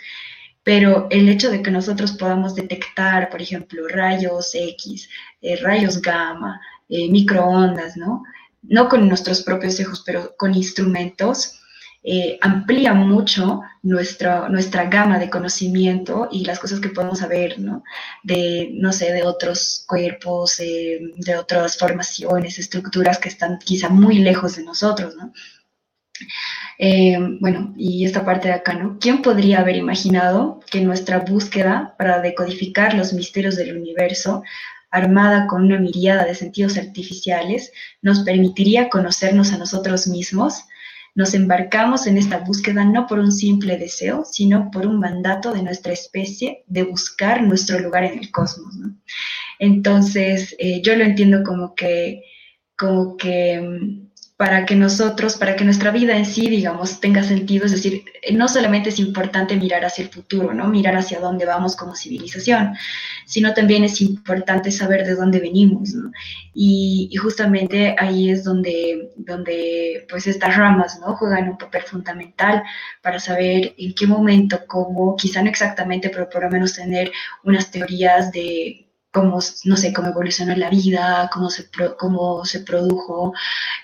Pero 0.69 1.07
el 1.09 1.31
hecho 1.31 1.51
de 1.51 1.63
que 1.63 1.71
nosotros 1.71 2.13
podamos 2.13 2.55
detectar, 2.55 3.31
por 3.31 3.41
ejemplo, 3.41 3.89
rayos 3.89 4.55
X, 4.55 5.09
eh, 5.41 5.57
rayos 5.57 6.03
gamma, 6.03 6.61
eh, 6.91 7.09
microondas, 7.11 7.97
¿no? 7.97 8.23
No 8.61 8.87
con 8.91 9.09
nuestros 9.09 9.41
propios 9.41 9.81
ojos, 9.81 10.03
pero 10.05 10.37
con 10.37 10.55
instrumentos, 10.55 11.59
eh, 12.03 12.39
amplía 12.43 12.93
mucho 12.93 13.63
nuestra, 13.83 14.51
nuestra 14.51 14.85
gama 14.91 15.19
de 15.19 15.31
conocimiento 15.31 16.29
y 16.31 16.45
las 16.45 16.59
cosas 16.59 16.81
que 16.81 16.91
podemos 16.91 17.21
saber, 17.21 17.59
¿no? 17.59 17.83
De, 18.23 18.69
no 18.75 18.93
sé, 18.93 19.13
de 19.15 19.23
otros 19.23 19.85
cuerpos, 19.89 20.61
eh, 20.61 21.01
de 21.17 21.37
otras 21.37 21.79
formaciones, 21.79 22.59
estructuras 22.59 23.19
que 23.19 23.31
están 23.31 23.59
quizá 23.59 23.89
muy 23.89 24.19
lejos 24.19 24.57
de 24.57 24.65
nosotros, 24.65 25.17
¿no? 25.17 25.33
Eh, 26.79 27.19
bueno, 27.41 27.75
y 27.77 28.05
esta 28.05 28.25
parte 28.25 28.49
de 28.49 28.55
acá, 28.55 28.75
¿no? 28.75 28.99
¿Quién 29.01 29.23
podría 29.23 29.61
haber 29.61 29.77
imaginado 29.77 30.61
que 30.71 30.81
nuestra 30.81 31.21
búsqueda 31.21 31.95
para 31.99 32.21
decodificar 32.21 32.95
los 32.95 33.13
misterios 33.13 33.57
del 33.57 33.77
universo, 33.77 34.43
armada 34.91 35.47
con 35.47 35.65
una 35.65 35.79
mirada 35.79 36.25
de 36.25 36.35
sentidos 36.35 36.79
artificiales, 36.79 37.73
nos 38.01 38.21
permitiría 38.21 38.89
conocernos 38.89 39.53
a 39.53 39.59
nosotros 39.59 40.07
mismos 40.07 40.65
nos 41.19 41.35
embarcamos 41.35 42.07
en 42.07 42.17
esta 42.17 42.39
búsqueda 42.39 42.85
no 42.85 43.09
por 43.09 43.19
un 43.19 43.33
simple 43.33 43.77
deseo, 43.77 44.25
sino 44.25 44.71
por 44.71 44.87
un 44.87 45.01
mandato 45.01 45.53
de 45.53 45.65
nuestra 45.65 45.93
especie 45.93 46.63
de 46.69 46.85
buscar 46.85 47.43
nuestro 47.43 47.81
lugar 47.81 48.05
en 48.05 48.21
el 48.21 48.31
cosmos. 48.31 48.73
Entonces, 49.59 50.55
eh, 50.61 50.81
yo 50.81 50.95
lo 50.95 51.03
entiendo 51.03 51.43
como 51.43 51.75
que, 51.75 52.23
como 52.77 53.17
que 53.17 53.61
mm, 53.61 54.08
para 54.39 54.67
que 54.67 54.77
nosotros, 54.77 55.35
para 55.35 55.57
que 55.57 55.65
nuestra 55.65 55.91
vida 55.91 56.17
en 56.17 56.25
sí, 56.25 56.49
digamos, 56.49 57.01
tenga 57.01 57.25
sentido. 57.25 57.67
Es 57.67 57.73
decir, 57.73 58.05
no 58.33 58.47
solamente 58.47 58.91
es 58.91 59.01
importante 59.01 59.57
mirar 59.57 59.85
hacia 59.85 60.05
el 60.05 60.11
futuro, 60.11 60.55
¿no? 60.55 60.69
Mirar 60.69 60.95
hacia 60.95 61.19
dónde 61.19 61.45
vamos 61.45 61.75
como 61.75 61.97
civilización, 61.97 62.77
sino 63.27 63.53
también 63.53 63.83
es 63.83 64.01
importante 64.01 64.71
saber 64.71 65.05
de 65.05 65.17
dónde 65.17 65.41
venimos, 65.41 65.93
¿no? 65.93 66.13
Y, 66.55 67.11
justamente 67.21 67.97
ahí 67.99 68.31
es 68.31 68.45
donde, 68.45 69.11
donde, 69.17 70.07
pues, 70.09 70.29
estas 70.29 70.57
ramas, 70.57 71.01
¿no? 71.01 71.17
Juegan 71.17 71.49
un 71.49 71.59
papel 71.59 71.83
fundamental 71.83 72.63
para 73.03 73.19
saber 73.19 73.75
en 73.77 73.93
qué 73.93 74.07
momento, 74.07 74.61
cómo, 74.69 75.17
quizá 75.17 75.43
no 75.43 75.51
exactamente, 75.51 76.11
pero 76.11 76.31
por 76.31 76.45
lo 76.45 76.51
menos 76.51 76.75
tener 76.75 77.11
unas 77.43 77.73
teorías 77.73 78.31
de 78.31 78.88
cómo, 79.13 79.41
no 79.65 79.77
sé, 79.77 79.93
cómo 79.93 80.09
evolucionó 80.09 80.55
la 80.57 80.71
vida, 80.71 81.31
cómo 81.33 81.51
se, 81.51 81.69
cómo 81.99 82.45
se 82.45 82.61
produjo, 82.61 83.33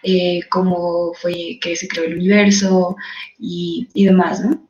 eh, 0.02 0.40
cómo 0.50 1.12
fue 1.14 1.58
que 1.60 1.76
se 1.76 1.88
creó 1.88 2.04
el 2.04 2.16
universo 2.16 2.96
y, 3.38 3.88
y 3.94 4.04
demás, 4.06 4.40
¿no? 4.44 4.68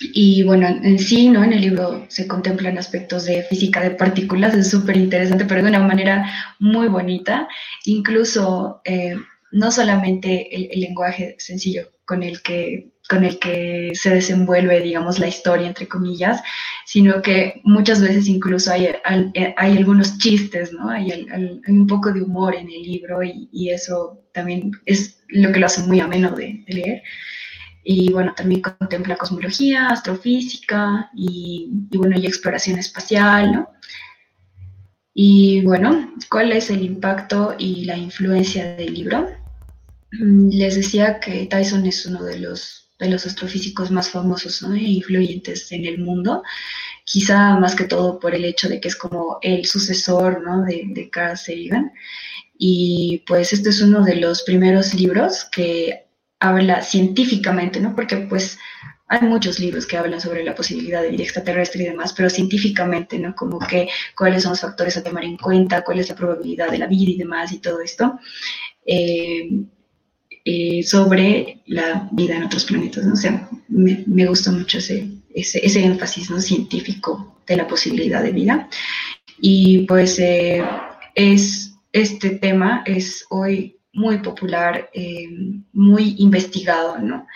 Y 0.00 0.42
bueno, 0.42 0.66
en 0.66 0.98
sí, 0.98 1.28
¿no? 1.28 1.44
En 1.44 1.52
el 1.52 1.60
libro 1.60 2.06
se 2.08 2.26
contemplan 2.26 2.78
aspectos 2.78 3.24
de 3.24 3.42
física 3.44 3.80
de 3.80 3.92
partículas, 3.92 4.54
es 4.54 4.70
súper 4.70 4.96
interesante, 4.96 5.44
pero 5.44 5.62
de 5.62 5.68
una 5.68 5.80
manera 5.80 6.28
muy 6.58 6.88
bonita. 6.88 7.48
Incluso 7.84 8.80
eh, 8.84 9.14
no 9.52 9.70
solamente 9.70 10.72
el, 10.74 10.80
lenguaje 10.80 11.36
sencillo 11.38 11.92
con 12.04 12.22
el 12.22 12.42
que 12.42 12.90
con 13.08 13.24
el 13.24 13.38
que 13.38 13.90
se 13.94 14.10
desenvuelve, 14.10 14.80
digamos, 14.80 15.18
la 15.18 15.26
historia, 15.28 15.66
entre 15.66 15.88
comillas, 15.88 16.40
sino 16.86 17.20
que 17.20 17.60
muchas 17.64 18.00
veces 18.00 18.26
incluso 18.28 18.72
hay, 18.72 18.88
hay 19.04 19.76
algunos 19.76 20.18
chistes, 20.18 20.72
¿no? 20.72 20.88
Hay, 20.88 21.26
un 21.66 21.86
poco 21.86 22.12
de 22.12 22.22
humor 22.22 22.54
en 22.54 22.70
el 22.70 22.82
libro 22.82 23.22
y, 23.22 23.70
eso 23.70 24.24
también 24.32 24.70
es 24.86 25.22
lo 25.28 25.52
que 25.52 25.58
lo 25.58 25.66
hace 25.66 25.82
muy 25.82 26.00
ameno 26.00 26.30
de, 26.30 26.64
leer. 26.68 27.02
Y 27.84 28.12
bueno, 28.12 28.32
también 28.34 28.62
contempla 28.62 29.16
cosmología, 29.16 29.88
astrofísica 29.88 31.10
y, 31.14 31.70
y, 31.90 31.98
bueno, 31.98 32.18
y 32.18 32.26
exploración 32.26 32.78
espacial, 32.78 33.52
¿no? 33.52 33.68
Y 35.12 35.60
bueno, 35.62 36.14
¿cuál 36.30 36.52
es 36.52 36.70
el 36.70 36.82
impacto 36.82 37.54
y 37.58 37.84
la 37.84 37.98
influencia 37.98 38.74
del 38.76 38.94
libro? 38.94 39.41
Mm, 40.12 40.50
les 40.50 40.76
decía 40.76 41.20
que 41.20 41.46
Tyson 41.46 41.86
es 41.86 42.06
uno 42.06 42.22
de 42.22 42.38
los 42.38 42.82
de 43.02 43.10
los 43.10 43.26
astrofísicos 43.26 43.90
más 43.90 44.10
famosos 44.10 44.62
e 44.62 44.78
influyentes 44.78 45.72
en 45.72 45.86
el 45.86 45.98
mundo, 45.98 46.42
quizá 47.04 47.58
más 47.58 47.74
que 47.74 47.84
todo 47.84 48.20
por 48.20 48.32
el 48.34 48.44
hecho 48.44 48.68
de 48.68 48.80
que 48.80 48.88
es 48.88 48.96
como 48.96 49.38
el 49.42 49.66
sucesor 49.66 50.42
¿no? 50.46 50.62
de, 50.64 50.84
de 50.86 51.10
Carl 51.10 51.36
Sagan. 51.36 51.92
Y 52.56 53.24
pues 53.26 53.52
este 53.52 53.70
es 53.70 53.80
uno 53.82 54.04
de 54.04 54.16
los 54.16 54.42
primeros 54.42 54.94
libros 54.94 55.46
que 55.50 56.06
habla 56.38 56.82
científicamente, 56.82 57.80
¿no? 57.80 57.94
Porque 57.96 58.18
pues 58.18 58.58
hay 59.08 59.22
muchos 59.28 59.58
libros 59.58 59.84
que 59.84 59.96
hablan 59.96 60.20
sobre 60.20 60.44
la 60.44 60.54
posibilidad 60.54 61.02
de 61.02 61.10
vida 61.10 61.24
extraterrestre 61.24 61.82
y 61.82 61.86
demás, 61.86 62.12
pero 62.12 62.30
científicamente, 62.30 63.18
¿no? 63.18 63.34
Como 63.34 63.58
que 63.58 63.88
cuáles 64.16 64.44
son 64.44 64.52
los 64.52 64.60
factores 64.60 64.96
a 64.96 65.02
tomar 65.02 65.24
en 65.24 65.36
cuenta, 65.36 65.82
cuál 65.82 65.98
es 65.98 66.08
la 66.08 66.14
probabilidad 66.14 66.70
de 66.70 66.78
la 66.78 66.86
vida 66.86 67.10
y 67.10 67.18
demás 67.18 67.50
y 67.52 67.58
todo 67.58 67.80
esto. 67.80 68.18
Eh, 68.86 69.50
eh, 70.44 70.82
sobre 70.82 71.60
la 71.66 72.08
vida 72.10 72.36
en 72.36 72.42
otros 72.42 72.64
planetas. 72.64 73.04
¿no? 73.04 73.14
O 73.14 73.62
me, 73.68 74.02
me 74.06 74.26
gustó 74.26 74.50
mucho 74.50 74.78
ese, 74.78 75.08
ese, 75.34 75.64
ese, 75.64 75.84
énfasis 75.84 76.28
científico 76.44 77.36
de 77.46 77.56
la 77.56 77.68
posibilidad 77.68 78.22
de 78.22 78.32
vida. 78.32 78.68
Y 79.40 79.86
pues 79.86 80.18
eh, 80.18 80.64
es, 81.14 81.74
este 81.92 82.30
tema 82.30 82.82
es 82.86 83.24
hoy 83.30 83.76
muy 83.92 84.18
popular, 84.18 84.90
eh, 84.92 85.28
muy 85.72 86.16
investigado, 86.18 86.98
¿no? 86.98 87.26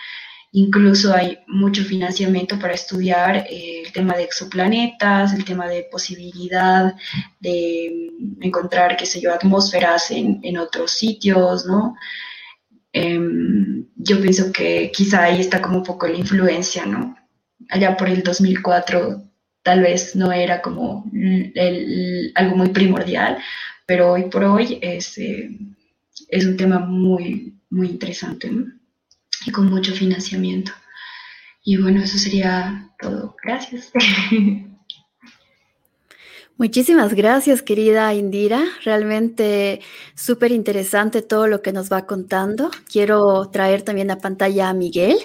Incluso 0.51 1.13
hay 1.13 1.37
mucho 1.47 1.83
financiamiento 1.83 2.57
para 2.59 2.73
estudiar 2.73 3.45
el 3.49 3.91
tema 3.93 4.15
de 4.15 4.23
exoplanetas, 4.23 5.33
el 5.33 5.45
tema 5.45 5.67
de 5.67 5.87
posibilidad 5.91 6.95
de 7.39 8.11
encontrar, 8.41 8.97
qué 8.97 9.05
sé 9.05 9.21
yo, 9.21 9.33
atmósferas 9.33 10.09
en, 10.11 10.39
en 10.43 10.57
otros 10.57 10.91
sitios, 10.91 11.65
¿no? 11.65 11.95
Em, 12.93 13.85
yo 13.95 14.21
pienso 14.21 14.51
que 14.51 14.91
quizá 14.93 15.23
ahí 15.23 15.39
está 15.39 15.61
como 15.61 15.77
un 15.77 15.83
poco 15.83 16.07
la 16.07 16.17
influencia, 16.17 16.85
¿no? 16.85 17.17
Allá 17.69 17.97
por 17.97 18.09
el 18.09 18.23
2004 18.23 19.23
tal 19.63 19.81
vez 19.81 20.15
no 20.15 20.31
era 20.31 20.61
como 20.61 21.03
algo 22.35 22.55
muy 22.55 22.69
primordial, 22.69 23.37
pero 23.85 24.13
hoy 24.13 24.23
por 24.29 24.43
hoy 24.45 24.79
es, 24.81 25.17
eh, 25.17 25.49
es 26.29 26.45
un 26.45 26.55
tema 26.55 26.79
muy, 26.79 27.53
muy 27.69 27.89
interesante 27.89 28.49
¿no? 28.49 28.65
y 29.45 29.51
con 29.51 29.69
mucho 29.69 29.93
financiamiento. 29.93 30.71
Y 31.63 31.77
bueno, 31.77 32.01
eso 32.01 32.17
sería 32.17 32.89
todo. 32.99 33.35
Gracias. 33.43 33.91
Muchísimas 36.59 37.13
gracias, 37.13 37.61
querida 37.61 38.11
Indira. 38.15 38.65
Realmente 38.83 39.79
súper 40.15 40.51
interesante 40.51 41.21
todo 41.21 41.45
lo 41.45 41.61
que 41.61 41.71
nos 41.71 41.91
va 41.91 42.07
contando. 42.07 42.71
Quiero 42.91 43.47
traer 43.51 43.83
también 43.83 44.09
a 44.09 44.17
pantalla 44.17 44.69
a 44.69 44.73
Miguel, 44.73 45.19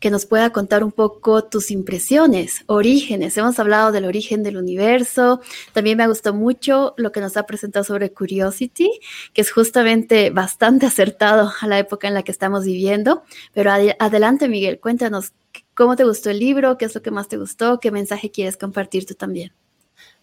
que 0.00 0.10
nos 0.10 0.24
pueda 0.24 0.50
contar 0.50 0.82
un 0.82 0.92
poco 0.92 1.44
tus 1.44 1.70
impresiones, 1.70 2.64
orígenes. 2.68 3.36
Hemos 3.36 3.58
hablado 3.58 3.92
del 3.92 4.06
origen 4.06 4.42
del 4.42 4.56
universo. 4.56 5.42
También 5.74 5.98
me 5.98 6.08
gustó 6.08 6.32
mucho 6.32 6.94
lo 6.96 7.12
que 7.12 7.20
nos 7.20 7.36
ha 7.36 7.44
presentado 7.44 7.84
sobre 7.84 8.10
Curiosity, 8.14 8.90
que 9.34 9.42
es 9.42 9.52
justamente 9.52 10.30
bastante 10.30 10.86
acertado 10.86 11.52
a 11.60 11.66
la 11.66 11.78
época 11.78 12.08
en 12.08 12.14
la 12.14 12.22
que 12.22 12.32
estamos 12.32 12.64
viviendo. 12.64 13.24
Pero 13.52 13.72
ad 13.72 13.82
adelante, 13.98 14.48
Miguel, 14.48 14.80
cuéntanos 14.80 15.34
cómo 15.74 15.96
te 15.96 16.04
gustó 16.04 16.30
el 16.30 16.38
libro, 16.38 16.78
qué 16.78 16.86
es 16.86 16.94
lo 16.94 17.02
que 17.02 17.10
más 17.10 17.28
te 17.28 17.36
gustó, 17.36 17.78
qué 17.78 17.90
mensaje 17.90 18.30
quieres 18.30 18.56
compartir 18.56 19.04
tú 19.04 19.14
también. 19.14 19.52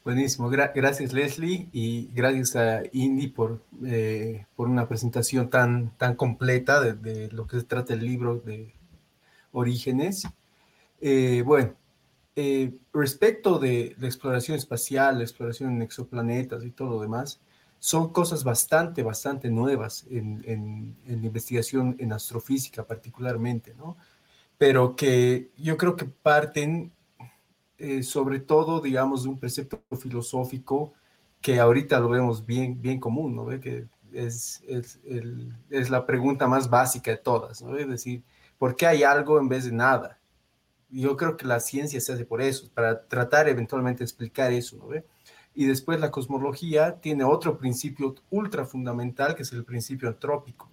Buenísimo, 0.06 0.50
gracias 0.50 1.14
Leslie 1.14 1.68
y 1.74 2.12
gracias 2.14 2.56
a 2.56 2.84
Indy 2.92 3.26
por, 3.26 3.64
eh, 3.84 4.46
por 4.56 4.70
una 4.70 4.88
presentación 4.88 5.50
tan, 5.50 5.98
tan 5.98 6.14
completa 6.14 6.80
de, 6.80 7.32
lo 7.32 7.48
que 7.48 7.58
se 7.58 7.66
trata 7.66 7.96
el 7.96 8.06
libro 8.06 8.36
de 8.36 8.72
Orígenes. 9.52 10.28
Eh, 11.02 11.42
bueno, 11.44 11.74
eh, 12.36 12.72
respecto 12.94 13.58
de 13.58 13.96
la 13.98 14.06
exploración 14.06 14.56
espacial, 14.56 15.18
la 15.18 15.24
exploración 15.24 15.72
en 15.72 15.82
exoplanetas 15.82 16.64
y 16.64 16.70
todo 16.70 16.92
lo 16.92 17.02
demás, 17.02 17.42
son 17.80 18.14
cosas 18.14 18.44
bastante, 18.44 19.02
bastante 19.02 19.50
nuevas 19.50 20.06
en, 20.12 20.44
en, 20.46 20.96
en 21.08 21.26
investigación 21.26 21.96
en 21.98 22.14
astrofísica 22.14 22.84
particularmente, 22.84 23.74
¿no? 23.74 23.98
Pero 24.60 24.96
que 24.96 25.50
yo 25.58 25.78
creo 25.78 25.96
que 25.96 26.06
parten 26.06 26.92
eh, 27.78 28.04
sobre 28.04 28.40
todo, 28.40 28.80
digamos, 28.80 29.24
de 29.24 29.30
un 29.30 29.40
precepto 29.40 29.82
filosófico 29.98 30.94
que 31.42 31.60
ahorita 31.60 32.00
lo 32.00 32.10
vemos 32.10 32.46
bien, 32.46 32.82
bien 32.82 33.00
común, 33.00 33.36
¿no? 33.36 33.48
Que 33.60 33.88
es, 34.14 34.64
es, 34.68 35.90
la 35.90 36.06
pregunta 36.06 36.48
más 36.48 36.70
básica 36.70 37.12
de 37.12 37.18
todas, 37.18 37.62
¿no? 37.62 37.78
Es 37.78 37.88
decir, 37.88 38.24
¿por 38.58 38.76
qué 38.76 38.88
hay 38.88 39.04
algo 39.04 39.40
en 39.40 39.50
vez 39.50 39.66
de 39.66 39.72
nada? 39.72 40.20
Yo 40.90 41.18
creo 41.18 41.36
que 41.36 41.46
la 41.46 41.60
ciencia 41.60 42.00
se 42.00 42.14
hace 42.14 42.26
por 42.26 42.42
eso, 42.42 42.70
para 42.74 43.06
tratar 43.08 43.50
eventualmente 43.50 44.00
de 44.00 44.06
explicar 44.06 44.54
eso, 44.54 44.78
¿no? 44.78 44.88
Y 45.54 45.66
después 45.66 46.00
la 46.00 46.12
cosmología 46.12 47.00
tiene 47.00 47.24
otro 47.24 47.58
principio 47.58 48.16
ultra 48.30 48.66
fundamental, 48.66 49.36
que 49.36 49.44
es 49.44 49.52
el 49.52 49.66
principio 49.66 50.10
antrópico, 50.10 50.70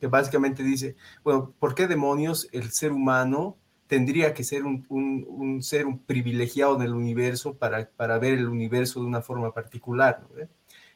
que 0.00 0.08
básicamente 0.08 0.62
dice, 0.62 0.96
bueno, 1.24 1.52
¿por 1.58 1.74
qué 1.74 1.86
demonios 1.86 2.48
el 2.52 2.70
ser 2.72 2.92
humano 2.92 3.56
tendría 3.92 4.32
que 4.32 4.42
ser 4.42 4.64
un, 4.64 4.86
un, 4.88 5.62
ser 5.62 5.84
un 5.84 5.98
privilegiado 5.98 6.76
en 6.76 6.80
el 6.80 6.94
universo 6.94 7.58
para, 7.58 7.90
para, 7.90 8.18
ver 8.18 8.32
el 8.32 8.48
universo 8.48 9.00
de 9.00 9.06
una 9.06 9.20
forma 9.20 9.52
particular. 9.52 10.22
¿no? 10.22 10.48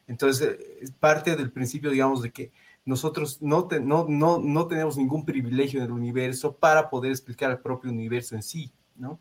Entonces, 0.06 0.56
es 0.80 0.92
parte 0.92 1.36
del 1.36 1.52
principio, 1.52 1.90
digamos, 1.90 2.22
de 2.22 2.32
que 2.32 2.52
nosotros 2.86 3.42
no, 3.42 3.68
no, 3.82 4.06
no, 4.08 4.38
no, 4.38 4.66
tenemos 4.66 4.96
ningún 4.96 5.26
privilegio 5.26 5.80
en 5.80 5.84
el 5.84 5.92
universo 5.92 6.56
para 6.56 6.88
poder 6.88 7.10
explicar 7.10 7.50
el 7.50 7.58
propio 7.58 7.90
universo 7.90 8.34
en 8.34 8.42
sí, 8.42 8.72
¿no? 8.94 9.20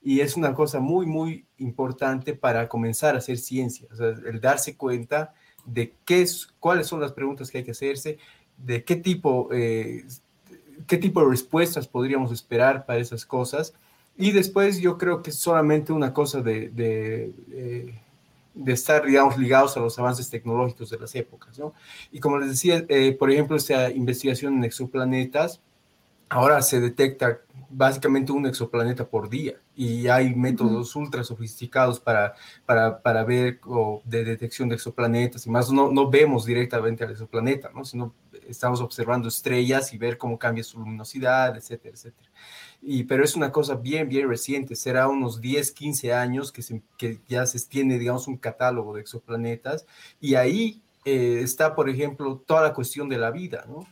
Y 0.00 0.20
es 0.20 0.34
una 0.34 0.54
cosa 0.54 0.80
muy, 0.80 1.04
muy 1.04 1.44
importante 1.58 2.32
para 2.32 2.66
comenzar 2.66 3.14
a 3.14 3.18
hacer 3.18 3.36
ciencia, 3.36 3.88
el 4.24 4.40
darse 4.40 4.74
cuenta 4.74 5.34
de 5.66 5.92
qué 6.06 6.22
es, 6.22 6.46
cuáles 6.58 6.86
son 6.86 7.02
las 7.02 7.12
preguntas 7.12 7.50
que 7.50 7.58
hay 7.58 7.64
que 7.64 7.72
hacerse, 7.72 8.16
de 8.56 8.82
qué 8.84 8.96
tipo 8.96 9.50
eh, 9.52 10.02
qué 10.86 10.98
tipo 10.98 11.20
de 11.20 11.30
respuestas 11.30 11.86
podríamos 11.86 12.32
esperar 12.32 12.86
para 12.86 12.98
esas 12.98 13.24
cosas. 13.24 13.74
Y 14.16 14.32
después 14.32 14.78
yo 14.78 14.98
creo 14.98 15.22
que 15.22 15.30
es 15.30 15.36
solamente 15.36 15.92
una 15.92 16.12
cosa 16.12 16.42
de, 16.42 16.68
de, 16.68 17.32
eh, 17.50 17.94
estar, 18.66 19.06
digamos, 19.06 19.38
ligados 19.38 19.76
a 19.76 19.80
los 19.80 19.98
avances 19.98 20.28
tecnológicos 20.28 20.90
de 20.90 20.98
las 20.98 21.14
épocas. 21.14 21.60
Y 22.10 22.20
como 22.20 22.38
les 22.38 22.50
decía, 22.50 22.84
eh, 22.88 23.12
por 23.12 23.30
ejemplo, 23.30 23.56
esta 23.56 23.90
investigación 23.90 24.58
en 24.58 24.64
exoplanetas, 24.64 25.60
ahora 26.32 26.62
se 26.62 26.80
detecta 26.80 27.40
básicamente 27.68 28.32
un 28.32 28.46
exoplaneta 28.46 29.06
por 29.08 29.28
día 29.28 29.54
y 29.74 30.08
hay 30.08 30.34
métodos 30.34 30.96
ultra 30.96 31.24
sofisticados 31.24 32.00
para, 32.00 32.34
para, 32.66 33.02
para 33.02 33.24
ver 33.24 33.60
o 33.66 34.02
de 34.04 34.24
detección 34.24 34.68
de 34.68 34.76
exoplanetas 34.76 35.46
y 35.46 35.50
más 35.50 35.70
no, 35.70 35.90
no 35.90 36.10
vemos 36.10 36.46
directamente 36.46 37.04
al 37.04 37.10
exoplaneta, 37.10 37.70
¿no? 37.74 37.84
sino 37.84 38.14
estamos 38.48 38.80
observando 38.80 39.28
estrellas 39.28 39.92
y 39.92 39.98
ver 39.98 40.16
cómo 40.16 40.38
cambia 40.38 40.64
su 40.64 40.78
luminosidad, 40.78 41.56
etcétera, 41.56 41.94
etcétera. 41.94 42.30
Y, 42.80 43.04
pero 43.04 43.24
es 43.24 43.36
una 43.36 43.52
cosa 43.52 43.76
bien, 43.76 44.08
bien 44.08 44.28
reciente, 44.28 44.74
será 44.74 45.08
unos 45.08 45.40
10, 45.40 45.70
15 45.72 46.12
años 46.14 46.50
que, 46.50 46.62
se, 46.62 46.82
que 46.96 47.20
ya 47.28 47.46
se 47.46 47.60
tiene, 47.68 47.98
digamos, 47.98 48.26
un 48.26 48.38
catálogo 48.38 48.94
de 48.94 49.02
exoplanetas 49.02 49.86
y 50.20 50.34
ahí 50.34 50.82
eh, 51.04 51.40
está, 51.42 51.74
por 51.74 51.88
ejemplo, 51.88 52.42
toda 52.46 52.62
la 52.62 52.74
cuestión 52.74 53.08
de 53.08 53.18
la 53.18 53.30
vida, 53.30 53.64
¿no? 53.68 53.86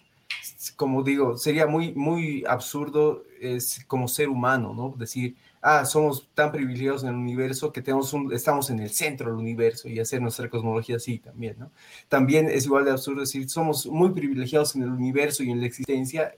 Como 0.76 1.02
digo, 1.02 1.38
sería 1.38 1.66
muy, 1.66 1.92
muy 1.94 2.44
absurdo 2.46 3.24
es, 3.40 3.84
como 3.86 4.08
ser 4.08 4.28
humano, 4.28 4.74
¿no? 4.74 4.94
Decir, 4.96 5.36
ah, 5.62 5.84
somos 5.84 6.28
tan 6.34 6.52
privilegiados 6.52 7.02
en 7.02 7.10
el 7.10 7.14
universo 7.14 7.72
que 7.72 7.82
tenemos 7.82 8.12
un, 8.12 8.32
estamos 8.32 8.70
en 8.70 8.80
el 8.80 8.90
centro 8.90 9.30
del 9.30 9.38
universo 9.38 9.88
y 9.88 9.98
hacer 9.98 10.20
nuestra 10.20 10.48
cosmología 10.50 10.96
así 10.96 11.18
también, 11.18 11.56
¿no? 11.58 11.70
También 12.08 12.48
es 12.48 12.66
igual 12.66 12.84
de 12.84 12.92
absurdo 12.92 13.20
decir, 13.20 13.48
somos 13.48 13.86
muy 13.86 14.10
privilegiados 14.10 14.76
en 14.76 14.82
el 14.82 14.90
universo 14.90 15.42
y 15.42 15.50
en 15.50 15.60
la 15.60 15.66
existencia, 15.66 16.34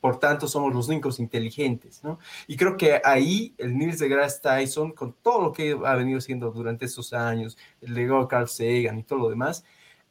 por 0.00 0.18
tanto 0.18 0.48
somos 0.48 0.74
los 0.74 0.88
únicos 0.88 1.20
inteligentes, 1.20 2.02
¿no? 2.02 2.18
Y 2.46 2.56
creo 2.56 2.76
que 2.76 3.00
ahí 3.04 3.54
el 3.58 3.76
Niels 3.76 3.98
deGrasse 3.98 4.40
Tyson, 4.40 4.92
con 4.92 5.14
todo 5.22 5.42
lo 5.42 5.52
que 5.52 5.78
ha 5.84 5.94
venido 5.94 6.18
haciendo 6.18 6.50
durante 6.50 6.86
estos 6.86 7.12
años, 7.12 7.56
el 7.80 7.94
legado 7.94 8.22
de 8.22 8.28
Carl 8.28 8.48
Sagan 8.48 8.98
y 8.98 9.02
todo 9.02 9.20
lo 9.20 9.28
demás, 9.28 9.64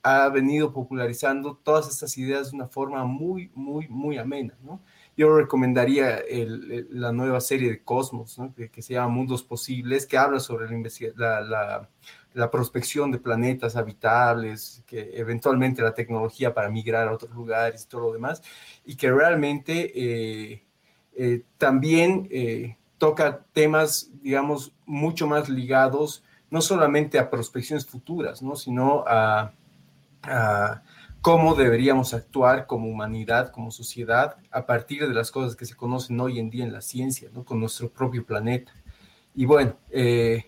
ha 0.05 0.29
venido 0.29 0.71
popularizando 0.71 1.55
todas 1.63 1.89
estas 1.89 2.17
ideas 2.17 2.51
de 2.51 2.57
una 2.57 2.67
forma 2.67 3.03
muy, 3.05 3.51
muy, 3.55 3.87
muy 3.87 4.17
amena, 4.17 4.55
¿no? 4.63 4.79
yo 5.17 5.35
recomendaría 5.35 6.21
la 6.89 7.11
nueva 7.11 7.39
serie 7.39 7.69
de 7.69 7.83
Cosmos, 7.83 8.37
que, 8.71 8.81
se 8.81 8.93
llama 8.93 9.07
Mundos 9.07 9.43
Posibles, 9.43 10.05
que 10.05 10.17
habla 10.17 10.39
sobre 10.39 10.67
la, 11.15 11.87
la, 12.33 12.51
prospección 12.51 13.11
de 13.11 13.19
planetas 13.19 13.77
habitables, 13.77 14.83
que 14.85 15.11
eventualmente 15.13 15.81
la 15.81 15.93
tecnología 15.93 16.53
para 16.53 16.69
migrar 16.69 17.07
a 17.07 17.13
otros 17.13 17.31
lugares 17.31 17.83
y 17.83 17.87
todo 17.87 18.01
lo 18.01 18.13
demás, 18.13 18.43
y 18.83 18.95
que 18.95 19.09
realmente 19.09 19.91
eh, 19.95 20.63
eh, 21.15 21.43
también 21.57 22.27
eh, 22.29 22.77
toca 22.97 23.45
temas, 23.53 24.11
digamos, 24.21 24.73
mucho 24.85 25.27
más 25.27 25.47
ligados 25.47 26.23
no 26.49 26.61
solamente 26.61 27.19
a 27.19 27.29
prospecciones 27.29 27.85
futuras, 27.85 28.41
¿no? 28.41 28.55
sino 28.55 29.03
a 29.07 29.53
cómo 31.25 31.55
deberíamos 31.55 32.13
actuar 32.13 32.67
como 32.67 32.88
humanidad, 32.88 33.51
como 33.51 33.71
sociedad, 33.71 34.35
a 34.51 34.67
partir 34.67 35.07
de 35.07 35.13
las 35.13 35.31
cosas 35.31 35.55
que 35.55 35.65
se 35.65 35.75
conocen 35.75 36.19
hoy 36.19 36.38
en 36.38 36.51
día 36.51 36.63
en 36.63 36.71
la 36.71 36.81
ciencia, 36.81 37.29
¿no? 37.33 37.43
con 37.43 37.59
nuestro 37.59 37.89
propio 37.89 38.23
planeta. 38.23 38.71
Y 39.33 39.45
bueno, 39.45 39.75
eh, 39.89 40.45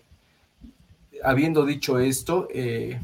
habiendo 1.24 1.66
dicho 1.66 1.98
esto, 1.98 2.46
eh, 2.54 3.00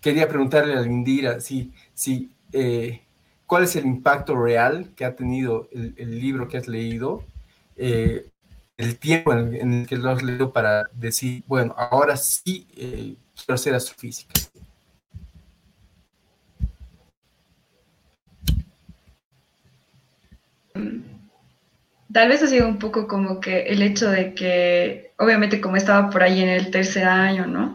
quería 0.00 0.26
preguntarle 0.26 0.72
a 0.72 0.80
Lindira 0.80 1.40
si, 1.40 1.72
si, 1.92 2.32
eh, 2.52 3.02
cuál 3.46 3.64
es 3.64 3.76
el 3.76 3.84
impacto 3.84 4.34
real 4.34 4.92
que 4.96 5.04
ha 5.04 5.14
tenido 5.14 5.68
el, 5.72 6.20
libro 6.20 6.48
que 6.48 6.56
has 6.56 6.68
leído, 6.68 7.22
el 7.76 8.98
tiempo 8.98 9.34
en, 9.34 9.74
el 9.74 9.86
que 9.86 9.96
lo 9.96 10.08
has 10.08 10.22
leído 10.22 10.54
para 10.54 10.84
decir, 10.94 11.44
bueno, 11.46 11.74
ahora 11.76 12.16
sí 12.16 12.66
quiero 13.36 13.54
hacer 13.54 13.74
astrofísica. 13.74 14.32
Tal 22.12 22.28
vez 22.28 22.42
ha 22.42 22.46
sido 22.46 22.68
un 22.68 22.78
poco 22.78 23.06
como 23.06 23.40
que 23.40 23.62
el 23.62 23.82
hecho 23.82 24.10
de 24.10 24.34
que, 24.34 25.12
obviamente 25.18 25.60
como 25.60 25.76
estaba 25.76 26.10
por 26.10 26.22
ahí 26.22 26.42
en 26.42 26.48
el 26.48 26.70
tercer 26.70 27.04
año, 27.04 27.46
¿no? 27.46 27.74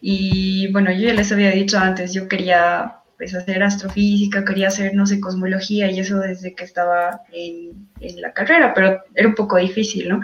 Y 0.00 0.70
bueno, 0.72 0.92
yo 0.92 1.08
ya 1.08 1.14
les 1.14 1.32
había 1.32 1.50
dicho 1.50 1.78
antes, 1.78 2.12
yo 2.12 2.28
quería 2.28 2.96
pues, 3.16 3.34
hacer 3.34 3.62
astrofísica, 3.62 4.44
quería 4.44 4.66
hacer, 4.68 4.94
no 4.94 5.06
sé, 5.06 5.20
cosmología 5.20 5.90
y 5.90 6.00
eso 6.00 6.18
desde 6.18 6.54
que 6.54 6.64
estaba 6.64 7.20
en, 7.32 7.88
la 8.20 8.32
carrera, 8.32 8.74
pero 8.74 9.00
era 9.14 9.28
un 9.28 9.36
poco 9.36 9.58
difícil, 9.58 10.08
¿no? 10.08 10.20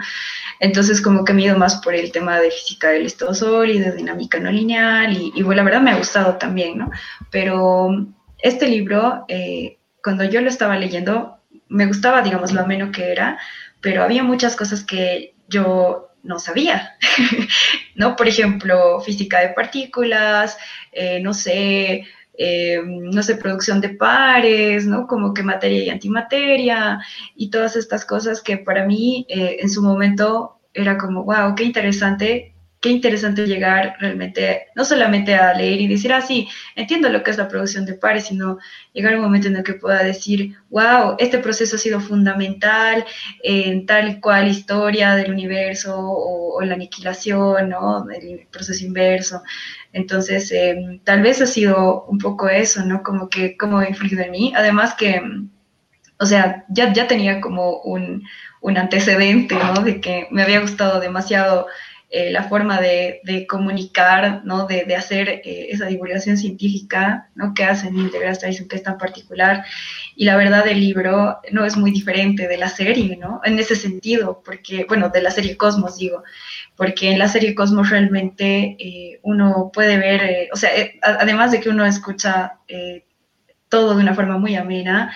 Entonces 0.59 1.01
como 1.01 1.23
que 1.23 1.33
me 1.33 1.43
he 1.43 1.45
ido 1.45 1.57
más 1.57 1.77
por 1.77 1.95
el 1.95 2.11
tema 2.11 2.41
de 2.41 2.51
física 2.51 2.89
del 2.89 3.05
estado 3.05 3.33
sólido, 3.33 3.93
dinámica 3.93 4.37
no 4.39 4.51
lineal 4.51 5.13
y, 5.13 5.31
y, 5.33 5.43
bueno, 5.43 5.61
la 5.61 5.63
verdad 5.63 5.81
me 5.81 5.91
ha 5.91 5.97
gustado 5.97 6.35
también, 6.35 6.77
¿no? 6.77 6.91
Pero 7.31 8.05
este 8.37 8.67
libro, 8.67 9.23
eh, 9.29 9.77
cuando 10.03 10.25
yo 10.25 10.41
lo 10.41 10.49
estaba 10.49 10.77
leyendo, 10.77 11.38
me 11.69 11.85
gustaba, 11.85 12.21
digamos, 12.21 12.51
lo 12.51 12.61
ameno 12.61 12.91
que 12.91 13.11
era, 13.11 13.39
pero 13.81 14.03
había 14.03 14.23
muchas 14.23 14.55
cosas 14.55 14.83
que 14.83 15.35
yo 15.47 16.09
no 16.23 16.39
sabía, 16.39 16.97
¿no? 17.95 18.15
Por 18.15 18.27
ejemplo, 18.27 18.99
física 19.01 19.39
de 19.39 19.49
partículas, 19.49 20.57
eh, 20.91 21.19
no 21.21 21.33
sé, 21.33 22.05
eh, 22.37 22.81
no 22.85 23.23
sé, 23.23 23.35
producción 23.35 23.81
de 23.81 23.89
pares, 23.89 24.85
¿no? 24.85 25.07
Como 25.07 25.33
que 25.33 25.43
materia 25.43 25.83
y 25.83 25.89
antimateria 25.89 26.99
y 27.35 27.49
todas 27.49 27.75
estas 27.75 28.05
cosas 28.05 28.41
que 28.41 28.57
para 28.57 28.85
mí 28.85 29.25
eh, 29.29 29.57
en 29.59 29.69
su 29.69 29.81
momento 29.81 30.59
era 30.73 30.97
como, 30.97 31.23
wow, 31.23 31.55
qué 31.55 31.63
interesante 31.63 32.53
qué 32.81 32.89
interesante 32.89 33.45
llegar 33.45 33.95
realmente, 33.99 34.67
no 34.75 34.85
solamente 34.85 35.35
a 35.35 35.53
leer 35.53 35.81
y 35.81 35.87
decir, 35.87 36.13
ah, 36.13 36.21
sí, 36.21 36.47
entiendo 36.75 37.09
lo 37.09 37.23
que 37.23 37.31
es 37.31 37.37
la 37.37 37.49
producción 37.49 37.85
de 37.85 37.93
pares, 37.93 38.27
sino 38.27 38.57
llegar 38.93 39.13
a 39.13 39.17
un 39.17 39.23
momento 39.23 39.49
en 39.49 39.57
el 39.57 39.63
que 39.63 39.73
pueda 39.73 40.01
decir, 40.01 40.55
wow, 40.69 41.15
este 41.19 41.39
proceso 41.39 41.75
ha 41.75 41.79
sido 41.79 41.99
fundamental 41.99 43.05
en 43.43 43.85
tal 43.85 44.21
cual 44.21 44.47
historia 44.47 45.15
del 45.15 45.31
universo 45.31 45.97
o, 45.99 46.61
la 46.61 46.73
aniquilación, 46.75 47.69
¿no? 47.69 48.05
El 48.09 48.47
proceso 48.51 48.85
inverso. 48.85 49.41
Entonces, 49.93 50.51
em, 50.51 50.99
tal 51.03 51.21
vez 51.21 51.41
ha 51.41 51.47
sido 51.47 52.03
un 52.05 52.17
poco 52.17 52.49
eso, 52.49 52.83
¿no? 52.85 53.01
Como 53.01 53.29
que, 53.29 53.55
como 53.57 53.79
ha 53.79 53.87
influido 53.89 54.21
en 54.23 54.31
mí. 54.31 54.53
Además 54.55 54.93
que, 54.95 55.21
o 56.19 56.25
sea, 56.25 56.65
ya, 56.69 56.91
ya 56.93 57.07
tenía 57.07 57.39
como 57.41 57.79
un, 57.81 58.23
un 58.61 58.77
antecedente, 58.77 59.55
¿no? 59.55 59.83
De 59.83 60.01
que 60.01 60.27
me 60.31 60.43
había 60.43 60.59
gustado 60.61 60.99
demasiado 60.99 61.67
eh, 62.11 62.31
la 62.31 62.41
forma 62.45 62.81
de, 62.81 63.21
comunicar, 63.47 64.41
¿no? 64.43 64.65
de, 64.65 64.95
hacer 64.95 65.29
eh, 65.29 65.67
esa 65.69 65.85
divulgación 65.85 66.37
científica 66.37 67.29
¿no? 67.35 67.53
que 67.53 67.63
hacen 67.63 67.95
Integras 67.99 68.39
Tradition, 68.39 68.67
que 68.67 68.77
es 68.77 68.83
tan 68.83 68.97
particular. 68.97 69.63
Y 70.15 70.25
la 70.25 70.35
verdad, 70.35 70.67
el 70.67 70.79
libro 70.79 71.37
no 71.51 71.65
es 71.65 71.77
muy 71.77 71.91
diferente 71.91 72.47
de 72.47 72.57
la 72.57 72.67
serie, 72.67 73.15
¿no? 73.15 73.41
En 73.43 73.59
ese 73.59 73.75
sentido, 73.75 74.41
porque, 74.43 74.85
bueno, 74.87 75.09
de 75.09 75.21
la 75.21 75.29
serie 75.29 75.55
Cosmos, 75.55 75.97
digo, 75.97 76.23
porque 76.75 77.11
en 77.11 77.19
la 77.19 77.27
serie 77.27 77.53
Cosmos 77.53 77.91
realmente 77.91 78.75
eh, 78.79 79.19
uno 79.21 79.69
puede 79.71 79.97
ver, 79.97 80.49
o 80.51 80.55
sea, 80.55 80.71
además 81.03 81.51
de 81.51 81.59
que 81.59 81.69
uno 81.69 81.85
escucha 81.85 82.57
todo 83.69 83.95
de 83.95 84.01
una 84.01 84.15
forma 84.15 84.39
muy 84.39 84.55
amena, 84.55 85.15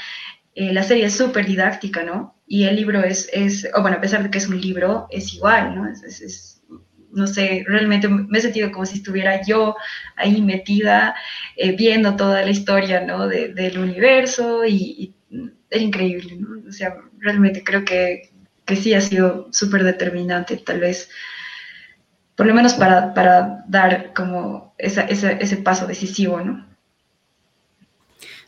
la 0.55 0.83
serie 0.83 1.05
es 1.05 1.17
súper 1.17 1.47
didáctica, 1.47 2.03
¿no? 2.03 2.35
Y 2.45 2.65
el 2.65 2.75
libro 2.75 3.03
es, 3.03 3.29
es, 3.33 3.67
o 3.73 3.81
bueno, 3.81 3.97
a 3.97 4.01
pesar 4.01 4.21
de 4.21 4.29
que 4.29 4.37
es 4.37 4.47
un 4.47 4.61
libro, 4.61 5.07
es 5.09 5.33
igual, 5.33 5.75
¿no? 5.75 5.87
es, 5.89 6.03
es 6.03 6.52
no 7.13 7.27
sé, 7.27 7.63
realmente 7.67 8.07
me 8.07 8.37
he 8.37 8.41
sentido 8.41 8.71
como 8.71 8.85
si 8.85 8.97
estuviera 8.97 9.41
yo 9.45 9.75
ahí 10.15 10.41
metida, 10.41 11.15
eh, 11.55 11.75
viendo 11.75 12.15
toda 12.15 12.41
la 12.41 12.51
historia, 12.51 13.01
¿no? 13.01 13.27
del 13.27 13.77
universo 13.77 14.65
y, 14.65 15.13
es 15.69 15.81
increíble, 15.81 16.35
¿no? 16.35 16.69
O 16.69 16.71
sea, 16.71 16.95
realmente 17.19 17.63
creo 17.63 17.83
que, 17.83 18.31
que 18.65 18.75
sí 18.75 18.93
ha 18.93 19.01
sido 19.01 19.47
súper 19.51 19.83
determinante, 19.83 20.57
tal 20.57 20.79
vez, 20.79 21.09
por 22.35 22.45
lo 22.45 22.53
menos 22.53 22.75
para, 22.75 23.13
para 23.13 23.63
dar 23.67 24.13
como 24.13 24.75
ese 24.77 25.57
paso 25.57 25.87
decisivo, 25.87 26.41
¿no? 26.41 26.72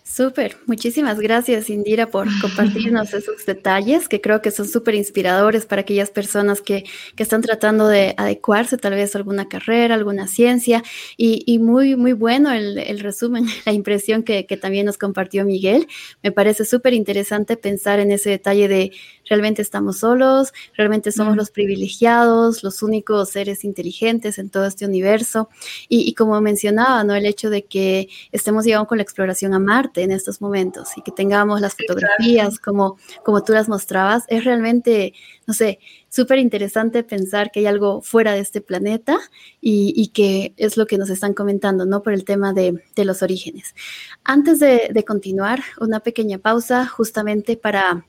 Súper, 0.07 0.57
muchísimas 0.67 1.19
gracias 1.19 1.67
Indira 1.67 2.11
por 2.11 2.27
compartirnos 2.39 3.11
esos 3.15 3.43
detalles 3.43 4.07
que 4.07 4.21
creo 4.21 4.39
que 4.39 4.51
son 4.51 4.67
súper 4.67 4.93
inspiradores 4.93 5.65
para 5.65 5.81
aquellas 5.81 6.11
personas 6.11 6.61
que, 6.61 6.83
que, 7.15 7.23
están 7.23 7.41
tratando 7.41 7.87
de 7.87 8.13
adecuarse 8.15 8.77
tal 8.77 8.93
vez 8.93 9.15
a 9.15 9.17
alguna 9.17 9.49
carrera, 9.49 9.95
alguna 9.95 10.27
ciencia 10.27 10.83
y, 11.17 11.43
y 11.47 11.57
muy, 11.57 11.95
muy 11.95 12.13
bueno 12.13 12.51
el, 12.51 12.77
el, 12.77 12.99
resumen, 12.99 13.45
la 13.65 13.73
impresión 13.73 14.21
que, 14.21 14.45
que 14.45 14.57
también 14.57 14.85
nos 14.85 14.99
compartió 14.99 15.43
Miguel. 15.43 15.87
Me 16.21 16.31
parece 16.31 16.65
súper 16.65 16.93
interesante 16.93 17.57
pensar 17.57 17.99
en 17.99 18.11
ese 18.11 18.29
detalle 18.29 18.67
de 18.67 18.91
realmente 19.27 19.61
estamos 19.61 19.99
solos, 19.99 20.53
realmente 20.75 21.11
somos 21.11 21.35
los 21.35 21.51
privilegiados, 21.51 22.63
los 22.63 22.83
únicos 22.83 23.29
seres 23.29 23.63
inteligentes 23.63 24.37
en 24.37 24.49
todo 24.49 24.65
este 24.65 24.85
universo. 24.85 25.49
Y, 25.89 26.07
y, 26.09 26.13
como 26.13 26.39
mencionaba, 26.41 27.03
¿no? 27.03 27.15
El 27.15 27.25
hecho 27.25 27.49
de 27.49 27.65
que 27.65 28.09
estemos 28.31 28.65
llegando 28.65 28.87
con 28.87 28.97
la 28.97 29.03
exploración 29.03 29.53
a 29.53 29.59
Marte 29.59 30.03
en 30.03 30.11
estos 30.11 30.41
momentos 30.41 30.89
y 30.97 31.01
que 31.01 31.11
tengamos 31.11 31.61
las 31.61 31.75
fotografías 31.75 32.59
como, 32.59 32.97
como 33.23 33.43
tú 33.43 33.53
las 33.53 33.69
mostrabas, 33.69 34.23
es 34.27 34.43
realmente, 34.43 35.13
no 35.47 35.53
sé, 35.53 35.79
súper 36.09 36.39
interesante 36.39 37.03
pensar 37.03 37.51
que 37.51 37.59
hay 37.59 37.65
algo 37.65 38.01
fuera 38.01 38.33
de 38.33 38.39
este 38.39 38.61
planeta 38.61 39.17
y, 39.59 39.93
y, 39.95 40.07
que 40.09 40.53
es 40.57 40.77
lo 40.77 40.85
que 40.87 40.97
nos 40.97 41.09
están 41.09 41.33
comentando, 41.33 41.85
¿no? 41.85 42.01
Por 42.03 42.13
el 42.13 42.23
tema 42.23 42.53
de, 42.53 42.81
de 42.95 43.05
los 43.05 43.21
orígenes. 43.21 43.75
Antes 44.23 44.59
de, 44.59 44.89
de 44.93 45.03
continuar, 45.03 45.61
una 45.79 45.99
pequeña 45.99 46.37
pausa 46.37 46.87
justamente 46.87 47.57
para 47.57 48.05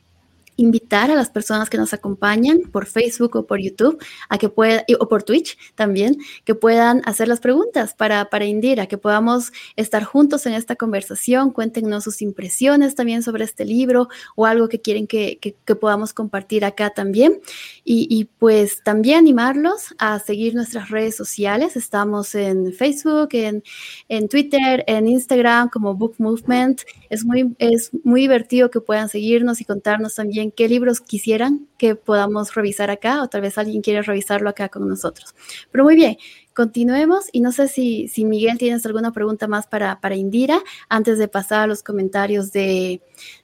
invitar 0.56 1.10
a 1.10 1.14
las 1.14 1.30
personas 1.30 1.70
que 1.70 1.76
nos 1.76 1.92
acompañan 1.92 2.60
por 2.72 2.86
Facebook 2.86 3.36
o 3.36 3.46
por 3.46 3.60
YouTube 3.60 4.02
a 4.28 4.38
que 4.38 4.48
puedan, 4.48 4.82
o 4.98 5.08
por 5.08 5.22
Twitch 5.22 5.56
también, 5.74 6.16
que 6.44 6.54
puedan 6.54 7.02
hacer 7.04 7.28
las 7.28 7.40
preguntas 7.40 7.94
para, 7.94 8.30
para 8.30 8.46
Indira, 8.46 8.86
que 8.86 8.98
podamos 8.98 9.52
estar 9.76 10.04
juntos 10.04 10.46
en 10.46 10.54
esta 10.54 10.76
conversación, 10.76 11.50
cuéntenos 11.50 12.04
sus 12.04 12.22
impresiones 12.22 12.94
también 12.94 13.22
sobre 13.22 13.44
este 13.44 13.64
libro 13.64 14.08
o 14.34 14.46
algo 14.46 14.68
que 14.68 14.80
quieren 14.80 15.06
que, 15.06 15.38
que, 15.38 15.76
podamos 15.76 16.14
compartir 16.14 16.64
acá 16.64 16.90
también. 16.90 17.40
Y, 17.84 18.06
y, 18.10 18.24
pues 18.24 18.82
también 18.82 19.18
animarlos 19.18 19.94
a 19.98 20.18
seguir 20.18 20.54
nuestras 20.54 20.88
redes 20.90 21.16
sociales. 21.16 21.76
Estamos 21.76 22.34
en 22.34 22.72
Facebook, 22.72 23.28
en, 23.32 23.62
en 24.08 24.28
Twitter, 24.28 24.84
en 24.86 25.06
Instagram 25.06 25.68
como 25.68 25.94
Book 25.94 26.14
Movement. 26.18 26.80
Es 27.10 27.24
muy, 27.24 27.54
es 27.58 27.90
muy 28.04 28.22
divertido 28.22 28.70
que 28.70 28.80
puedan 28.80 29.08
seguirnos 29.08 29.60
y 29.60 29.64
contarnos 29.64 30.14
también 30.14 30.45
qué 30.50 30.68
libros 30.68 31.00
quisieran 31.00 31.68
que 31.78 31.94
podamos 31.94 32.54
revisar 32.54 32.90
acá 32.90 33.22
o 33.22 33.28
tal 33.28 33.40
vez 33.40 33.58
alguien 33.58 33.82
quiere 33.82 34.02
revisarlo 34.02 34.48
acá 34.48 34.68
con 34.68 34.88
nosotros. 34.88 35.34
Pero 35.70 35.84
muy 35.84 35.94
bien, 35.94 36.16
continuemos 36.54 37.26
y 37.32 37.40
no 37.40 37.52
sé 37.52 37.68
si, 37.68 38.08
si 38.08 38.24
Miguel 38.24 38.58
tienes 38.58 38.84
alguna 38.86 39.12
pregunta 39.12 39.48
más 39.48 39.66
para, 39.66 40.00
para 40.00 40.16
Indira 40.16 40.60
antes 40.88 41.18
de 41.18 41.28
pasar 41.28 41.60
a 41.60 41.66
los 41.66 41.82
comentarios 41.82 42.52
de, 42.52 43.02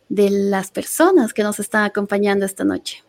de 0.08 0.30
las 0.30 0.70
personas 0.70 1.32
que 1.32 1.42
nos 1.42 1.60
están 1.60 1.84
acompañando 1.84 2.44
esta 2.44 2.64
noche. 2.64 3.02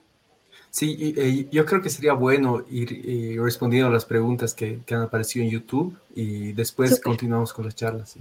Sí, 0.74 1.48
yo 1.52 1.68
creo 1.68 1.84
que 1.84 1.90
sería 1.92 2.14
bueno 2.14 2.66
ir 2.68 3.40
respondiendo 3.40 3.90
a 3.90 3.94
las 3.94 4.06
preguntas 4.06 4.56
que, 4.56 4.80
han 4.90 5.04
aparecido 5.04 5.46
en 5.46 5.52
YouTube 5.52 5.96
y 6.16 6.52
después 6.54 7.00
continuamos 7.00 7.54
con 7.54 7.66
las 7.66 7.76
charlas. 7.76 8.16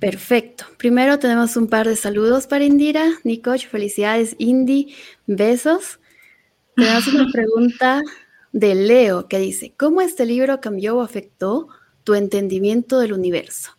Perfecto. 0.00 0.64
Primero 0.76 1.20
tenemos 1.20 1.56
un 1.56 1.68
par 1.68 1.86
de 1.86 1.94
saludos 1.94 2.48
para 2.48 2.64
Indira. 2.64 3.12
Nicoch, 3.22 3.68
felicidades, 3.68 4.34
Indy, 4.38 4.92
besos. 5.28 6.00
Tenemos 6.74 7.06
una 7.06 7.28
pregunta 7.32 8.02
de 8.50 8.74
Leo 8.74 9.28
que 9.28 9.38
dice, 9.38 9.72
¿cómo 9.76 10.00
este 10.00 10.26
libro 10.26 10.60
cambió 10.60 10.96
o 10.96 11.00
afectó 11.00 11.68
tu 12.02 12.14
entendimiento 12.14 12.98
del 12.98 13.12
universo? 13.12 13.70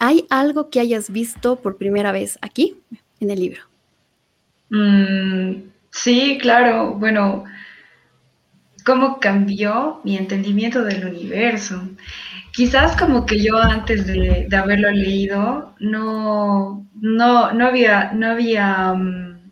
¿Hay 0.00 0.26
algo 0.30 0.68
que 0.68 0.80
hayas 0.80 1.10
visto 1.10 1.60
por 1.60 1.76
primera 1.76 2.10
vez 2.10 2.40
aquí 2.42 2.76
en 3.20 3.30
el 3.30 3.38
libro? 3.38 3.62
Mm, 4.70 5.70
Sí, 5.90 6.38
claro. 6.40 6.94
Bueno, 6.94 7.44
¿cómo 8.84 9.20
cambió 9.20 10.00
mi 10.04 10.16
entendimiento 10.16 10.82
del 10.84 11.04
universo? 11.06 11.88
Quizás 12.52 12.96
como 12.96 13.26
que 13.26 13.42
yo 13.42 13.58
antes 13.58 14.06
de, 14.06 14.48
haberlo 14.56 14.90
leído 14.90 15.74
no, 15.80 16.88
no, 16.94 17.52
no 17.52 17.66
había, 17.66 18.12
no 18.12 18.28
había 18.28 18.92
mm, 18.94 19.50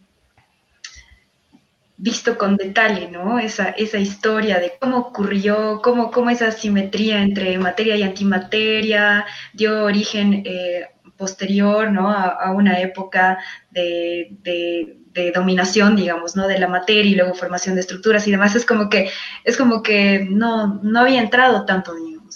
visto 1.96 2.38
con 2.38 2.56
detalle, 2.56 3.10
¿no? 3.10 3.38
Esa, 3.38 3.70
esa 3.70 3.98
historia 3.98 4.58
de 4.60 4.72
cómo 4.80 4.98
ocurrió, 4.98 5.80
cómo, 5.82 6.10
cómo 6.10 6.30
esa 6.30 6.50
simetría 6.52 7.22
entre 7.22 7.58
materia 7.58 7.96
y 7.96 8.02
antimateria 8.02 9.26
dio 9.52 9.84
origen 9.84 10.42
eh, 10.46 10.88
posterior, 11.16 11.90
¿no? 11.90 12.10
A, 12.10 12.52
una 12.52 12.80
época 12.80 13.38
de 13.70 14.28
de 14.42 14.98
dominación, 15.32 15.96
digamos, 15.96 16.36
¿no? 16.36 16.48
De 16.48 16.58
la 16.58 16.68
materia 16.68 17.10
y 17.10 17.14
luego 17.14 17.34
formación 17.34 17.74
de 17.74 17.82
estructuras 17.82 18.26
y 18.26 18.30
demás, 18.30 18.54
es 18.54 18.64
como 18.64 18.88
que, 18.88 19.10
es 19.44 19.56
como 19.56 19.82
que 19.82 20.26
no, 20.30 20.80
no 20.82 21.00
había 21.00 21.20
entrado 21.20 21.64
tanto, 21.64 21.92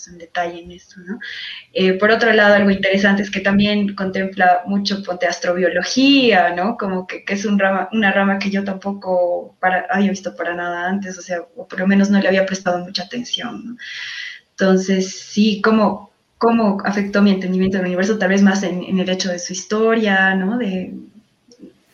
en 0.08 0.18
detalle 0.18 0.62
en 0.62 0.70
esto, 0.72 1.00
¿no? 1.00 1.18
Eh, 1.72 1.94
por 1.94 2.10
otro 2.10 2.32
lado, 2.32 2.54
algo 2.54 2.70
interesante 2.70 3.22
es 3.22 3.30
que 3.30 3.40
también 3.40 3.94
contempla 3.94 4.62
mucho, 4.66 5.02
ponte, 5.02 5.26
astrobiología, 5.26 6.54
¿no? 6.54 6.76
Como 6.76 7.06
que, 7.06 7.24
que 7.24 7.34
es 7.34 7.44
un 7.44 7.58
rama, 7.58 7.88
una 7.92 8.12
rama 8.12 8.38
que 8.38 8.50
yo 8.50 8.64
tampoco 8.64 9.56
había 9.60 10.10
visto 10.10 10.34
para 10.34 10.54
nada 10.54 10.88
antes, 10.88 11.18
o 11.18 11.22
sea, 11.22 11.40
o 11.56 11.66
por 11.66 11.80
lo 11.80 11.86
menos 11.86 12.10
no 12.10 12.20
le 12.20 12.28
había 12.28 12.46
prestado 12.46 12.78
mucha 12.84 13.04
atención. 13.04 13.78
Entonces, 14.50 15.10
sí, 15.20 15.60
como 15.62 16.10
cómo 16.38 16.78
afectó 16.84 17.22
mi 17.22 17.30
entendimiento 17.30 17.78
del 17.78 17.86
universo, 17.86 18.18
tal 18.18 18.30
vez 18.30 18.42
más 18.42 18.64
en, 18.64 18.82
en 18.82 18.98
el 18.98 19.08
hecho 19.08 19.30
de 19.30 19.38
su 19.38 19.52
historia, 19.52 20.34
¿no? 20.34 20.58
De, 20.58 20.92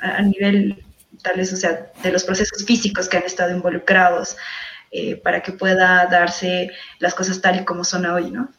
a, 0.01 0.23
nivel, 0.23 0.85
tal 1.23 1.37
vez, 1.37 1.53
o 1.53 1.57
sea, 1.57 1.91
de 2.03 2.13
los 2.13 2.25
procesos 2.25 2.65
físicos 2.65 3.09
que 3.09 3.17
han 3.17 3.25
estado 3.25 3.55
involucrados 3.55 4.37
eh, 4.91 5.17
para 5.17 5.43
que 5.43 5.53
pueda 5.53 6.07
darse 6.07 6.71
las 6.99 7.15
cosas 7.15 7.41
tal 7.41 7.61
y 7.61 7.65
como 7.65 7.85
son 7.85 8.07
hoy, 8.07 8.31
¿no? 8.31 8.51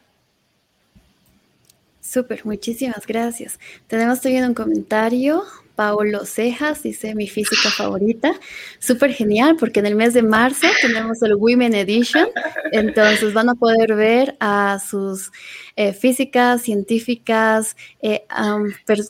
Súper, 2.01 2.43
muchísimas 2.43 3.05
gracias. 3.05 3.59
Tenemos 3.87 4.21
también 4.21 4.45
un 4.45 4.55
comentario. 4.55 5.43
Paulo 5.75 6.25
Cejas 6.25 6.81
dice 6.81 7.13
mi 7.13 7.27
física 7.27 7.69
favorita. 7.69 8.33
Súper 8.79 9.13
genial 9.13 9.57
porque 9.59 9.79
en 9.79 9.85
el 9.85 9.95
mes 9.95 10.15
de 10.15 10.23
marzo 10.23 10.67
tenemos 10.81 11.21
el 11.21 11.35
Women 11.35 11.75
Edition. 11.75 12.27
Entonces 12.71 13.33
van 13.33 13.49
a 13.49 13.53
poder 13.53 13.95
ver 13.95 14.35
a 14.39 14.79
sus 14.79 15.31
eh, 15.75 15.93
físicas, 15.93 16.63
científicas, 16.63 17.77
eh, 18.01 18.25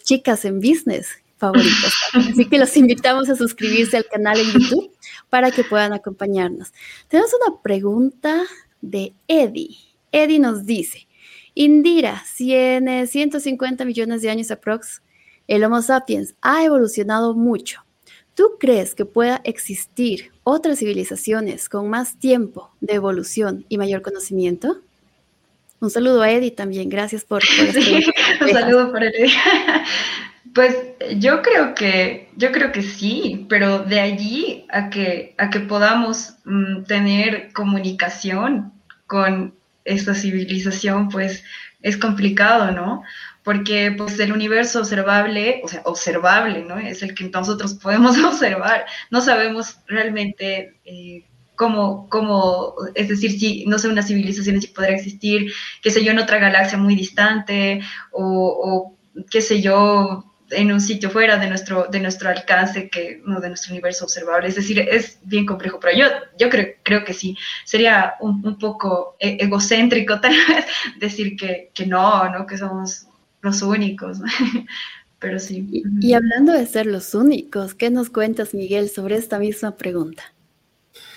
chicas 0.04 0.44
en 0.44 0.60
business 0.60 1.19
favoritos. 1.40 1.94
Así 2.14 2.46
que 2.46 2.60
los 2.60 2.76
invitamos 2.78 3.30
a 3.30 3.36
suscribirse 3.36 3.98
al 3.98 4.06
canal 4.06 4.40
en 4.40 4.52
YouTube 4.52 4.92
para 5.30 5.50
que 5.50 5.64
puedan 5.64 5.94
acompañarnos. 5.94 6.72
Tenemos 7.08 7.32
una 7.34 7.62
pregunta 7.62 8.44
de 8.82 9.14
Eddie. 9.28 9.78
Eddie 10.12 10.40
nos 10.40 10.66
dice, 10.66 11.08
Indira, 11.56 12.24
si 12.26 12.54
en 12.54 13.08
150 13.08 13.86
millones 13.86 14.22
de 14.22 14.30
años 14.30 14.52
aprox, 14.52 15.02
el 15.48 15.64
Homo 15.64 15.82
sapiens 15.82 16.36
ha 16.42 16.64
evolucionado 16.64 17.34
mucho, 17.34 17.84
¿tú 18.36 18.58
crees 18.60 18.94
que 18.96 19.06
pueda 19.06 19.42
existir 19.44 20.32
otras 20.44 20.80
civilizaciones 20.80 21.70
con 21.70 21.90
más 21.90 22.20
tiempo 22.20 22.72
de 22.82 22.94
evolución 22.94 23.66
y 23.70 23.78
mayor 23.78 24.02
conocimiento? 24.02 24.82
Un 25.80 25.90
saludo 25.90 26.22
a 26.22 26.32
Eddie 26.32 26.52
también, 26.52 26.90
gracias 26.90 27.24
por, 27.24 27.42
por 27.42 27.66
este 27.78 28.06
Un 28.42 28.50
saludo 28.50 28.92
para 28.92 29.08
Eddie. 29.08 29.32
Pues 30.54 30.76
yo 31.18 31.42
creo 31.42 31.76
que, 31.76 32.30
yo 32.36 32.52
creo 32.52 32.72
que 32.72 32.82
sí, 32.82 33.46
pero 33.50 33.80
de 33.80 34.00
allí 34.00 34.66
a 34.70 34.90
que, 34.90 35.36
a 35.38 35.50
que 35.50 35.60
podamos 35.60 36.36
mm, 36.46 36.84
tener 36.84 37.52
comunicación 37.54 38.74
con 39.06 39.56
esta 39.86 40.16
civilización, 40.16 41.10
pues 41.10 41.44
es 41.82 41.98
complicado, 41.98 42.72
¿no? 42.72 43.04
Porque 43.44 43.94
pues 43.98 44.20
el 44.20 44.32
universo 44.34 44.80
observable, 44.80 45.62
o 45.64 45.68
sea, 45.68 45.82
observable, 45.86 46.64
¿no? 46.66 46.78
Es 46.78 47.04
el 47.04 47.16
que 47.16 47.30
nosotros 47.30 47.74
podemos 47.82 48.18
observar. 48.18 48.86
No 49.12 49.22
sabemos 49.22 49.80
realmente 49.88 50.80
eh, 50.86 51.26
cómo, 51.56 52.08
cómo, 52.10 52.76
es 52.96 53.10
decir, 53.10 53.40
si, 53.40 53.66
no 53.66 53.80
sé, 53.80 53.88
una 53.88 54.04
civilización 54.04 54.62
si 54.62 54.68
podrá 54.68 54.92
existir, 54.92 55.52
qué 55.82 55.92
sé 55.92 56.04
yo, 56.04 56.12
en 56.12 56.20
otra 56.20 56.40
galaxia 56.40 56.78
muy 56.78 56.96
distante, 56.96 57.82
o, 58.12 58.24
o 58.24 59.24
qué 59.30 59.42
sé 59.42 59.62
yo, 59.62 60.29
en 60.52 60.72
un 60.72 60.82
sitio 60.82 61.10
fuera 61.10 61.38
de 61.38 61.48
nuestro, 61.48 61.88
de 61.90 62.00
nuestro 62.00 62.30
alcance, 62.30 62.90
que 62.90 63.22
no 63.26 63.40
de 63.40 63.50
nuestro 63.50 63.74
universo 63.74 64.06
observable. 64.06 64.48
Es 64.48 64.56
decir, 64.56 64.80
es 64.80 65.20
bien 65.24 65.46
complejo, 65.46 65.80
pero 65.80 65.98
yo, 65.98 66.06
yo 66.38 66.50
creo, 66.50 66.76
creo 66.84 67.04
que 67.04 67.14
sí. 67.14 67.38
Sería 67.66 68.16
un, 68.20 68.58
poco 68.58 69.16
e, 69.20 69.38
egocéntrico 69.40 70.20
tal 70.22 70.34
vez 70.48 70.66
decir 71.00 71.36
que, 71.36 71.72
que 71.74 71.86
no, 71.86 72.30
¿no? 72.30 72.46
que 72.46 72.58
somos 72.58 73.08
los 73.42 73.62
únicos. 73.62 74.20
pero 75.20 75.40
sí. 75.40 75.68
Y, 76.02 76.14
hablando 76.14 76.54
de 76.54 76.66
ser 76.66 76.86
los 76.86 77.14
únicos, 77.14 77.76
¿qué 77.76 77.90
nos 77.90 78.10
cuentas, 78.10 78.54
Miguel, 78.54 78.90
sobre 78.90 79.16
esta 79.16 79.40
misma 79.40 79.76
pregunta? 79.76 80.24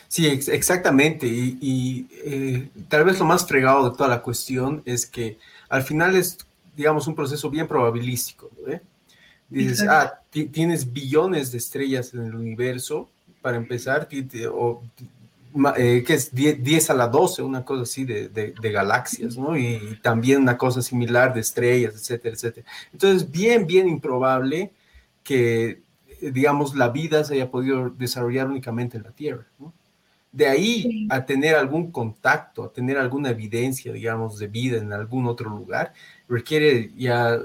Sí, 0.09 0.27
exactamente. 0.27 1.27
Y, 1.27 2.07
eh, 2.25 2.69
tal 2.89 3.05
vez 3.05 3.19
lo 3.19 3.25
más 3.25 3.47
fregado 3.47 3.89
de 3.89 3.97
toda 3.97 4.11
la 4.11 4.21
cuestión 4.21 4.83
es 4.85 5.07
que 5.07 5.39
al 5.71 5.83
final 5.83 6.17
es, 6.17 6.37
digamos, 6.77 7.07
un 7.07 7.15
proceso 7.15 7.49
bien 7.49 7.67
probabilístico. 7.67 8.51
¿eh? 8.67 8.81
Dices, 9.53 9.87
ah, 9.89 10.21
tienes 10.31 10.93
billones 10.93 11.53
de 11.53 11.59
estrellas 11.59 12.15
en 12.15 12.25
el 12.25 12.35
universo, 12.35 13.09
para 13.43 13.57
empezar, 13.57 14.09
o 14.53 14.83
eh, 15.77 16.03
que 16.07 16.15
es 16.15 16.35
10, 16.35 16.91
a 16.91 16.95
la 16.95 17.09
12, 17.09 17.43
una 17.43 17.65
cosa 17.65 17.83
así 17.83 18.05
de, 18.05 18.29
de, 18.29 18.73
galaxias, 18.73 19.37
¿no? 19.37 19.59
Y, 19.59 19.99
también 20.01 20.41
una 20.41 20.57
cosa 20.57 20.81
similar 20.81 21.35
de 21.35 21.41
estrellas, 21.41 21.95
etcétera, 21.95 22.35
etcétera. 22.35 22.67
Entonces, 22.93 23.31
bien, 23.31 23.67
bien 23.67 23.89
improbable 23.89 24.71
que, 25.23 25.83
digamos, 26.23 26.75
la 26.75 26.89
vida 26.89 27.23
se 27.25 27.35
haya 27.35 27.51
podido 27.51 27.91
desarrollar 27.91 28.49
únicamente 28.49 28.97
en 28.97 29.03
la 29.03 29.11
Tierra, 29.11 29.45
¿no? 29.59 29.75
De 30.31 30.47
ahí 30.47 31.07
a 31.11 31.27
tener 31.27 31.57
algún 31.57 31.93
contacto, 31.93 32.65
a 32.65 32.73
tener 32.73 32.97
alguna 32.97 33.29
evidencia, 33.29 33.93
digamos, 33.93 34.39
de 34.39 34.47
vida 34.47 34.79
en 34.79 34.95
algún 34.95 35.27
otro 35.27 35.51
lugar, 35.51 35.93
requiere 36.27 36.91
ya 36.97 37.39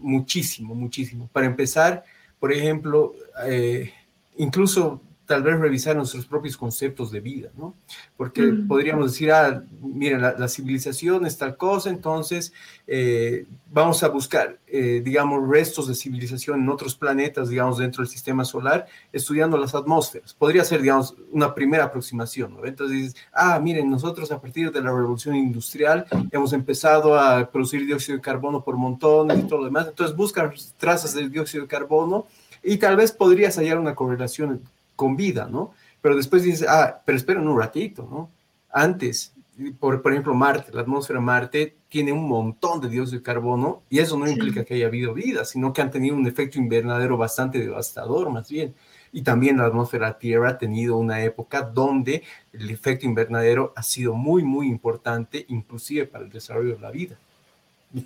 muchísimo, 0.00 0.74
muchísimo. 0.74 1.28
Para 1.32 1.46
empezar, 1.46 2.04
por 2.38 2.52
ejemplo, 2.52 3.14
eh, 3.46 3.92
incluso 4.36 5.00
tal 5.26 5.42
vez 5.42 5.58
revisar 5.58 5.96
nuestros 5.96 6.24
propios 6.24 6.56
conceptos 6.56 7.10
de 7.10 7.20
vida, 7.20 7.50
¿no? 7.56 7.74
Porque 8.16 8.42
podríamos 8.66 9.12
decir, 9.12 9.32
ah, 9.32 9.62
mira, 9.82 10.36
la, 10.38 10.48
civilización 10.48 11.26
es 11.26 11.36
tal 11.36 11.56
cosa, 11.56 11.90
entonces 11.90 12.52
eh, 12.86 13.44
vamos 13.70 14.02
a 14.04 14.08
buscar, 14.08 14.58
eh, 14.68 15.02
digamos, 15.04 15.48
restos 15.48 15.88
de 15.88 15.94
civilización 15.94 16.60
en 16.60 16.68
otros 16.68 16.94
planetas, 16.94 17.48
digamos, 17.48 17.78
dentro 17.78 18.02
del 18.02 18.10
sistema 18.10 18.44
solar, 18.44 18.86
estudiando 19.12 19.58
las 19.58 19.74
atmósferas. 19.74 20.32
Podría 20.32 20.64
ser, 20.64 20.80
digamos, 20.80 21.14
una 21.32 21.54
primera 21.54 21.84
aproximación, 21.84 22.54
¿no? 22.54 22.64
Entonces 22.64 22.96
dices, 22.96 23.16
ah, 23.32 23.58
miren, 23.58 23.90
nosotros 23.90 24.30
a 24.30 24.40
partir 24.40 24.70
de 24.70 24.80
la 24.80 24.92
revolución 24.92 25.34
industrial 25.34 26.06
hemos 26.30 26.52
empezado 26.52 27.18
a 27.18 27.50
producir 27.50 27.84
dióxido 27.84 28.16
de 28.16 28.22
carbono 28.22 28.62
por 28.62 28.76
montones 28.76 29.38
y 29.38 29.42
todo 29.42 29.58
lo 29.58 29.64
demás, 29.64 29.88
entonces 29.88 30.16
buscan 30.16 30.52
trazas 30.76 31.14
de 31.14 31.28
dióxido 31.28 31.64
de 31.64 31.68
carbono 31.68 32.26
y 32.62 32.78
tal 32.78 32.96
vez 32.96 33.12
podrías 33.12 33.56
hallar 33.56 33.78
una 33.78 33.94
correlación 33.94 34.62
con 34.96 35.16
vida, 35.16 35.48
¿no? 35.50 35.72
Pero 36.00 36.16
después 36.16 36.42
dices, 36.42 36.66
ah, 36.68 37.02
pero 37.04 37.16
esperen 37.16 37.46
un 37.46 37.58
ratito, 37.58 38.08
¿no? 38.10 38.30
Antes, 38.70 39.34
por, 39.78 40.02
por 40.02 40.12
ejemplo, 40.12 40.34
Marte, 40.34 40.72
la 40.72 40.82
atmósfera 40.82 41.20
Marte 41.20 41.76
tiene 41.88 42.12
un 42.12 42.28
montón 42.28 42.80
de 42.80 42.88
dióxido 42.88 43.18
de 43.18 43.24
carbono 43.24 43.82
y 43.88 44.00
eso 44.00 44.18
no 44.18 44.28
implica 44.28 44.64
que 44.64 44.74
haya 44.74 44.86
habido 44.86 45.14
vida, 45.14 45.44
sino 45.44 45.72
que 45.72 45.82
han 45.82 45.90
tenido 45.90 46.16
un 46.16 46.26
efecto 46.26 46.58
invernadero 46.58 47.16
bastante 47.16 47.58
devastador, 47.58 48.30
más 48.30 48.50
bien. 48.50 48.74
Y 49.12 49.22
también 49.22 49.58
la 49.58 49.66
atmósfera 49.66 50.18
Tierra 50.18 50.50
ha 50.50 50.58
tenido 50.58 50.96
una 50.96 51.22
época 51.22 51.62
donde 51.62 52.22
el 52.52 52.70
efecto 52.70 53.06
invernadero 53.06 53.72
ha 53.76 53.82
sido 53.82 54.14
muy, 54.14 54.42
muy 54.42 54.66
importante, 54.66 55.46
inclusive 55.48 56.06
para 56.06 56.24
el 56.24 56.30
desarrollo 56.30 56.74
de 56.74 56.80
la 56.80 56.90
vida 56.90 57.16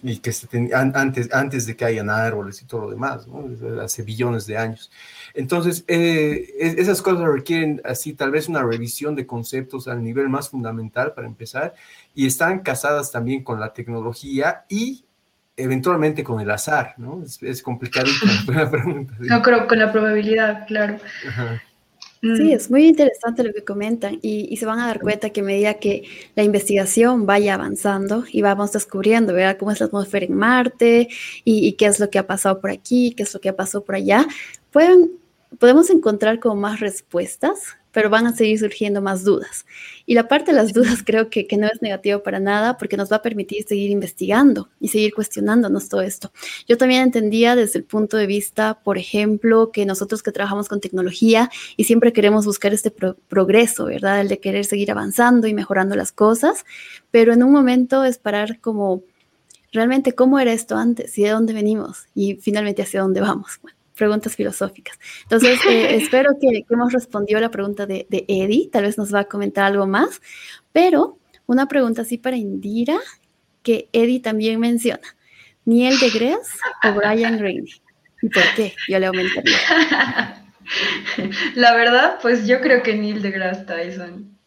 y 0.03 0.19
que 0.19 0.33
se 0.33 0.49
antes, 0.75 1.33
antes 1.33 1.67
de 1.67 1.77
que 1.77 1.85
hayan 1.85 2.11
árboles 2.11 2.63
y 2.63 2.67
todo 2.67 2.83
lo 2.83 2.91
demás, 2.91 3.27
¿no? 3.27 3.45
hace 3.83 4.03
billones 4.03 4.47
de 4.47 4.57
años. 4.57 4.91
Entonces, 5.35 5.85
eh, 5.89 6.55
esas 6.59 7.03
cosas 7.03 7.25
requieren 7.25 7.81
así 7.85 8.13
tal 8.13 8.31
vez 8.31 8.49
una 8.49 8.63
revisión 8.63 9.17
de 9.17 9.27
conceptos 9.27 9.89
al 9.89 10.03
nivel 10.03 10.29
más 10.29 10.49
fundamental 10.49 11.13
para 11.15 11.27
empezar 11.27 11.75
y 12.15 12.27
están 12.27 12.61
casadas 12.61 13.11
también 13.11 13.43
con 13.43 13.59
la 13.59 13.73
tecnología 13.73 14.65
y 14.69 15.05
eventualmente 15.57 16.23
con 16.23 16.41
el 16.41 16.51
azar, 16.51 16.95
¿no? 16.97 17.23
Es, 17.43 17.63
complicado 17.63 18.07
la 18.47 18.71
pregunta. 18.71 19.15
No, 19.19 19.43
creo 19.43 19.67
con 19.67 19.79
la 19.79 19.91
probabilidad, 19.93 20.67
claro. 20.67 20.99
Ajá. 21.29 21.61
Sí, 22.23 22.29
mm. 22.29 22.51
es 22.51 22.71
muy 22.71 22.87
interesante 22.87 23.43
lo 23.43 23.53
que 23.55 23.65
comentan 23.65 24.19
y, 24.21 24.55
se 24.59 24.67
van 24.67 24.79
a 24.79 24.87
dar 24.87 25.01
cuenta 25.01 25.31
que 25.31 25.41
a 25.41 25.45
medida 25.45 25.75
que 25.75 26.05
la 26.35 26.43
investigación 26.43 27.25
vaya 27.25 27.55
avanzando 27.55 28.25
y 28.31 28.43
vamos 28.43 28.73
descubriendo, 28.73 29.33
¿verdad? 29.33 29.57
Cómo 29.59 29.71
es 29.71 29.81
la 29.81 29.87
atmósfera 29.87 30.27
en 30.27 30.35
Marte 30.35 31.09
y, 31.45 31.73
qué 31.73 31.87
es 31.87 31.99
lo 31.99 32.11
que 32.11 32.19
ha 32.19 32.27
pasado 32.27 32.61
por 32.61 32.71
aquí, 32.71 33.15
qué 33.17 33.23
es 33.23 33.33
lo 33.33 33.41
que 33.41 33.49
ha 33.49 33.57
pasado 33.57 33.85
por 33.85 33.95
allá, 33.95 34.27
pueden, 34.71 35.13
podemos 35.59 35.89
encontrar 35.89 36.41
como 36.41 36.57
más 36.57 36.81
respuestas 36.81 37.79
pero 37.93 38.11
van 38.11 38.27
a 38.27 38.35
seguir 38.35 38.59
surgiendo 38.59 39.01
más 39.01 39.25
dudas. 39.25 39.67
Y 40.07 40.15
la 40.15 40.29
parte 40.29 40.53
de 40.53 40.57
las 40.57 40.73
dudas 40.73 41.03
creo 41.05 41.31
que, 41.31 41.47
que, 41.47 41.57
no 41.57 41.67
es 41.67 41.83
negativo 41.83 42.23
para 42.23 42.41
nada 42.41 42.79
porque 42.79 42.97
nos 42.97 43.11
va 43.11 43.17
a 43.17 43.23
permitir 43.23 43.65
seguir 43.67 43.91
investigando 43.91 44.69
y 44.81 44.89
seguir 44.89 45.15
cuestionándonos 45.15 45.89
todo 45.89 46.03
esto. 46.03 46.33
Yo 46.69 46.77
también 46.77 47.03
entendía 47.03 47.57
desde 47.57 47.79
el 47.79 47.85
punto 47.85 48.17
de 48.17 48.27
vista, 48.27 48.81
por 48.83 48.99
ejemplo, 48.99 49.71
que 49.73 49.87
nosotros 49.87 50.23
que 50.23 50.33
trabajamos 50.33 50.69
con 50.69 50.81
tecnología 50.81 51.51
y 51.77 51.85
siempre 51.85 52.13
queremos 52.13 52.47
buscar 52.47 52.73
este 52.73 52.91
progreso, 52.91 53.87
¿verdad? 53.87 54.21
El 54.21 54.29
de 54.29 54.41
querer 54.41 54.65
seguir 54.65 54.91
avanzando 54.91 55.47
y 55.47 55.55
mejorando 55.55 55.97
las 55.97 56.13
cosas, 56.13 56.65
pero 57.11 57.33
en 57.33 57.43
un 57.43 57.53
momento 57.53 58.05
es 58.05 58.19
parar 58.19 58.61
como 58.61 59.03
realmente 59.73 60.15
cómo 60.15 60.39
era 60.39 60.53
esto 60.53 60.77
antes 60.77 61.17
y 61.19 61.23
de 61.23 61.31
dónde 61.31 61.53
venimos 61.53 62.09
y 62.15 62.37
finalmente 62.37 62.83
hacia 62.83 63.03
dónde 63.03 63.21
vamos. 63.21 63.59
Bueno, 63.63 63.79
preguntas 64.01 64.35
filosóficas. 64.35 64.99
Entonces, 65.25 65.61
eh, 65.69 65.95
espero 66.03 66.31
que, 66.41 66.65
hemos 66.69 66.93
respondido 66.93 67.39
a 67.39 67.43
la 67.43 67.51
pregunta 67.51 67.87
de, 67.87 68.07
de, 68.09 68.25
Eddie, 68.27 68.71
tal 68.73 68.85
vez 68.85 68.97
nos 68.97 69.15
va 69.15 69.21
a 69.21 69.25
comentar 69.25 69.67
algo 69.67 69.87
más, 69.87 70.21
pero 70.73 71.19
una 71.47 71.69
pregunta 71.69 72.03
así 72.03 72.17
para 72.17 72.37
Indira, 72.37 72.99
que 73.63 73.89
Eddie 73.93 74.21
también 74.21 74.59
menciona, 74.59 75.07
¿Niel 75.67 75.99
de 76.01 76.09
Grace 76.11 76.59
o 76.85 76.95
Brian 76.95 77.39
Rainey? 77.39 77.83
¿Y 78.23 78.29
por 78.29 78.43
qué? 78.57 78.75
Yo 78.89 78.99
le 78.99 79.07
aumentaría. 79.07 79.57
La 81.55 81.75
verdad, 81.75 82.19
pues 82.23 82.47
yo 82.47 82.61
creo 82.61 82.83
que 82.83 82.95
Neil 82.95 83.23
deGrasse 83.23 83.65
Tyson. 83.65 84.39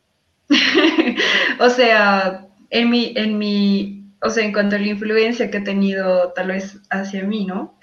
o 1.59 1.69
sea, 1.69 2.47
en 2.69 2.89
mi, 2.89 3.13
en 3.15 3.37
mi, 3.37 4.05
o 4.21 4.29
sea, 4.29 4.43
en 4.43 4.53
cuanto 4.53 4.75
a 4.75 4.79
la 4.79 4.87
influencia 4.87 5.51
que 5.51 5.57
ha 5.57 5.63
tenido 5.63 6.31
tal 6.33 6.47
vez 6.47 6.79
hacia 6.89 7.23
mí, 7.23 7.45
¿no? 7.45 7.77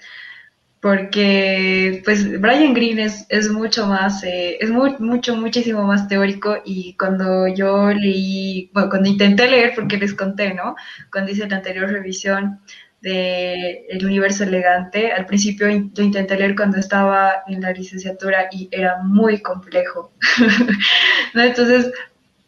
Porque 0.81 2.01
pues 2.03 2.41
Brian 2.41 2.73
Greene 2.73 3.07
es, 3.29 3.49
mucho 3.51 3.85
más, 3.85 4.23
eh, 4.23 4.57
es 4.59 4.71
mucho, 4.71 5.35
muchísimo 5.35 5.83
más 5.83 6.07
teórico 6.07 6.57
y 6.65 6.95
cuando 6.97 7.47
yo 7.47 7.91
leí, 7.91 8.71
bueno, 8.73 8.89
cuando 8.89 9.07
intenté 9.07 9.47
leer, 9.47 9.73
porque 9.75 9.97
les 9.97 10.15
conté, 10.15 10.55
¿no? 10.55 10.75
Cuando 11.11 11.31
hice 11.31 11.47
la 11.47 11.57
anterior 11.57 11.87
revisión 11.87 12.61
de 13.01 13.85
El 13.89 14.05
Universo 14.05 14.43
Elegante, 14.43 15.11
al 15.11 15.27
principio 15.27 15.67
yo 15.69 16.03
intenté 16.03 16.35
leer 16.35 16.55
cuando 16.55 16.79
estaba 16.79 17.43
en 17.47 17.61
la 17.61 17.73
licenciatura 17.73 18.47
y 18.51 18.67
era 18.71 19.03
muy 19.03 19.39
complejo. 19.39 20.11
Entonces, 21.35 21.91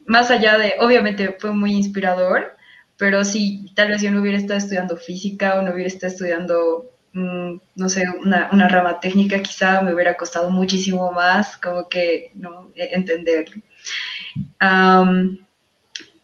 más 0.08 0.32
allá 0.32 0.58
de, 0.58 0.74
obviamente 0.80 1.36
fue 1.40 1.52
muy 1.54 1.74
inspirador, 1.74 2.56
pero 2.98 3.24
si 3.26 3.72
tal 3.76 3.90
vez 3.90 4.02
yo 4.02 4.10
no 4.10 4.22
hubiera 4.22 4.40
estado 4.40 4.58
estudiando 4.58 4.98
física 4.98 5.60
o 5.60 5.62
no 5.62 5.72
hubiera 5.72 5.88
estado 5.88 6.12
estudiando 6.14 6.93
no 7.14 7.90
sé, 7.90 8.06
una, 8.24 8.68
rama 8.68 9.00
técnica 9.00 9.40
quizá 9.42 9.82
me 9.82 9.94
hubiera 9.94 10.16
costado 10.18 10.50
muchísimo 10.50 11.12
más 11.12 11.58
como 11.58 11.88
que 11.88 12.32
no 12.36 12.72
e, 12.76 12.90
entenderlo. 12.94 13.62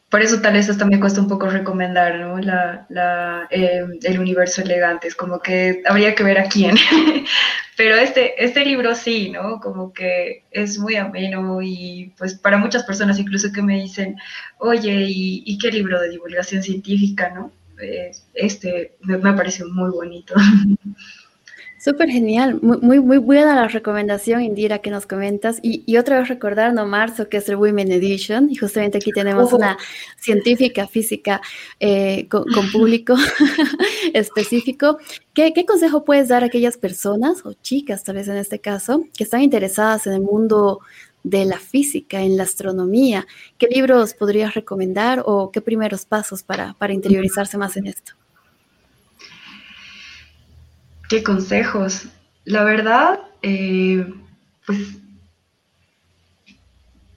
por 0.10 0.22
eso 0.22 0.42
tal 0.42 0.54
vez 0.54 0.70
hasta 0.70 0.86
me 0.86 1.00
cuesta 1.00 1.22
un 1.22 1.28
poco 1.28 1.48
recomendar 1.48 2.16
¿no? 2.20 2.40
la, 2.40 2.88
la, 2.90 3.48
em, 3.52 4.00
el 4.02 4.20
universo 4.20 4.62
elegante, 4.62 5.08
es 5.08 5.16
como 5.16 5.40
que 5.40 5.84
habría 5.86 6.16
que 6.16 6.24
ver 6.24 6.40
a 6.40 6.50
quién. 6.50 6.76
Pero 7.78 7.96
este, 7.96 8.44
este 8.44 8.66
libro 8.66 8.94
sí, 8.96 9.30
¿no? 9.30 9.62
Como 9.62 9.94
que 9.94 10.44
es 10.52 10.78
muy 10.80 10.96
ameno 10.96 11.62
y 11.62 12.14
pues 12.18 12.36
para 12.36 12.58
muchas 12.58 12.84
personas 12.84 13.20
incluso 13.20 13.52
que 13.54 13.62
me 13.62 13.76
dicen, 13.76 14.18
oye, 14.58 15.06
¿y, 15.08 15.44
y 15.46 15.58
qué 15.60 15.72
libro 15.72 16.02
de 16.02 16.10
divulgación 16.10 16.62
científica, 16.64 17.30
¿no? 17.30 17.54
Este 18.34 18.98
me, 19.02 19.18
me 19.18 19.34
pareció 19.34 19.68
muy 19.70 19.90
bonito. 19.92 20.34
Súper 21.80 22.10
genial, 22.10 22.60
muy, 22.62 22.78
muy, 22.80 23.00
muy 23.00 23.18
buena 23.20 23.56
la 23.56 23.70
recomendación, 23.70 24.42
Indira, 24.42 24.80
que 24.80 24.92
nos 24.92 25.06
comentas. 25.06 25.60
Y, 25.62 25.84
y, 25.86 25.96
otra 25.96 26.20
vez 26.20 26.28
recordar, 26.28 26.74
¿no? 26.74 26.86
Marzo, 26.86 27.30
que 27.30 27.38
es 27.38 27.48
el 27.48 27.56
Women 27.56 27.94
Edition, 27.94 28.50
y 28.50 28.56
justamente 28.56 28.98
aquí 28.98 29.12
tenemos 29.14 29.54
una 29.54 29.78
científica 30.18 30.88
física 30.88 31.40
eh, 31.80 32.28
con, 32.28 32.44
público 32.74 33.16
específico. 34.14 34.98
¿Qué, 35.34 35.54
¿Qué, 35.54 35.66
consejo 35.66 36.04
puedes 36.04 36.28
dar 36.28 36.44
a 36.44 36.48
aquellas 36.48 36.78
personas, 36.78 37.46
o 37.46 37.54
chicas 37.54 38.04
tal 38.04 38.18
vez 38.18 38.28
en 38.28 38.36
este 38.36 38.60
caso, 38.60 39.06
que 39.18 39.24
están 39.24 39.42
interesadas 39.42 40.06
en 40.06 40.14
el 40.14 40.22
mundo 40.22 40.82
de 41.24 41.46
la 41.46 41.60
física, 41.60 42.22
en 42.22 42.38
la 42.38 42.44
astronomía. 42.44 43.28
¿Qué 43.58 43.68
libros 43.68 44.14
podrías 44.14 44.54
recomendar 44.54 45.24
o 45.26 45.52
qué 45.52 45.62
primeros 45.62 46.06
pasos 46.06 46.44
para, 46.44 46.76
interiorizarse 46.90 47.58
más 47.58 47.78
en 47.78 47.88
esto? 47.88 48.14
¿Qué 51.10 51.24
consejos? 51.24 52.08
la 52.50 52.64
verdad, 52.64 53.20
eh, 53.44 54.12
pues, 54.66 54.98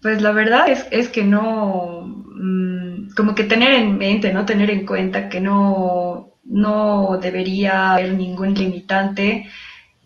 pues 0.03 0.21
la 0.21 0.33
verdad 0.33 0.69
es, 0.69 0.87
es 0.91 1.09
que 1.09 1.25
no, 1.25 2.03
mm, 2.03 3.15
como 3.17 3.35
que 3.35 3.45
tener 3.45 3.73
en 3.73 3.97
mente, 3.97 4.33
no 4.33 4.45
tener 4.45 4.71
en 4.71 4.85
cuenta 4.85 5.31
que 5.31 5.41
no, 5.41 6.33
no 6.45 7.19
debería 7.23 7.93
haber 7.93 8.13
ningún 8.13 8.53
limitante, 8.53 9.49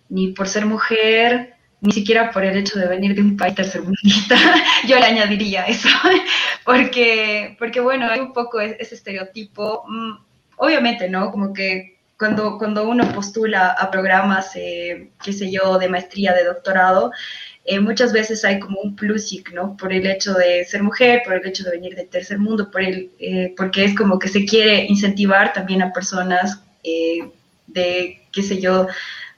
ni 0.08 0.28
por 0.28 0.46
ser 0.46 0.66
mujer, 0.66 1.55
ni 1.80 1.92
siquiera 1.92 2.30
por 2.30 2.44
el 2.44 2.56
hecho 2.56 2.78
de 2.78 2.88
venir 2.88 3.14
de 3.14 3.20
un 3.20 3.36
país 3.36 3.54
tercermundista, 3.54 4.36
yo 4.88 4.98
le 4.98 5.04
añadiría 5.04 5.64
eso, 5.66 5.88
porque, 6.64 7.56
porque 7.58 7.80
bueno, 7.80 8.08
hay 8.10 8.20
un 8.20 8.32
poco 8.32 8.60
ese 8.60 8.94
estereotipo, 8.94 9.84
mm, 9.86 10.12
obviamente, 10.56 11.08
¿no? 11.08 11.30
Como 11.30 11.52
que 11.52 11.96
cuando, 12.18 12.56
cuando 12.58 12.88
uno 12.88 13.12
postula 13.12 13.72
a 13.72 13.90
programas, 13.90 14.52
eh, 14.56 15.10
qué 15.22 15.32
sé 15.32 15.50
yo, 15.50 15.78
de 15.78 15.88
maestría, 15.88 16.32
de 16.32 16.44
doctorado, 16.44 17.12
eh, 17.64 17.78
muchas 17.80 18.12
veces 18.12 18.44
hay 18.44 18.58
como 18.58 18.80
un 18.80 18.96
plus, 18.96 19.34
¿no? 19.52 19.76
Por 19.76 19.92
el 19.92 20.06
hecho 20.06 20.32
de 20.34 20.64
ser 20.64 20.82
mujer, 20.82 21.22
por 21.24 21.34
el 21.34 21.46
hecho 21.46 21.64
de 21.64 21.72
venir 21.72 21.94
del 21.94 22.08
tercer 22.08 22.38
mundo, 22.38 22.70
por 22.70 22.80
el, 22.80 23.10
eh, 23.18 23.52
porque 23.56 23.84
es 23.84 23.94
como 23.94 24.18
que 24.18 24.28
se 24.28 24.44
quiere 24.46 24.84
incentivar 24.86 25.52
también 25.52 25.82
a 25.82 25.92
personas 25.92 26.62
de, 27.66 28.22
qué 28.32 28.42
sé 28.42 28.60
yo, 28.60 28.86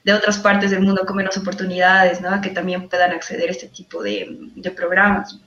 de 0.09 0.15
otras 0.15 0.39
partes 0.39 0.71
del 0.71 0.81
mundo 0.81 1.05
con 1.05 1.15
menos 1.15 1.37
oportunidades, 1.37 2.19
¿no? 2.19 2.41
Que 2.41 2.49
también 2.49 2.89
puedan 2.89 3.11
acceder 3.11 3.49
a 3.49 3.51
este 3.51 3.67
tipo 3.67 4.01
de, 4.01 4.27
de 4.55 4.71
programas. 4.71 5.39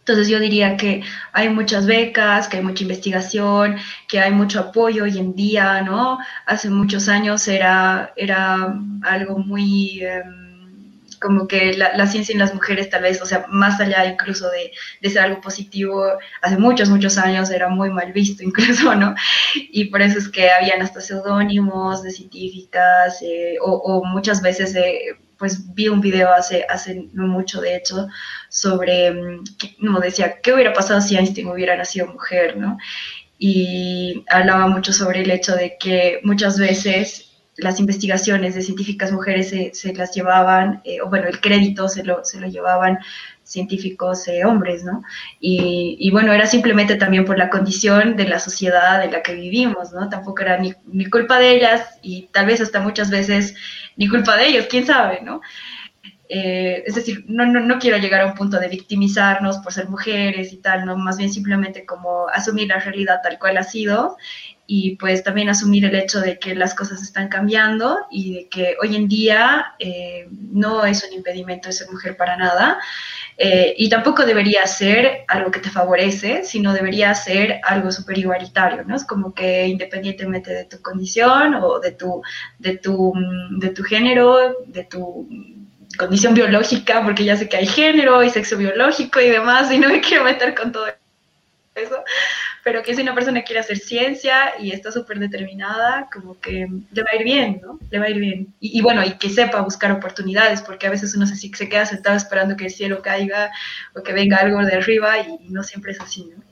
Entonces 0.00 0.28
yo 0.28 0.40
diría 0.40 0.76
que 0.76 1.02
hay 1.32 1.48
muchas 1.48 1.86
becas, 1.86 2.48
que 2.48 2.56
hay 2.56 2.64
mucha 2.64 2.82
investigación, 2.82 3.76
que 4.08 4.18
hay 4.18 4.32
mucho 4.32 4.58
apoyo 4.58 5.04
hoy 5.04 5.16
en 5.16 5.36
día, 5.36 5.82
¿no? 5.82 6.18
Hace 6.46 6.70
muchos 6.70 7.08
años 7.08 7.46
era, 7.46 8.12
era 8.16 8.74
algo 9.02 9.38
muy... 9.38 10.02
Em, 10.02 10.39
como 11.20 11.46
que 11.46 11.74
la, 11.74 12.06
ciencia 12.06 12.32
en 12.32 12.38
las 12.38 12.54
mujeres 12.54 12.88
tal 12.90 13.02
vez, 13.02 13.20
o 13.20 13.26
sea, 13.26 13.46
más 13.48 13.80
allá 13.80 14.06
incluso 14.06 14.50
de, 14.50 14.72
de, 15.00 15.10
ser 15.10 15.22
algo 15.22 15.40
positivo, 15.40 16.04
hace 16.42 16.56
muchos, 16.56 16.88
muchos 16.88 17.18
años 17.18 17.50
era 17.50 17.68
muy 17.68 17.90
mal 17.90 18.12
visto 18.12 18.42
incluso, 18.44 18.94
¿no? 18.94 19.14
Y 19.54 19.86
por 19.86 20.02
eso 20.02 20.18
es 20.18 20.28
que 20.28 20.50
habían 20.50 20.82
hasta 20.82 21.00
seudónimos 21.00 22.02
de 22.02 22.10
científicas 22.10 23.20
eh, 23.22 23.56
o, 23.62 23.72
o, 23.72 24.04
muchas 24.04 24.42
veces... 24.42 24.74
Eh, 24.74 24.98
pues 25.40 25.74
vi 25.74 25.88
un 25.88 26.02
video 26.02 26.30
hace, 26.34 26.66
hace 26.68 27.08
no 27.14 27.26
mucho, 27.26 27.62
de 27.62 27.74
hecho, 27.74 28.08
sobre, 28.50 29.10
mm, 29.10 29.44
como 29.80 29.98
decía, 29.98 30.38
¿qué 30.42 30.52
hubiera 30.52 30.74
pasado 30.74 31.00
si 31.00 31.16
Einstein 31.16 31.48
hubiera 31.48 31.74
nacido 31.78 32.08
mujer, 32.08 32.58
no? 32.58 32.76
Y 33.38 34.22
hablaba 34.28 34.66
mucho 34.66 34.92
sobre 34.92 35.22
el 35.22 35.30
hecho 35.30 35.56
de 35.56 35.78
que 35.80 36.20
muchas 36.24 36.58
veces 36.58 37.29
las 37.56 37.80
investigaciones 37.80 38.54
de 38.54 38.62
científicas 38.62 39.12
mujeres 39.12 39.50
se, 39.50 39.70
se 39.74 39.92
las 39.94 40.14
llevaban, 40.14 40.80
eh, 40.84 41.00
o 41.00 41.08
bueno, 41.08 41.28
el 41.28 41.40
crédito 41.40 41.88
se 41.88 42.04
lo, 42.04 42.24
se 42.24 42.40
lo 42.40 42.46
llevaban 42.46 42.98
científicos 43.42 44.28
eh, 44.28 44.44
hombres, 44.44 44.84
¿no? 44.84 45.02
Y, 45.40 45.96
y, 45.98 46.10
bueno, 46.10 46.32
era 46.32 46.46
simplemente 46.46 46.94
también 46.94 47.24
por 47.24 47.36
la 47.36 47.50
condición 47.50 48.16
de 48.16 48.28
la 48.28 48.38
sociedad 48.38 49.02
en 49.04 49.10
la 49.10 49.22
que 49.22 49.34
vivimos, 49.34 49.92
¿no? 49.92 50.08
Tampoco 50.08 50.42
era 50.42 50.58
ni, 50.58 50.72
ni 50.86 51.06
culpa 51.06 51.38
de 51.38 51.56
ellas 51.56 51.98
y 52.02 52.28
tal 52.32 52.46
vez 52.46 52.60
hasta 52.60 52.80
muchas 52.80 53.10
veces 53.10 53.54
ni 53.96 54.08
culpa 54.08 54.36
de 54.36 54.46
ellos, 54.46 54.66
quién 54.70 54.86
sabe, 54.86 55.20
¿no? 55.22 55.40
Eh, 56.32 56.84
es 56.86 56.94
decir, 56.94 57.24
no, 57.26 57.44
no, 57.44 57.58
no, 57.58 57.80
quiero 57.80 57.98
llegar 57.98 58.20
a 58.20 58.26
un 58.26 58.34
punto 58.34 58.60
de 58.60 58.68
victimizarnos 58.68 59.58
por 59.58 59.72
ser 59.72 59.88
mujeres 59.88 60.52
y 60.52 60.58
tal, 60.58 60.84
¿no? 60.84 60.96
Más 60.96 61.16
bien 61.18 61.32
simplemente 61.32 61.84
como 61.84 62.28
asumir 62.28 62.68
la 62.68 62.78
realidad 62.78 63.18
tal 63.20 63.36
cual 63.40 63.56
ha 63.56 63.64
sido 63.64 64.16
y 64.64 64.94
pues 64.94 65.24
también 65.24 65.48
asumir 65.48 65.84
el 65.84 65.96
hecho 65.96 66.20
de 66.20 66.38
que 66.38 66.54
las 66.54 66.76
cosas 66.76 67.02
están 67.02 67.26
cambiando 67.26 67.98
y 68.08 68.34
de 68.34 68.48
que 68.48 68.76
hoy 68.80 68.94
en 68.94 69.08
día 69.08 69.74
eh, 69.80 70.28
no 70.30 70.84
es 70.84 71.02
un 71.02 71.12
impedimento 71.12 71.72
ser 71.72 71.90
mujer 71.90 72.16
para 72.16 72.36
nada 72.36 72.78
eh, 73.36 73.74
y 73.76 73.88
tampoco 73.88 74.24
debería 74.24 74.64
ser 74.68 75.24
algo 75.26 75.50
que 75.50 75.58
te 75.58 75.70
favorece, 75.70 76.44
sino 76.44 76.72
debería 76.72 77.12
ser 77.16 77.60
algo 77.64 77.90
súper 77.90 78.18
igualitario, 78.18 78.84
¿no? 78.84 78.94
Es 78.94 79.04
como 79.04 79.34
que 79.34 79.66
independientemente 79.66 80.52
de 80.52 80.66
tu 80.66 80.80
condición 80.80 81.54
o 81.54 81.80
de 81.80 81.90
tu, 81.90 82.22
de 82.60 82.76
tu, 82.76 83.12
de 83.58 83.70
tu 83.70 83.82
género, 83.82 84.56
de 84.66 84.84
tu 84.84 85.26
condición 86.00 86.32
biológica, 86.32 87.02
porque 87.04 87.24
ya 87.24 87.36
sé 87.36 87.46
que 87.46 87.58
hay 87.58 87.66
género 87.66 88.22
y 88.22 88.30
sexo 88.30 88.56
biológico 88.56 89.20
y 89.20 89.28
demás, 89.28 89.70
y 89.70 89.78
no 89.78 89.88
me 89.88 90.00
quiero 90.06 90.24
meter 90.24 90.54
con 90.54 90.72
todo 90.72 90.86
eso, 91.74 92.02
pero 92.64 92.82
que 92.82 92.94
si 92.94 93.02
una 93.02 93.14
persona 93.14 93.42
quiere 93.42 93.60
hacer 93.60 93.76
ciencia 93.76 94.54
y 94.58 94.72
está 94.72 94.90
súper 94.90 95.18
determinada, 95.18 96.08
como 96.10 96.40
que 96.40 96.66
le 96.90 97.02
va 97.02 97.08
a 97.12 97.16
ir 97.16 97.24
bien, 97.24 97.60
¿no? 97.62 97.78
Le 97.90 97.98
va 97.98 98.06
a 98.06 98.10
ir 98.10 98.18
bien. 98.18 98.54
Y, 98.60 98.80
bueno, 98.80 99.04
y 99.04 99.12
que 99.18 99.28
sepa 99.28 99.60
buscar 99.60 99.92
oportunidades, 99.92 100.62
porque 100.62 100.86
a 100.86 100.90
veces 100.90 101.14
uno 101.14 101.26
se, 101.26 101.36
se 101.36 101.68
queda 101.68 101.84
sentado 101.84 102.16
esperando 102.16 102.56
que 102.56 102.64
el 102.64 102.70
cielo 102.70 103.02
caiga 103.02 103.50
o 103.94 104.02
que 104.02 104.14
venga 104.14 104.38
algo 104.38 104.64
de 104.64 104.76
arriba 104.76 105.18
y 105.18 105.48
no 105.50 105.62
siempre 105.62 105.92
es 105.92 106.00
así, 106.00 106.24
¿no? 106.24 106.49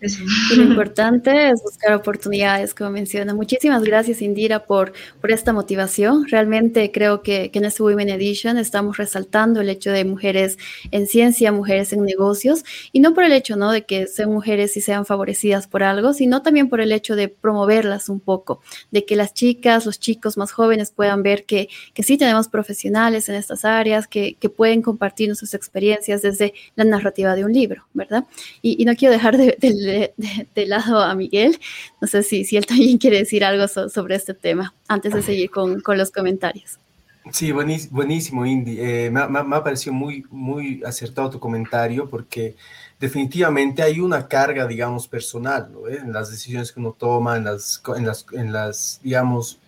Lo 0.00 0.62
importante 0.62 1.48
es 1.48 1.62
buscar 1.62 1.94
oportunidades, 1.94 2.74
como 2.74 2.90
menciona. 2.90 3.32
Muchísimas 3.32 3.82
gracias, 3.82 4.20
Indira, 4.20 4.66
por, 4.66 4.92
por 5.22 5.30
esta 5.30 5.54
motivación. 5.54 6.26
Realmente 6.28 6.92
creo 6.92 7.22
que, 7.22 7.50
que, 7.50 7.58
en 7.58 7.64
este 7.64 7.82
Women 7.82 8.10
Edition 8.10 8.58
estamos 8.58 8.98
resaltando 8.98 9.62
el 9.62 9.70
hecho 9.70 9.90
de 9.90 10.04
mujeres 10.04 10.58
en 10.90 11.06
ciencia, 11.06 11.50
mujeres 11.50 11.94
en 11.94 12.04
negocios, 12.04 12.62
y 12.92 13.00
no 13.00 13.14
por 13.14 13.24
el 13.24 13.32
hecho 13.32 13.56
¿no? 13.56 13.72
de 13.72 13.86
que 13.86 14.06
sean 14.06 14.30
mujeres 14.30 14.76
y 14.76 14.82
sean 14.82 15.06
favorecidas 15.06 15.66
por 15.66 15.82
algo, 15.82 16.12
sino 16.12 16.42
también 16.42 16.68
por 16.68 16.82
el 16.82 16.92
hecho 16.92 17.16
de 17.16 17.28
promoverlas 17.28 18.10
un 18.10 18.20
poco, 18.20 18.60
de 18.90 19.06
que 19.06 19.16
las 19.16 19.32
chicas, 19.32 19.86
los 19.86 19.98
chicos 19.98 20.36
más 20.36 20.52
jóvenes 20.52 20.90
puedan 20.90 21.22
ver 21.22 21.46
que, 21.46 21.70
que 21.94 22.02
sí 22.02 22.18
tenemos 22.18 22.48
profesionales 22.48 23.30
en 23.30 23.36
estas 23.36 23.64
áreas, 23.64 24.06
que, 24.06 24.36
que 24.38 24.50
pueden 24.50 24.82
compartir 24.82 25.34
sus 25.36 25.54
experiencias 25.54 26.20
desde 26.20 26.52
la 26.74 26.84
narrativa 26.84 27.34
de 27.34 27.46
un 27.46 27.52
libro, 27.52 27.86
¿verdad? 27.94 28.24
Y, 28.60 28.80
y 28.80 28.84
no 28.84 28.94
quiero 28.94 29.12
dejar 29.12 29.38
de, 29.38 29.56
de 29.58 29.86
de, 30.16 30.66
lado 30.66 31.00
a 31.00 31.14
Miguel. 31.14 31.58
No 32.00 32.08
sé 32.08 32.22
si, 32.22 32.44
si 32.44 32.56
él 32.56 32.66
también 32.66 32.98
quiere 32.98 33.18
decir 33.18 33.44
algo 33.44 33.66
sobre 33.68 34.16
este 34.16 34.34
tema 34.34 34.74
antes 34.88 35.12
de 35.12 35.22
seguir 35.22 35.50
con, 35.50 35.80
con 35.80 35.98
los 35.98 36.10
comentarios. 36.10 36.78
Sí, 37.32 37.50
buenísimo, 37.50 38.46
Indy. 38.46 38.78
Eh, 38.80 39.10
me, 39.10 39.26
me, 39.26 39.56
ha 39.56 39.64
parecido 39.64 39.92
muy, 39.92 40.24
muy 40.30 40.82
acertado 40.84 41.30
tu 41.30 41.40
comentario 41.40 42.08
porque 42.08 42.54
definitivamente 43.00 43.82
hay 43.82 43.98
una 43.98 44.28
carga, 44.28 44.66
digamos, 44.66 45.08
personal 45.08 45.70
en 45.88 46.12
las 46.12 46.30
decisiones 46.30 46.70
que 46.70 46.78
uno 46.78 46.94
toma, 46.96 47.36
en 47.36 47.44
las, 47.44 47.82
en 47.96 48.06
las, 48.06 48.26
en 48.32 48.52
las, 48.52 49.00
digamos, 49.02 49.58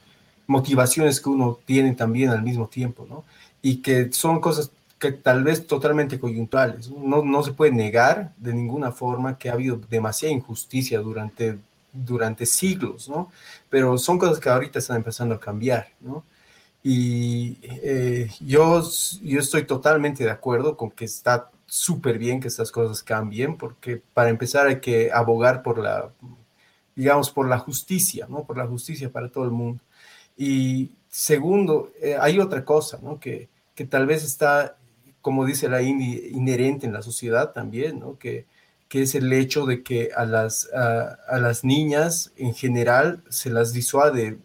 motivaciones 0.47 1.21
que 1.21 1.29
uno 1.29 1.59
tiene 1.65 1.95
también 1.95 2.31
al 2.31 2.43
mismo 2.43 2.69
tiempo, 2.69 3.07
¿no? 3.09 3.25
Y 3.61 3.79
que 3.79 4.13
son 4.13 4.41
cosas 4.41 4.71
que 4.99 5.13
tal 5.13 5.45
vez 5.45 5.67
totalmente 5.67 6.19
coyunturales. 6.19 6.91
No, 6.91 7.23
no 7.23 7.43
se 7.43 7.53
puede 7.53 7.73
negar 7.73 8.33
de 8.37 8.53
ninguna 8.53 8.93
forma 8.93 9.39
que 9.39 9.49
ha 9.49 9.53
habido 9.55 9.77
demasiada 9.89 10.35
injusticia 10.35 10.99
durante, 11.01 11.59
durante 11.93 12.47
siglos, 12.47 13.09
¿no? 13.09 13.31
Pero 13.71 13.97
son 13.99 14.19
cosas 14.19 14.41
que 14.41 14.49
ahorita 14.49 14.79
están 14.81 14.97
empezando 14.97 15.35
a 15.37 15.41
cambiar, 15.41 15.89
¿no? 16.01 16.25
Y 16.83 17.59
eh, 17.63 18.31
yo, 18.41 18.83
yo 19.23 19.41
estoy 19.41 19.65
totalmente 19.65 20.25
de 20.25 20.31
acuerdo 20.31 20.77
con 20.77 20.91
que 20.91 21.05
está 21.05 21.51
súper 21.67 22.19
bien 22.19 22.41
que 22.41 22.49
estas 22.49 22.73
cosas 22.73 23.03
cambien, 23.03 23.57
porque 23.57 24.01
para 24.15 24.31
empezar 24.31 24.67
hay 24.67 24.81
que 24.81 25.13
abogar 25.13 25.63
por 25.63 25.79
la, 25.79 26.11
digamos, 26.97 27.31
por 27.31 27.49
la 27.49 27.59
justicia, 27.59 28.27
¿no? 28.29 28.45
Por 28.45 28.57
la 28.57 28.67
justicia 28.67 29.11
para 29.11 29.29
todo 29.29 29.45
el 29.45 29.51
mundo. 29.51 29.83
Y 30.37 30.93
segundo, 31.09 31.93
eh, 32.01 32.17
hay 32.21 32.41
otra 32.41 32.65
cosa, 32.65 32.99
¿no? 33.03 33.21
Que, 33.21 33.49
que 33.75 33.85
tal 33.85 34.07
vez 34.07 34.25
está 34.25 34.77
como 35.21 35.45
dice 35.45 35.69
la 35.69 35.83
inherente 35.83 36.87
en 36.87 36.93
la 36.93 37.03
sociedad 37.03 37.53
también, 37.53 38.01
¿no? 38.01 38.19
Que, 38.19 38.47
que 38.89 39.03
es 39.03 39.15
el 39.15 39.33
hecho 39.33 39.67
de 39.67 39.83
que 39.83 40.11
a 40.17 40.25
las, 40.25 40.69
a, 40.73 41.39
las 41.39 41.65
niñas 41.65 42.33
en 42.37 42.55
general 42.55 43.23
se 43.29 43.51
las 43.51 43.73
disuade 43.73 44.39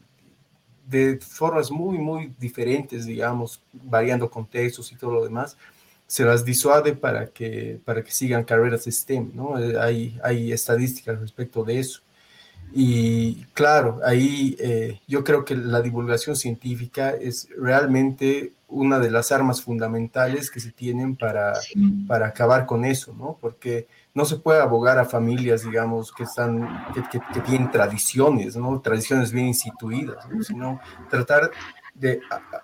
de 0.85 1.17
formas 1.19 1.71
muy, 1.71 1.97
muy 1.97 2.33
diferentes, 2.39 3.05
digamos, 3.05 3.61
variando 3.71 4.29
contextos 4.29 4.91
y 4.91 4.95
todo 4.95 5.11
lo 5.11 5.23
demás, 5.23 5.57
se 6.07 6.25
las 6.25 6.43
disuade 6.43 6.93
para 6.93 7.27
que, 7.27 7.79
para 7.85 8.03
que 8.03 8.11
sigan 8.11 8.43
carreras 8.43 8.83
STEM, 8.83 9.31
¿no? 9.33 9.57
Eh, 9.57 9.79
hay, 9.79 10.19
hay 10.23 10.51
estadísticas 10.51 11.19
respecto 11.19 11.63
de 11.63 11.79
eso. 11.79 12.01
Y 12.75 13.43
claro, 13.53 13.99
ahí 14.03 14.55
eh, 14.59 14.99
yo 15.07 15.23
creo 15.23 15.45
que 15.45 15.55
la 15.55 15.81
divulgación 15.81 16.35
científica 16.35 17.11
es 17.11 17.47
realmente 17.55 18.53
una 18.67 18.97
de 18.97 19.11
las 19.11 19.31
armas 19.31 19.61
fundamentales 19.61 20.49
que 20.49 20.59
se 20.59 20.71
tienen 20.71 21.15
para, 21.15 21.53
para 22.07 22.27
acabar 22.27 22.65
con 22.65 22.83
eso, 22.83 23.13
¿no? 23.13 23.37
Porque 23.39 23.87
no 24.15 24.25
se 24.25 24.37
puede 24.37 24.59
abogar 24.59 24.97
a 24.97 25.05
familias, 25.05 25.63
digamos, 25.63 26.11
que, 26.11 26.23
están, 26.23 26.87
que, 27.11 27.19
que, 27.19 27.41
tienen 27.41 27.69
tradiciones, 27.69 28.55
¿no? 28.55 28.81
Tradiciones 28.81 29.31
bien 29.31 29.47
instituidas, 29.47 30.27
¿no? 30.27 30.41
Sino 30.41 30.79
tratar 31.11 31.51
de, 31.93 32.21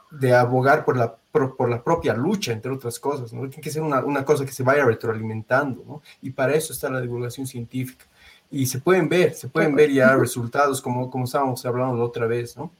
de 0.09 0.33
abogar 0.33 0.83
por 0.83 0.97
la, 0.97 1.15
por, 1.31 1.69
la 1.69 1.83
propia 1.83 2.15
lucha, 2.15 2.51
entre 2.51 2.71
otras 2.71 2.99
cosas, 2.99 3.31
¿no? 3.31 3.47
Tiene 3.47 3.61
que 3.61 3.69
ser 3.69 3.83
una, 3.83 4.03
una 4.03 4.25
cosa 4.25 4.45
que 4.45 4.51
se 4.51 4.63
vaya 4.63 4.83
retroalimentando, 4.85 5.83
¿no? 5.87 6.01
Y 6.21 6.31
para 6.31 6.53
eso 6.53 6.73
está 6.73 6.89
la 6.89 7.01
divulgación 7.01 7.45
científica. 7.45 8.05
Y 8.51 8.65
se 8.65 8.79
pueden 8.79 9.07
ver, 9.09 9.33
se 9.33 9.47
pueden 9.47 9.75
ver 9.75 9.91
ya 9.91 10.15
resultados 10.15 10.81
como, 10.81 11.09
como 11.09 11.25
estábamos 11.25 11.65
hablando 11.65 11.97
la 11.97 12.03
otra 12.03 12.25
vez, 12.25 12.57
¿no? 12.57 12.71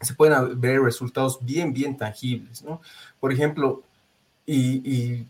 se 0.00 0.14
pueden 0.14 0.60
ver 0.60 0.80
resultados 0.80 1.38
bien, 1.42 1.72
bien 1.72 1.96
tangibles, 1.96 2.62
¿no? 2.62 2.80
Por 3.18 3.32
ejemplo, 3.32 3.82
y, 4.46 5.26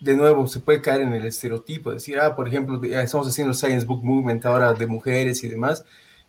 de 0.00 0.16
nuevo 0.16 0.46
se 0.48 0.58
puede 0.60 0.80
caer 0.80 1.02
en 1.02 1.12
el 1.12 1.26
estereotipo, 1.26 1.92
decir, 1.92 2.18
ah, 2.18 2.34
por 2.34 2.48
ejemplo, 2.48 2.82
estamos 2.82 3.28
haciendo 3.28 3.52
el 3.52 3.56
Science 3.56 3.86
Book 3.86 4.02
Movement 4.02 4.44
ahora 4.46 4.72
de 4.74 4.86
mujeres 4.86 5.44
y 5.44 5.48
demás, 5.48 5.84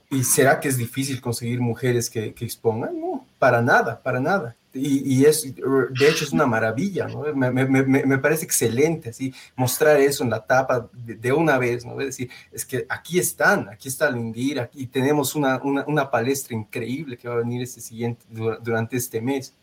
¿y 0.10 0.24
será 0.24 0.60
que 0.60 0.68
es 0.68 0.78
difícil 0.78 1.22
conseguir 1.22 1.62
mujeres 1.62 2.10
que, 2.10 2.34
que 2.34 2.46
expongan? 2.46 3.00
No, 3.00 3.26
para 3.40 3.62
nada, 3.62 4.02
para 4.02 4.20
nada 4.20 4.56
y, 4.72 5.26
es, 5.26 5.44
de 5.44 6.10
hecho, 6.10 6.26
es 6.26 6.32
una 6.32 6.46
maravilla, 6.46 7.08
¿no? 7.08 7.22
Me, 7.34 7.50
me, 7.52 7.66
me, 7.66 8.18
parece 8.20 8.46
excelente, 8.46 9.10
así, 9.10 9.34
mostrar 9.56 10.00
eso 10.00 10.24
en 10.24 10.30
la 10.30 10.46
tapa 10.46 10.90
de, 10.94 11.34
una 11.34 11.58
vez, 11.58 11.86
¿no? 11.86 12.00
Es 12.00 12.08
decir, 12.08 12.30
es 12.52 12.66
que 12.66 12.86
aquí 12.88 13.18
están, 13.18 13.68
aquí 13.70 13.88
está 13.88 14.12
Lindir, 14.12 14.60
aquí 14.60 14.86
tenemos 14.86 15.34
una, 15.34 15.60
una, 15.64 15.86
una, 15.88 16.12
palestra 16.12 16.56
increíble 16.56 17.18
que 17.18 17.28
va 17.28 17.36
a 17.36 17.40
venir 17.40 17.64
este 17.64 17.82
siguiente, 17.82 18.26
durante 18.30 18.96
este 18.98 19.22
mes. 19.22 19.56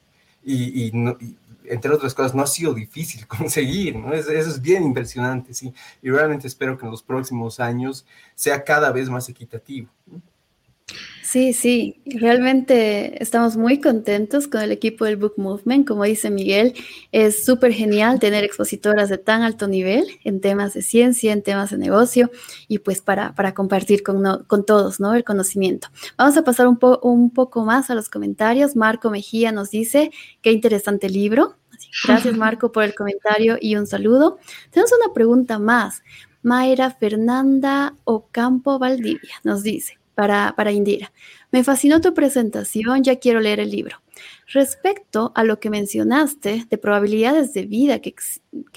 Y, 0.45 0.87
y, 0.87 1.37
entre 1.69 1.93
otras 1.93 2.15
cosas, 2.15 2.35
no 2.35 2.43
ha 2.43 2.47
sido 2.47 2.75
difícil 2.75 3.27
conseguir, 3.29 3.97
¿no? 3.97 4.13
eso 4.13 4.31
es 4.33 4.61
bien 4.61 4.83
impresionante, 4.83 5.55
sí. 5.55 5.73
Y 6.03 6.11
realmente 6.11 6.49
espero 6.49 6.77
que 6.77 6.85
en 6.85 6.91
los 6.91 7.03
próximos 7.03 7.61
años 7.61 8.07
sea 8.35 8.65
cada 8.65 8.91
vez 8.91 9.09
más 9.09 9.29
equitativo. 9.29 9.89
¿no? 10.07 10.21
Sí, 11.27 11.53
sí, 11.53 12.01
realmente 12.07 13.21
estamos 13.21 13.57
muy 13.57 13.81
contentos 13.81 14.47
con 14.47 14.61
el 14.63 14.71
equipo 14.71 15.05
del 15.05 15.17
Book 15.17 15.35
Movement. 15.37 15.87
Como 15.87 16.05
dice 16.05 16.31
Miguel, 16.31 16.73
es 17.11 17.45
súper 17.45 17.73
genial 17.73 18.21
tener 18.21 18.45
expositoras 18.45 19.09
de 19.09 19.19
tan 19.19 19.43
alto 19.43 19.67
nivel 19.67 20.07
en 20.23 20.41
temas 20.41 20.73
de 20.73 20.83
ciencia, 20.83 21.33
en 21.33 21.43
temas 21.43 21.71
de 21.71 21.79
negocio 21.79 22.31
y 22.69 22.79
pues 22.79 23.01
para, 23.01 23.35
para 23.35 23.55
compartir 23.55 24.05
con, 24.05 24.45
con 24.45 24.65
todos 24.65 25.01
¿no? 25.01 25.15
el 25.15 25.25
conocimiento. 25.25 25.89
Vamos 26.17 26.37
a 26.37 26.45
pasar 26.45 26.69
un, 26.69 26.79
un 27.03 27.31
poco 27.31 27.65
más 27.65 27.91
a 27.91 27.97
los 27.97 28.09
comentarios. 28.09 28.77
Marco 28.77 29.11
Mejía 29.11 29.51
nos 29.51 29.71
dice, 29.71 30.13
qué 30.43 30.53
interesante 30.53 31.11
libro. 31.11 31.57
Gracias 32.07 32.37
Marco 32.39 32.71
por 32.71 32.85
el 32.85 32.95
comentario 32.95 33.59
y 33.61 33.75
un 33.75 33.89
saludo. 33.89 34.39
Tenemos 34.71 34.93
una 34.93 35.13
pregunta 35.13 35.59
más. 35.59 36.05
Mayra 36.43 36.93
Fernanda 36.93 37.97
Ocampo 38.05 38.79
Valdivia 38.79 39.35
nos 39.43 39.65
dice, 39.65 39.99
para, 40.17 40.73
Indira. 40.73 41.13
Me 41.53 41.63
fascinó 41.63 42.01
tu 42.01 42.15
presentación, 42.15 43.05
ya 43.05 43.17
quiero 43.17 43.39
leer 43.39 43.61
el 43.61 43.71
libro. 43.71 44.03
Respecto 44.49 45.31
a 45.35 45.45
lo 45.45 45.61
que 45.61 45.69
mencionaste 45.69 46.65
de 46.71 46.79
probabilidades 46.79 47.53
de 47.53 47.67
vida 47.67 48.01
que, 48.01 48.15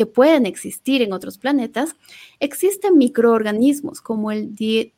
pueden 0.06 0.46
existir 0.46 1.02
en 1.02 1.14
otros 1.14 1.38
planetas, 1.38 1.96
existen 2.42 2.98
microorganismos 2.98 4.02
como 4.02 4.32
el 4.32 4.54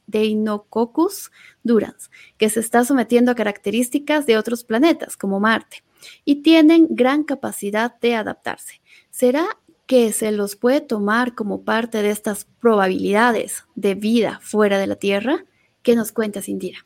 Deinococcus 0.08 1.32
durans, 1.62 2.10
que 2.38 2.50
se 2.50 2.60
está 2.60 2.84
sometiendo 2.86 3.32
a 3.32 3.36
características 3.36 4.26
de 4.26 4.38
otros 4.38 4.64
planetas 4.64 5.16
como 5.16 5.40
Marte 5.40 5.84
y 6.26 6.38
tienen 6.38 6.88
gran 6.90 7.24
capacidad 7.24 8.00
de 8.00 8.16
adaptarse. 8.16 8.82
¿Será 9.12 9.46
que 9.86 10.12
se 10.12 10.32
los 10.32 10.56
puede 10.56 10.82
tomar 10.82 11.36
como 11.36 11.64
parte 11.64 12.02
de 12.02 12.10
estas 12.10 12.46
probabilidades 12.60 13.66
de 13.76 13.94
vida 13.94 14.40
fuera 14.42 14.80
de 14.80 14.88
la 14.88 14.96
Tierra? 14.96 15.46
¿Qué 15.84 15.96
nos 15.96 16.12
cuentas, 16.12 16.48
Indira? 16.48 16.86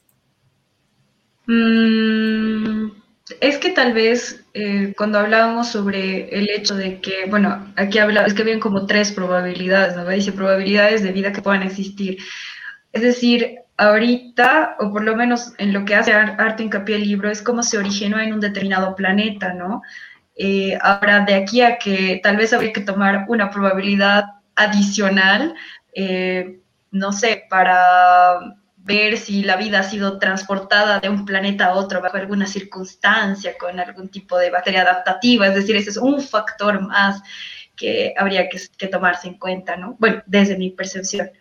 Mm, 1.48 2.92
es 3.40 3.58
que 3.58 3.72
tal 3.72 3.94
vez 3.94 4.46
eh, 4.54 4.94
cuando 4.98 5.20
hablábamos 5.20 5.70
sobre 5.70 6.30
el 6.30 6.50
hecho 6.50 6.76
de 6.76 7.02
que, 7.02 7.26
bueno, 7.30 7.74
aquí 7.76 8.00
habla, 8.00 8.26
es 8.26 8.34
que 8.34 8.44
habían 8.44 8.60
como 8.60 8.86
tres 8.86 9.12
probabilidades, 9.12 9.96
¿no? 9.96 10.08
Dice 10.08 10.32
probabilidades 10.32 11.04
de 11.04 11.12
vida 11.12 11.32
que 11.34 11.42
puedan 11.42 11.64
existir. 11.64 12.18
Es 12.94 13.02
decir, 13.02 13.60
ahorita, 13.78 14.78
o 14.80 14.92
por 14.92 15.04
lo 15.04 15.16
menos 15.16 15.54
en 15.58 15.74
lo 15.74 15.86
que 15.86 15.96
hace 15.96 16.14
harto 16.14 16.64
hincapié 16.64 16.96
el 16.96 17.04
libro, 17.04 17.30
es 17.30 17.42
cómo 17.42 17.64
se 17.64 17.78
originó 17.78 18.20
en 18.20 18.34
un 18.34 18.40
determinado 18.40 18.96
planeta, 18.96 19.54
¿no? 19.54 19.82
Eh, 20.38 20.78
ahora, 20.82 21.22
de 21.22 21.36
aquí 21.36 21.62
a 21.62 21.78
que 21.78 22.20
tal 22.24 22.38
vez 22.38 22.54
habría 22.54 22.74
que 22.74 22.82
tomar 22.82 23.26
una 23.28 23.50
probabilidad 23.50 24.26
adicional, 24.56 25.56
eh, 25.94 26.60
no 26.92 27.12
sé, 27.12 27.46
para 27.50 28.40
ver 28.86 29.18
si 29.18 29.42
la 29.42 29.58
vida 29.58 29.80
ha 29.80 29.84
sido 29.84 30.20
transportada 30.20 31.00
de 31.00 31.10
un 31.10 31.26
planeta 31.26 31.66
a 31.66 31.74
otro 31.74 32.02
bajo 32.02 32.18
alguna 32.18 32.46
circunstancia, 32.46 33.58
con 33.58 33.80
algún 33.80 34.10
tipo 34.10 34.38
de 34.38 34.52
bacteria 34.52 34.84
adaptativa, 34.84 35.48
es 35.48 35.56
decir, 35.56 35.76
ese 35.76 35.90
es 35.90 35.98
un 35.98 36.22
factor 36.22 36.80
más 36.82 37.22
que 37.76 38.14
habría 38.16 38.48
que, 38.48 38.88
tomarse 38.88 39.28
en 39.28 39.40
cuenta, 39.40 39.76
¿no? 39.76 39.96
Bueno, 40.00 40.22
desde 40.28 40.56
mi 40.56 40.70
percepción. 40.70 41.32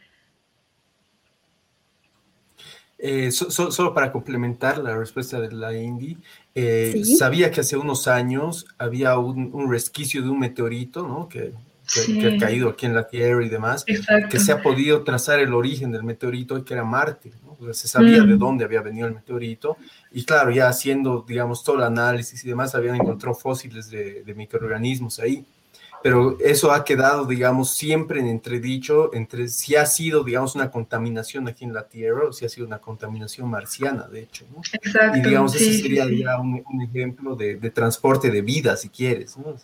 Eh, 2.96 3.30
solo 3.30 3.92
para 3.92 4.10
complementar 4.10 4.78
la 4.78 4.96
respuesta 4.96 5.38
de 5.38 5.52
la 5.52 5.76
Indy, 5.76 6.16
eh, 6.54 7.02
sabía 7.18 7.50
que 7.50 7.60
hace 7.60 7.76
unos 7.76 8.08
años 8.08 8.66
había 8.78 9.18
un, 9.18 9.70
resquicio 9.70 10.22
de 10.22 10.30
un 10.30 10.38
meteorito, 10.38 11.06
¿no? 11.06 11.28
Que 11.28 11.52
que, 11.92 12.34
ha 12.34 12.38
caído 12.38 12.68
aquí 12.70 12.86
en 12.86 12.94
la 12.94 13.06
Tierra 13.06 13.44
y 13.44 13.48
demás, 13.48 13.84
que 13.84 14.38
se 14.38 14.52
ha 14.52 14.62
podido 14.62 15.02
trazar 15.02 15.40
el 15.40 15.52
origen 15.52 15.92
del 15.92 16.02
meteorito 16.02 16.56
y 16.58 16.62
que 16.62 16.74
era 16.74 16.84
Marte. 16.84 17.32
se 17.72 17.88
sabía 17.88 18.22
de 18.22 18.34
mm. 18.34 18.38
dónde 18.38 18.64
había 18.64 18.80
venido 18.80 19.06
el 19.06 19.14
meteorito 19.14 19.76
y 20.12 20.24
claro, 20.24 20.50
ya 20.50 20.68
haciendo, 20.68 21.24
digamos, 21.26 21.62
todo 21.64 21.76
el 21.76 21.82
análisis 21.82 22.44
y 22.44 22.48
demás, 22.48 22.74
habían 22.74 22.96
encontrado 22.96 23.34
fósiles 23.34 23.90
de, 23.90 24.32
microorganismos 24.34 25.18
ahí. 25.20 25.44
Pero 26.02 26.38
eso 26.38 26.70
ha 26.70 26.84
quedado, 26.84 27.24
digamos, 27.24 27.74
siempre 27.74 28.20
en 28.20 28.26
entredicho 28.26 29.14
entre 29.14 29.48
si 29.48 29.74
ha 29.74 29.86
sido, 29.86 30.22
digamos, 30.22 30.54
una 30.54 30.70
contaminación 30.70 31.48
aquí 31.48 31.64
en 31.64 31.72
la 31.72 31.88
Tierra 31.88 32.28
o 32.28 32.32
si 32.32 32.44
ha 32.44 32.48
sido 32.50 32.66
una 32.66 32.78
contaminación 32.78 33.48
marciana, 33.48 34.06
de 34.06 34.20
hecho. 34.24 34.44
Exacto, 34.74 35.16
y 35.16 35.22
digamos, 35.22 35.54
ese 35.54 35.80
sería 35.80 36.04
ya 36.10 36.38
un, 36.38 36.62
ejemplo 36.82 37.34
de, 37.34 37.56
de, 37.56 37.70
transporte 37.70 38.30
de 38.30 38.42
vida, 38.42 38.76
si 38.76 38.90
quieres. 38.90 39.38
¿no? 39.38 39.56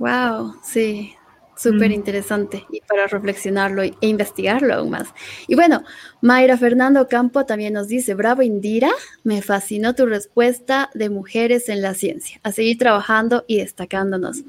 Wow, 0.00 0.56
sí, 0.64 1.14
Súper 1.56 1.92
interesante 1.92 2.66
y 2.70 2.80
para 2.80 3.06
reflexionarlo 3.06 3.82
e 3.82 3.94
investigarlo 4.00 4.74
aún 4.74 4.90
más. 4.90 5.14
Y 5.46 5.54
bueno, 5.54 5.84
Mayra 6.20 6.56
Fernando 6.56 7.06
Campo 7.08 7.46
también 7.46 7.74
nos 7.74 7.88
dice, 7.88 8.14
bravo 8.14 8.42
Indira, 8.42 8.90
me 9.22 9.40
fascinó 9.40 9.94
tu 9.94 10.06
respuesta 10.06 10.90
de 10.94 11.10
mujeres 11.10 11.68
en 11.68 11.82
la 11.82 11.94
ciencia, 11.94 12.40
a 12.42 12.52
seguir 12.52 12.78
trabajando 12.78 13.44
y 13.46 13.58
destacándonos. 13.58 14.42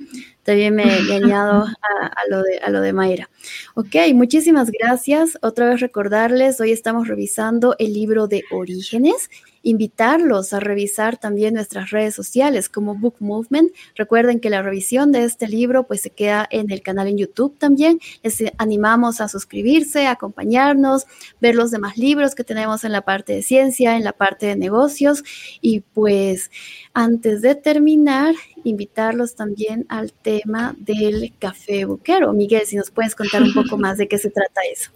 También 0.46 0.76
me, 0.76 0.84
añado 0.84 1.66
a, 1.82 2.22
lo 2.30 2.43
de, 2.43 2.60
a 2.60 2.70
lo 2.70 2.80
de 2.82 2.93
Mayra. 2.93 3.30
Ok, 3.74 3.96
muchísimas 4.14 4.70
gracias. 4.70 5.39
Otra 5.41 5.68
vez 5.68 5.80
recordarles, 5.80 6.62
hoy 6.62 6.72
estamos 6.72 7.08
revisando 7.08 7.76
el 7.80 7.93
libro 7.93 8.28
de 8.28 8.43
Orígenes 8.52 9.30
invitarlos 9.66 10.54
a 10.54 10.60
revisar 10.60 11.18
también 11.18 11.56
nuestras 11.56 11.89
redes 11.89 12.16
sociales 12.16 12.70
como 12.70 12.96
Book 12.96 13.16
Movement. 13.20 13.74
Recuerden 13.96 14.39
que 14.39 14.52
la 14.52 14.62
revisión 14.62 15.12
de 15.12 15.24
este 15.24 15.48
libro 15.48 15.88
pues 15.88 16.02
se 16.02 16.12
queda 16.12 16.48
en 16.52 16.72
el 16.72 16.82
canal 16.82 17.08
en 17.08 17.18
YouTube 17.18 17.58
también. 17.58 18.00
Les 18.22 18.43
animamos 18.60 19.22
a 19.22 19.28
suscribirse, 19.28 20.06
a 20.06 20.12
acompañarnos, 20.12 21.06
ver 21.41 21.56
los 21.56 21.72
demás 21.72 21.98
libros 21.98 22.36
que 22.36 22.43
tenemos 22.43 22.84
en 22.84 22.91
la 22.91 23.02
parte 23.02 23.34
de 23.34 23.41
ciencia, 23.41 23.98
en 23.98 24.04
la 24.04 24.14
parte 24.14 24.46
de 24.46 24.56
negocios 24.56 25.24
y 25.62 25.80
pues 25.80 26.52
antes 26.93 27.41
de 27.41 27.56
terminar, 27.56 28.36
invitarlos 28.66 29.36
también 29.36 29.86
al 29.88 30.11
tema 30.11 30.76
del 30.78 31.34
café 31.39 31.86
buquero. 31.86 32.34
Miguel, 32.34 32.66
si 32.66 32.76
nos 32.76 32.91
puedes 32.91 33.16
contar 33.16 33.41
un 33.41 33.53
poco 33.53 33.78
más 33.80 33.97
de 33.97 34.07
qué 34.07 34.18
se 34.18 34.30
trata 34.30 34.61
eso. 34.72 34.91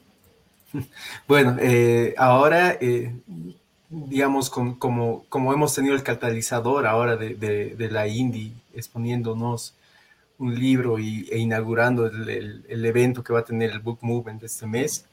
Bueno, 1.28 1.58
eh, 1.60 2.14
ahora 2.18 2.78
eh, 2.80 3.12
digamos, 3.90 4.50
como, 4.50 5.26
como 5.30 5.54
hemos 5.54 5.74
tenido 5.74 5.96
el 5.96 6.04
catalizador 6.04 6.86
ahora 6.86 7.18
de, 7.18 7.90
la 7.92 8.08
Indie 8.08 8.54
exponiéndonos 8.74 9.76
un 10.38 10.56
libro 10.58 11.00
y, 11.00 11.28
e 11.32 11.40
inaugurando 11.40 12.06
el, 12.06 12.86
evento 12.86 13.24
que 13.24 13.34
va 13.34 13.40
a 13.40 13.44
tener 13.44 13.72
el 13.72 13.80
Book 13.80 14.00
Movement 14.02 14.44
este 14.44 14.68
mes, 14.68 15.06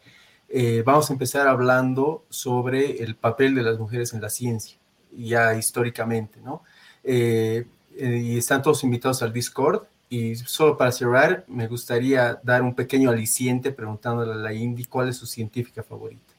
eh, 0.49 0.83
vamos 0.85 1.11
a 1.11 1.15
empezar 1.15 1.49
hablando 1.49 2.25
sobre 2.29 3.03
el 3.03 3.17
papel 3.17 3.55
de 3.55 3.63
las 3.63 3.79
mujeres 3.79 4.13
en 4.13 4.21
la 4.21 4.31
ciencia, 4.31 4.77
ya 5.11 5.57
históricamente, 5.57 6.39
¿no? 6.45 6.63
Eh, 7.03 7.67
eh, 7.99 8.21
y 8.23 8.39
están 8.39 8.63
todos 8.63 8.85
invitados 8.85 9.23
al 9.23 9.33
Discord. 9.33 9.85
Y 10.09 10.37
solo 10.37 10.77
para 10.77 10.93
cerrar, 10.93 11.45
me 11.49 11.67
gustaría 11.67 12.39
dar 12.43 12.63
un 12.63 12.75
pequeño 12.75 13.11
aliciente 13.11 13.73
preguntándole 13.73 14.33
a 14.33 14.37
la 14.37 14.53
Indy 14.53 14.85
cuál 14.85 15.09
es 15.09 15.17
su 15.17 15.27
científica 15.27 15.83
favorita. 15.83 16.33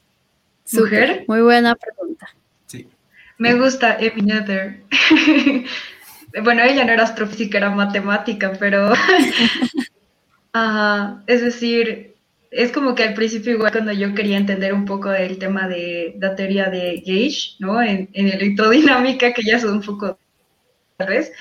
Mujer. 0.73 1.25
Muy 1.27 1.41
buena 1.41 1.75
pregunta. 1.75 2.27
Sí. 2.65 2.87
Me 3.37 3.55
gusta 3.55 3.97
Amy 3.97 4.21
Nether. 4.21 4.83
bueno, 6.43 6.63
ella 6.63 6.85
no 6.85 6.93
era 6.93 7.03
astrofísica, 7.03 7.57
era 7.57 7.69
matemática, 7.69 8.53
pero... 8.59 8.93
Ajá, 10.53 11.23
es 11.27 11.41
decir, 11.41 12.15
es 12.51 12.71
como 12.71 12.95
que 12.95 13.03
al 13.03 13.13
principio 13.13 13.53
igual 13.53 13.71
cuando 13.71 13.91
yo 13.91 14.15
quería 14.15 14.37
entender 14.37 14.73
un 14.73 14.85
poco 14.85 15.09
del 15.09 15.37
tema 15.37 15.67
de 15.67 16.15
la 16.19 16.35
teoría 16.35 16.69
de 16.69 17.03
Gage, 17.05 17.55
¿no? 17.59 17.81
En, 17.81 18.09
en 18.13 18.29
electrodinámica, 18.29 19.33
que 19.33 19.43
ya 19.43 19.57
es 19.57 19.63
un 19.63 19.81
poco 19.81 20.17
vez, 21.05 21.31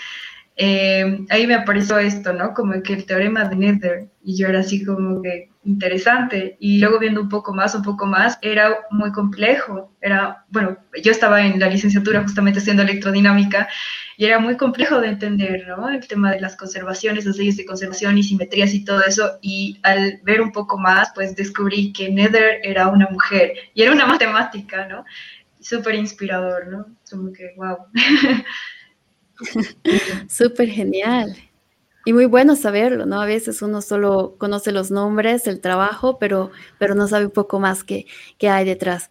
eh, 0.59 1.25
ahí 1.29 1.47
me 1.47 1.55
apareció 1.55 1.99
esto, 1.99 2.33
¿no? 2.33 2.55
Como 2.55 2.83
que 2.83 2.95
el 2.95 3.05
teorema 3.05 3.45
de 3.45 3.57
Nether, 3.57 4.09
y 4.25 4.37
yo 4.37 4.49
era 4.49 4.61
así 4.61 4.85
como 4.85 5.23
que 5.23 5.51
interesante, 5.65 6.57
y 6.61 6.79
luego 6.79 6.99
viendo 6.99 7.21
un 7.21 7.29
poco 7.29 7.53
más, 7.53 7.75
un 7.75 7.83
poco 7.83 8.07
más, 8.07 8.39
era 8.41 8.87
muy 8.91 9.13
complejo, 9.13 9.93
era, 10.01 10.45
bueno, 10.49 10.79
yo 11.03 11.13
estaba 11.13 11.45
en 11.45 11.59
la 11.59 11.69
licenciatura 11.69 12.23
justamente 12.23 12.61
haciendo 12.61 12.83
electrodinámica, 12.83 13.69
y 14.17 14.25
era 14.27 14.39
muy 14.39 14.57
complejo 14.57 15.01
de 15.01 15.09
entender, 15.09 15.67
¿no? 15.69 15.91
El 15.91 16.07
tema 16.07 16.31
de 16.33 16.41
las 16.41 16.57
conservaciones, 16.57 17.27
las 17.27 17.37
leyes 17.37 17.57
de 17.59 17.67
conservación 17.67 18.17
y 18.17 18.23
simetrías 18.23 18.73
y 18.73 18.85
todo 18.85 19.03
eso, 19.05 19.39
y 19.43 19.79
al 19.83 20.21
ver 20.23 20.41
un 20.41 20.53
poco 20.53 20.79
más, 20.79 21.13
pues 21.15 21.37
descubrí 21.37 21.93
que 21.93 22.11
Nether 22.11 22.61
era 22.63 22.89
una 22.89 23.09
mujer, 23.11 23.53
y 23.75 23.83
era 23.83 23.93
una 23.93 24.07
matemática, 24.07 24.87
¿no? 24.87 25.05
Súper 25.61 25.97
inspirador, 25.97 26.69
¿no? 26.69 26.87
Como 27.11 27.33
que, 27.33 27.53
wow. 27.57 27.79
Súper 30.29 30.69
genial. 30.69 31.37
Y 32.05 32.13
muy 32.13 32.27
bueno 32.27 32.55
saberlo, 32.55 33.05
¿no? 33.05 33.21
A 33.21 33.27
veces 33.27 33.63
uno 33.63 33.83
solo 33.83 34.37
conoce 34.39 34.71
los 34.71 34.91
nombres, 34.93 35.47
el 35.49 35.61
trabajo, 35.61 36.19
pero, 36.19 36.53
pero 36.79 36.95
no 36.95 37.09
sabe 37.09 37.27
un 37.27 37.33
poco 37.33 37.59
más 37.59 37.83
qué, 37.83 38.07
qué 38.39 38.49
hay 38.49 38.65
detrás. 38.65 39.11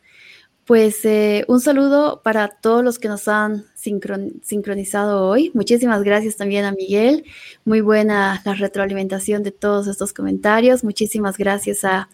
Pues 0.65 1.05
eh, 1.05 1.45
un 1.47 1.61
saludo 1.61 2.21
para 2.23 2.47
todos 2.47 2.83
los 2.83 2.97
que 2.97 3.07
nos 3.07 3.27
han 3.27 3.65
sincronizado 3.75 5.27
hoy. 5.27 5.51
Muchísimas 5.53 6.01
gracias 6.01 6.37
también 6.37 6.65
a 6.65 6.71
Miguel. 6.71 7.23
Muy 7.65 7.81
buena 7.81 8.41
la 8.45 8.55
retroalimentación 8.55 9.43
de 9.43 9.51
todos 9.51 9.85
estos 9.85 10.11
comentarios. 10.11 10.83
Muchísimas 10.83 11.37
gracias 11.37 11.83
a, 11.83 12.09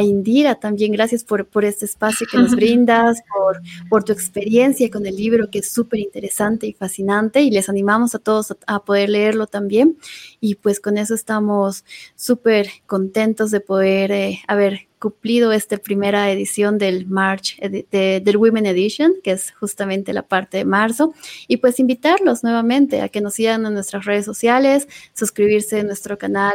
Indira 0.00 0.56
también. 0.56 0.92
Gracias 0.92 1.24
por, 1.24 1.46
por, 1.46 1.64
este 1.64 1.84
espacio 1.84 2.26
que 2.30 2.38
nos 2.38 2.50
brindas, 2.56 3.22
por, 3.32 3.60
por 3.88 4.04
tu 4.04 4.12
experiencia 4.12 4.90
con 4.90 5.06
el 5.06 5.16
libro 5.16 5.50
que 5.50 5.60
es 5.60 5.70
súper 5.70 6.00
interesante 6.00 6.66
y 6.66 6.72
fascinante 6.72 7.42
y 7.42 7.50
les 7.50 7.68
animamos 7.68 8.14
a 8.14 8.18
todos 8.18 8.56
a, 8.66 8.84
poder 8.84 9.10
leerlo 9.10 9.46
también. 9.46 9.98
Y 10.40 10.56
pues 10.56 10.80
con 10.80 10.98
eso 10.98 11.14
estamos 11.14 11.84
súper 12.16 12.68
contentos 12.86 13.50
de 13.50 13.60
poder 13.60 14.12
eh, 14.12 14.40
haber 14.46 14.88
cumplido 15.04 15.52
esta 15.52 15.76
primera 15.76 16.30
edición 16.30 16.78
del 16.78 17.06
March, 17.06 17.58
del 17.60 18.36
Women 18.38 18.64
Edition, 18.64 19.12
que 19.22 19.32
es 19.32 19.50
justamente 19.50 20.14
la 20.14 20.22
parte 20.22 20.56
de 20.56 20.64
marzo. 20.64 21.12
Y 21.46 21.58
pues 21.58 21.78
invitarlos 21.78 22.42
nuevamente 22.42 23.02
a 23.02 23.10
que 23.10 23.20
nos 23.20 23.34
sigan 23.34 23.66
en 23.66 23.74
nuestras 23.74 24.06
redes 24.06 24.24
sociales, 24.24 24.88
suscribirse 25.12 25.80
a 25.80 25.84
nuestro 25.84 26.16
canal 26.16 26.54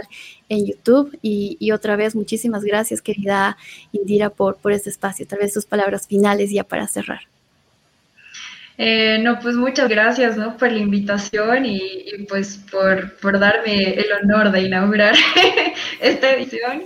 en 0.49 0.65
YouTube. 0.65 1.17
Y, 1.21 1.71
otra 1.71 1.95
vez, 1.95 2.15
muchísimas 2.15 2.63
gracias, 2.63 3.01
querida 3.01 3.57
Indira, 3.91 4.29
por, 4.29 4.57
por 4.57 4.71
este 4.73 4.89
espacio. 4.89 5.25
Tal 5.25 5.39
vez 5.39 5.53
sus 5.53 5.65
palabras 5.65 6.07
finales 6.07 6.51
ya 6.51 6.63
para 6.63 6.87
cerrar. 6.87 7.21
Eh, 8.81 9.19
no, 9.21 9.39
pues 9.39 9.55
muchas 9.55 9.89
gracias 9.89 10.37
¿no? 10.37 10.55
por 10.55 10.71
la 10.71 10.77
invitación 10.79 11.65
y, 11.65 11.77
y 11.77 12.25
pues 12.29 12.63
por, 12.71 13.17
por, 13.17 13.37
darme 13.37 13.93
el 13.93 14.05
honor 14.13 14.51
de 14.51 14.61
inaugurar 14.61 15.15
esta 15.99 16.31
edición. 16.31 16.85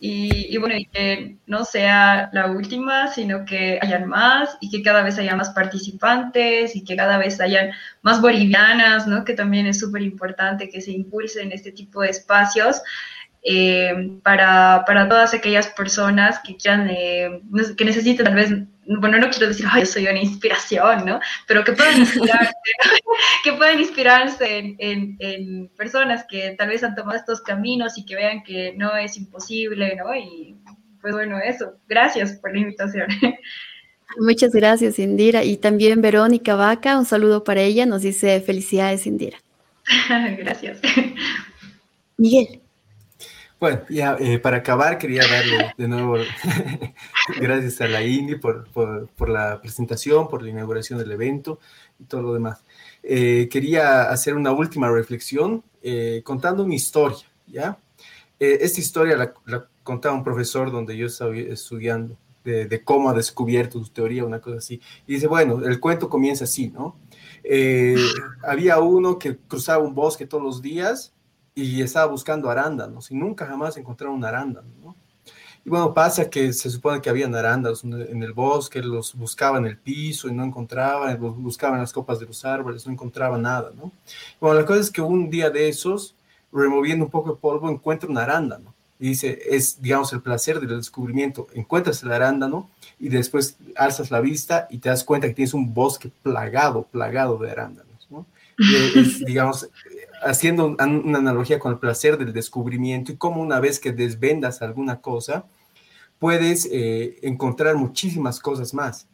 Y, 0.00 0.58
bueno, 0.58 0.76
y 0.76 0.84
que 0.84 1.36
no 1.46 1.64
sea 1.64 2.28
la 2.32 2.50
última, 2.50 3.08
sino 3.08 3.46
que 3.46 3.78
hayan 3.80 4.06
más 4.06 4.58
y 4.60 4.70
que 4.70 4.82
cada 4.82 5.02
vez 5.02 5.18
haya 5.18 5.34
más 5.34 5.50
participantes 5.50 6.76
y 6.76 6.84
que 6.84 6.94
cada 6.94 7.16
vez 7.16 7.40
hayan 7.40 7.70
más 8.02 8.20
bolivianas, 8.20 9.06
¿no? 9.06 9.24
Que 9.24 9.32
también 9.32 9.66
es 9.66 9.80
súper 9.80 10.02
importante 10.02 10.68
que 10.68 10.82
se 10.82 10.92
impulsen 10.92 11.52
este 11.52 11.72
tipo 11.72 12.02
de 12.02 12.10
espacios. 12.10 12.82
Eh, 13.46 14.18
para, 14.22 14.84
para, 14.86 15.08
todas 15.08 15.34
aquellas 15.34 15.68
personas 15.68 16.38
que 16.40 16.56
quieran, 16.56 16.88
eh, 16.90 17.42
que 17.76 17.84
necesiten 17.84 18.24
tal 18.24 18.34
vez 18.34 18.50
bueno, 18.86 19.18
no 19.18 19.30
quiero 19.30 19.48
decir, 19.48 19.66
ay, 19.70 19.80
yo 19.82 19.86
soy 19.86 20.06
una 20.06 20.20
inspiración, 20.20 21.04
¿no? 21.04 21.20
Pero 21.46 21.64
que 21.64 21.72
puedan 21.72 21.98
inspirarse, 21.98 22.52
que 23.44 23.52
puedan 23.52 23.80
inspirarse 23.80 24.58
en, 24.58 25.16
en, 25.18 25.68
personas 25.76 26.24
que 26.28 26.54
tal 26.58 26.68
vez 26.68 26.84
han 26.84 26.94
tomado 26.94 27.18
estos 27.18 27.40
caminos 27.40 27.98
y 27.98 28.04
que 28.04 28.16
vean 28.16 28.42
que 28.42 28.74
no 28.76 28.96
es 28.96 29.16
imposible, 29.16 29.96
¿no? 29.96 30.14
Y 30.14 30.56
pues 31.00 31.14
bueno, 31.14 31.38
eso. 31.38 31.74
Gracias 31.88 32.32
por 32.34 32.52
la 32.52 32.60
invitación. 32.60 33.08
Muchas 34.18 34.52
gracias, 34.52 34.98
Indira. 34.98 35.44
Y 35.44 35.56
también 35.56 36.00
Verónica 36.00 36.54
Vaca, 36.54 36.98
un 36.98 37.04
saludo 37.04 37.44
para 37.44 37.60
ella, 37.62 37.84
nos 37.86 38.02
dice 38.02 38.40
felicidades, 38.40 39.06
Indira. 39.06 39.38
gracias. 40.38 40.80
Miguel. 42.16 42.63
Bueno, 43.64 43.80
ya 43.88 44.18
eh, 44.20 44.38
para 44.38 44.58
acabar 44.58 44.98
quería 44.98 45.22
darle 45.26 45.72
de 45.78 45.88
nuevo 45.88 46.16
gracias 47.40 47.80
a 47.80 47.88
la 47.88 48.02
INDI 48.02 48.34
por, 48.34 48.68
por, 48.68 49.30
la 49.30 49.58
presentación, 49.58 50.28
por 50.28 50.42
la 50.42 50.50
inauguración 50.50 50.98
del 50.98 51.10
evento 51.10 51.58
y 51.98 52.04
todo 52.04 52.20
lo 52.20 52.34
demás. 52.34 52.62
Eh, 53.02 53.48
quería 53.50 54.10
hacer 54.10 54.34
una 54.34 54.52
última 54.52 54.90
reflexión 54.90 55.64
eh, 55.82 56.20
contando 56.24 56.62
una 56.62 56.74
historia, 56.74 57.24
¿ya? 57.46 57.78
esta 58.38 58.80
historia 58.80 59.32
la, 59.46 59.66
contaba 59.82 60.14
un 60.14 60.24
profesor 60.24 60.70
donde 60.70 60.94
yo 60.98 61.06
estaba 61.06 61.34
estudiando 61.34 62.18
de, 62.44 62.66
de, 62.66 62.84
cómo 62.84 63.08
ha 63.08 63.14
descubierto 63.14 63.82
su 63.82 63.90
teoría, 63.90 64.26
una 64.26 64.42
cosa 64.42 64.58
así. 64.58 64.78
Y 65.06 65.14
dice, 65.14 65.26
bueno, 65.26 65.64
el 65.64 65.80
cuento 65.80 66.10
comienza 66.10 66.44
así, 66.44 66.68
¿no? 66.68 66.98
había 68.42 68.78
uno 68.80 69.18
que 69.18 69.38
cruzaba 69.38 69.82
un 69.82 69.94
bosque 69.94 70.26
todos 70.26 70.44
los 70.44 70.60
días 70.60 71.13
y 71.54 71.82
estaba 71.82 72.06
buscando 72.06 72.50
arándanos 72.50 73.10
y 73.10 73.14
nunca 73.14 73.46
jamás 73.46 73.76
encontraron 73.76 74.16
un 74.16 74.24
arándano, 74.24 74.68
¿no? 74.82 74.96
Y 75.66 75.70
bueno, 75.70 75.94
pasa 75.94 76.28
que 76.28 76.52
se 76.52 76.68
supone 76.68 77.00
que 77.00 77.08
habían 77.08 77.34
arándanos 77.34 77.84
en 77.84 78.22
el 78.22 78.34
bosque, 78.34 78.82
los 78.82 79.14
buscaba 79.14 79.56
en 79.56 79.64
el 79.64 79.78
piso 79.78 80.28
y 80.28 80.32
no 80.32 80.44
encontraba, 80.44 81.14
los 81.14 81.36
buscaba 81.38 81.76
en 81.76 81.80
las 81.80 81.92
copas 81.92 82.20
de 82.20 82.26
los 82.26 82.44
árboles, 82.44 82.86
no 82.86 82.92
encontraba 82.92 83.38
nada, 83.38 83.72
¿no? 83.74 83.90
Bueno, 84.38 84.60
la 84.60 84.66
cosa 84.66 84.80
es 84.80 84.90
que 84.90 85.00
un 85.00 85.30
día 85.30 85.48
de 85.48 85.68
esos, 85.68 86.14
removiendo 86.52 87.06
un 87.06 87.10
poco 87.10 87.30
de 87.30 87.36
polvo, 87.36 87.70
encuentra 87.70 88.10
un 88.10 88.18
arándano. 88.18 88.74
Y 89.00 89.08
dice, 89.08 89.38
es, 89.50 89.80
digamos, 89.80 90.12
el 90.12 90.20
placer 90.20 90.60
del 90.60 90.76
descubrimiento. 90.76 91.48
Encuentras 91.54 92.02
el 92.02 92.12
arándano 92.12 92.68
y 93.00 93.08
después 93.08 93.56
alzas 93.74 94.10
la 94.10 94.20
vista 94.20 94.68
y 94.70 94.78
te 94.78 94.90
das 94.90 95.02
cuenta 95.02 95.28
que 95.28 95.34
tienes 95.34 95.54
un 95.54 95.72
bosque 95.72 96.10
plagado, 96.22 96.82
plagado 96.84 97.38
de 97.38 97.50
arándanos, 97.50 98.06
¿no? 98.10 98.26
Y 98.58 98.98
es, 98.98 99.18
digamos, 99.24 99.68
haciendo 100.24 100.66
una 100.66 101.18
analogía 101.18 101.58
con 101.58 101.72
el 101.72 101.78
placer 101.78 102.18
del 102.18 102.32
descubrimiento 102.32 103.12
y 103.12 103.16
cómo 103.16 103.42
una 103.42 103.60
vez 103.60 103.78
que 103.78 103.92
desvendas 103.92 104.62
alguna 104.62 105.00
cosa, 105.00 105.46
puedes 106.18 106.68
eh, 106.72 107.18
encontrar 107.22 107.76
muchísimas 107.76 108.40
cosas 108.40 108.72
más. 108.74 109.06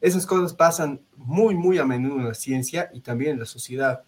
Esas 0.00 0.26
cosas 0.26 0.54
pasan 0.54 1.00
muy, 1.16 1.54
muy 1.54 1.78
a 1.78 1.84
menudo 1.84 2.16
en 2.16 2.28
la 2.28 2.34
ciencia 2.34 2.90
y 2.92 3.00
también 3.00 3.32
en 3.32 3.40
la 3.40 3.46
sociedad. 3.46 4.02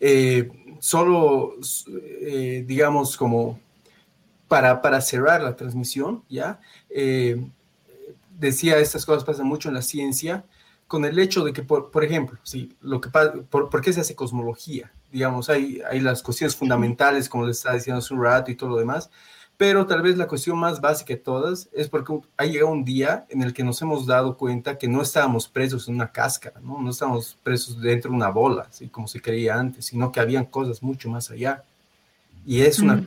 Eh, 0.00 0.50
solo, 0.78 1.54
eh, 2.20 2.64
digamos, 2.66 3.16
como 3.16 3.58
para, 4.48 4.80
para, 4.82 5.00
cerrar 5.00 5.42
la 5.42 5.56
transmisión, 5.56 6.22
¿ya? 6.28 6.60
decía, 8.38 8.78
estas 8.78 9.06
cosas 9.06 9.24
pasan 9.24 9.46
mucho 9.46 9.68
en 9.68 9.74
la 9.74 9.82
ciencia, 9.82 10.44
con 10.86 11.04
el 11.04 11.18
hecho 11.18 11.44
de 11.44 11.52
que, 11.52 11.62
por, 11.62 11.90
por 11.90 12.04
ejemplo, 12.04 12.38
sí, 12.42 12.76
lo 12.80 13.00
que 13.00 13.08
por, 13.08 13.70
¿por 13.70 13.80
qué 13.80 13.92
se 13.92 14.00
hace 14.00 14.14
cosmología? 14.14 14.92
Digamos, 15.14 15.48
hay, 15.48 15.80
hay 15.88 16.00
las 16.00 16.24
cuestiones 16.24 16.56
fundamentales, 16.56 17.28
como 17.28 17.46
les 17.46 17.58
estaba 17.58 17.76
diciendo 17.76 18.00
hace 18.00 18.12
un 18.12 18.20
rato 18.20 18.50
y 18.50 18.56
todo 18.56 18.70
lo 18.70 18.76
demás, 18.78 19.10
pero 19.56 19.86
tal 19.86 20.02
vez 20.02 20.16
la 20.16 20.26
cuestión 20.26 20.58
más 20.58 20.80
básica 20.80 21.14
de 21.14 21.20
todas 21.20 21.68
es 21.72 21.88
porque 21.88 22.18
ha 22.36 22.44
llegado 22.44 22.72
un 22.72 22.84
día 22.84 23.24
en 23.28 23.40
el 23.40 23.54
que 23.54 23.62
nos 23.62 23.80
hemos 23.80 24.06
dado 24.06 24.36
cuenta 24.36 24.76
que 24.76 24.88
no 24.88 25.00
estábamos 25.00 25.46
presos 25.46 25.86
en 25.86 25.94
una 25.94 26.10
cáscara, 26.10 26.58
no, 26.60 26.82
no 26.82 26.90
estábamos 26.90 27.38
presos 27.44 27.80
dentro 27.80 28.10
de 28.10 28.16
una 28.16 28.30
bola, 28.30 28.66
así 28.68 28.88
como 28.88 29.06
se 29.06 29.22
creía 29.22 29.54
antes, 29.54 29.86
sino 29.86 30.10
que 30.10 30.18
habían 30.18 30.46
cosas 30.46 30.82
mucho 30.82 31.08
más 31.08 31.30
allá. 31.30 31.62
Y 32.46 32.60
es, 32.62 32.78
una, 32.78 33.06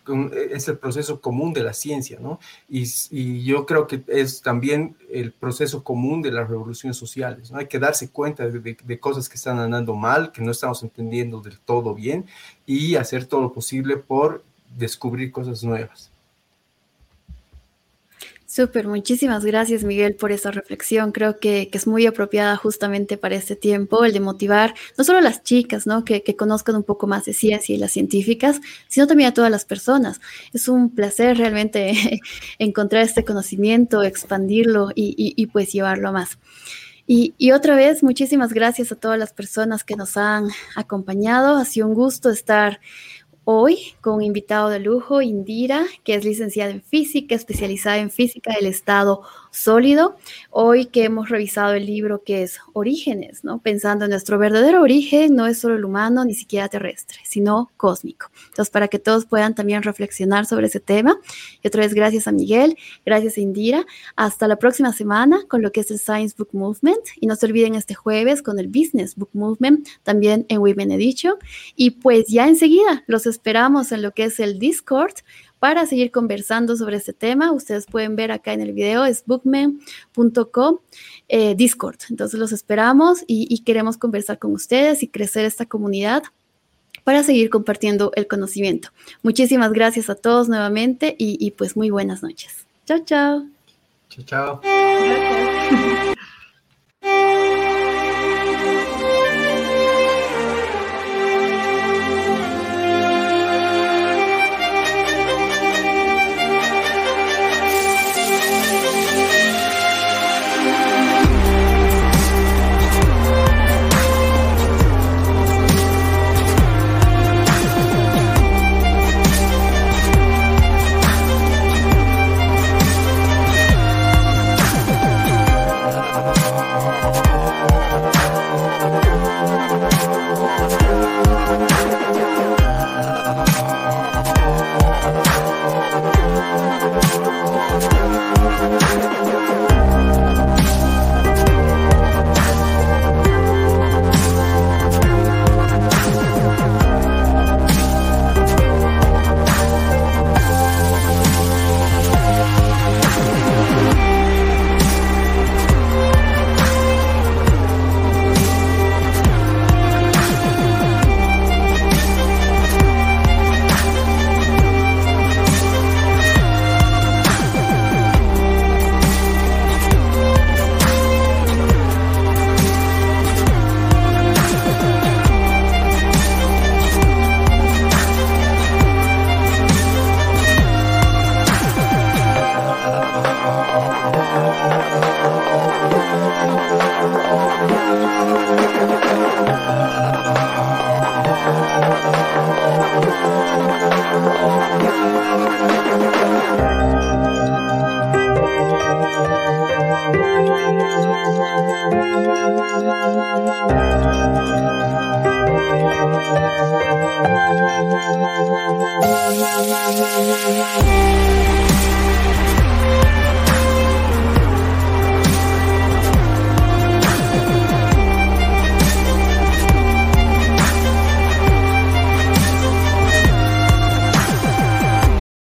es 0.52 0.68
el 0.68 0.78
proceso 0.78 1.22
común 1.22 1.54
de 1.54 1.64
la 1.64 1.74
ciencia, 1.74 2.20
¿no? 2.20 2.40
Y, 2.68 2.86
y, 3.12 3.44
yo 3.44 3.66
creo 3.66 3.86
que 3.86 4.04
es 4.08 4.42
también 4.42 4.96
el 5.12 5.32
proceso 5.32 5.84
común 5.84 6.22
de 6.22 6.32
las 6.32 6.50
revoluciones 6.50 6.98
sociales, 6.98 7.52
¿no? 7.52 7.60
Hay 7.60 7.68
que 7.68 7.80
darse 7.80 8.10
cuenta 8.10 8.48
de, 8.48 8.78
de, 8.84 9.00
cosas 9.00 9.30
que 9.30 9.36
están 9.36 9.60
andando 9.60 9.96
mal, 9.96 10.32
que 10.32 10.42
no 10.42 10.52
estamos 10.52 10.82
entendiendo 10.82 11.42
del 11.42 11.60
todo 11.60 11.94
bien, 11.94 12.26
y 12.66 12.96
hacer 12.96 13.26
todo 13.26 13.42
lo 13.42 13.54
posible 13.54 13.98
por 13.98 14.44
descubrir 14.76 15.32
cosas 15.32 15.64
nuevas. 15.64 16.12
Súper, 18.58 18.88
muchísimas 18.88 19.46
gracias 19.46 19.84
Miguel 19.84 20.16
por 20.16 20.32
esa 20.32 20.50
reflexión. 20.50 21.12
Creo 21.12 21.38
que, 21.38 21.70
es 21.72 21.86
muy 21.86 22.08
apropiada 22.08 22.56
justamente 22.56 23.16
para 23.16 23.36
este 23.36 23.56
tiempo, 23.56 24.04
el 24.04 24.14
de 24.14 24.20
motivar 24.20 24.74
no 24.98 25.04
solo 25.04 25.20
a 25.20 25.22
las 25.22 25.44
chicas, 25.44 25.86
¿no? 25.86 26.04
Que, 26.04 26.24
conozcan 26.36 26.76
un 26.76 26.82
poco 26.82 27.06
más 27.06 27.26
de 27.26 27.34
ciencia 27.34 27.76
y 27.76 27.78
las 27.78 27.92
científicas, 27.92 28.60
sino 28.88 29.06
también 29.06 29.30
a 29.30 29.34
todas 29.36 29.52
las 29.52 29.64
personas. 29.64 30.22
Es 30.54 30.68
un 30.70 30.90
placer 30.90 31.38
realmente 31.38 32.20
encontrar 32.58 33.04
este 33.04 33.24
conocimiento, 33.24 34.02
expandirlo 34.02 34.90
y, 34.96 35.46
pues 35.54 35.72
llevarlo 35.72 36.10
a 36.10 36.14
más. 36.14 36.40
Y, 37.06 37.36
y, 37.38 37.52
otra 37.52 37.76
vez, 37.76 38.02
muchísimas 38.02 38.54
gracias 38.54 38.92
a 38.92 38.96
todas 38.96 39.20
las 39.20 39.34
personas 39.34 39.84
que 39.84 39.96
nos 39.96 40.18
han 40.18 40.48
acompañado. 40.76 41.58
Ha 41.58 41.66
sido 41.66 41.86
un 41.86 41.94
gusto 41.94 42.32
estar 42.32 42.80
hoy 43.50 43.96
con 44.02 44.16
un 44.16 44.24
invitado 44.24 44.68
de 44.68 44.80
lujo, 44.80 45.22
Indira, 45.22 45.86
que 46.04 46.16
es 46.16 46.26
licenciada 46.26 46.70
en 46.70 46.82
física, 46.82 47.34
especializada 47.34 47.98
en 47.98 48.12
física 48.12 48.54
del 48.54 48.66
Estado 48.66 49.22
sólido. 49.52 50.18
Hoy 50.50 50.86
que 50.86 51.04
hemos 51.06 51.30
revisado 51.30 51.74
el 51.74 51.86
libro 51.86 52.24
que 52.24 52.44
es 52.44 52.60
Orígenes, 52.74 53.44
¿no? 53.44 53.60
Pensando 53.60 54.06
en 54.06 54.12
nuestro 54.12 54.38
verdadero 54.38 54.82
origen, 54.82 55.36
no 55.36 55.46
es 55.46 55.60
solo 55.60 55.76
el 55.76 55.86
humano, 55.86 56.26
ni 56.26 56.34
siquiera 56.34 56.68
terrestre, 56.68 57.20
sino 57.24 57.72
cósmico. 57.78 58.30
Entonces, 58.50 58.70
para 58.70 58.88
que 58.88 59.00
todos 59.00 59.26
puedan 59.26 59.56
también 59.56 59.84
reflexionar 59.84 60.46
sobre 60.46 60.68
ese 60.68 60.80
tema. 60.80 61.18
Y 61.62 61.68
otra 61.68 61.82
vez, 61.82 61.94
gracias 61.94 62.28
a 62.28 62.32
Miguel, 62.32 62.78
gracias 63.06 63.38
a 63.38 63.42
Indira. 63.42 63.86
Hasta 64.16 64.48
la 64.48 64.58
próxima 64.58 64.94
semana 64.94 65.40
con 65.48 65.62
lo 65.62 65.72
que 65.72 65.82
es 65.82 65.92
el 65.92 66.00
Science 66.00 66.36
Book 66.38 66.50
Movement. 66.54 67.02
Y 67.20 67.28
no 67.28 67.36
se 67.36 67.46
olviden 67.46 67.76
este 67.76 67.96
jueves 67.96 68.42
con 68.42 68.60
el 68.60 68.68
Business 68.68 69.16
Book 69.16 69.30
Movement, 69.34 69.88
también 70.04 70.46
en 70.50 70.60
Women 70.60 70.92
Edition. 70.92 71.36
Y 71.76 71.92
pues 71.92 72.28
ya 72.28 72.48
enseguida 72.48 73.04
los 73.08 73.26
esperamos 73.26 73.92
en 73.92 74.02
lo 74.02 74.12
que 74.12 74.26
es 74.26 74.40
el 74.40 74.60
Discord 74.60 75.14
para 75.60 75.86
seguir 75.86 76.12
conversando 76.12 76.76
sobre 76.76 76.98
este 76.98 77.14
tema. 77.14 77.52
Ustedes 77.52 77.86
pueden 77.86 78.16
ver 78.16 78.32
acá 78.32 78.54
en 78.54 78.62
el 78.62 78.74
video, 78.74 79.06
es 79.06 79.24
bookman.com 79.26 80.78
eh, 81.28 81.56
Discord. 81.56 81.98
Entonces 82.10 82.40
los 82.40 82.52
esperamos 82.52 83.24
y, 83.28 83.58
queremos 83.64 83.98
conversar 83.98 84.40
con 84.40 84.54
ustedes 84.54 85.04
y 85.04 85.08
crecer 85.08 85.46
esta 85.46 85.66
comunidad 85.66 86.24
para 87.04 87.24
seguir 87.24 87.50
compartiendo 87.50 88.12
el 88.16 88.28
conocimiento. 88.28 88.90
Muchísimas 89.24 89.72
gracias 89.72 90.10
a 90.10 90.16
todos 90.16 90.50
nuevamente 90.50 91.16
y, 91.18 91.38
y 91.40 91.52
pues 91.52 91.76
muy 91.76 91.90
buenas 91.90 92.22
noches. 92.22 92.66
Chao, 92.86 93.00
chao. 93.04 93.46
Chao, 94.10 94.62
chao. 94.62 94.62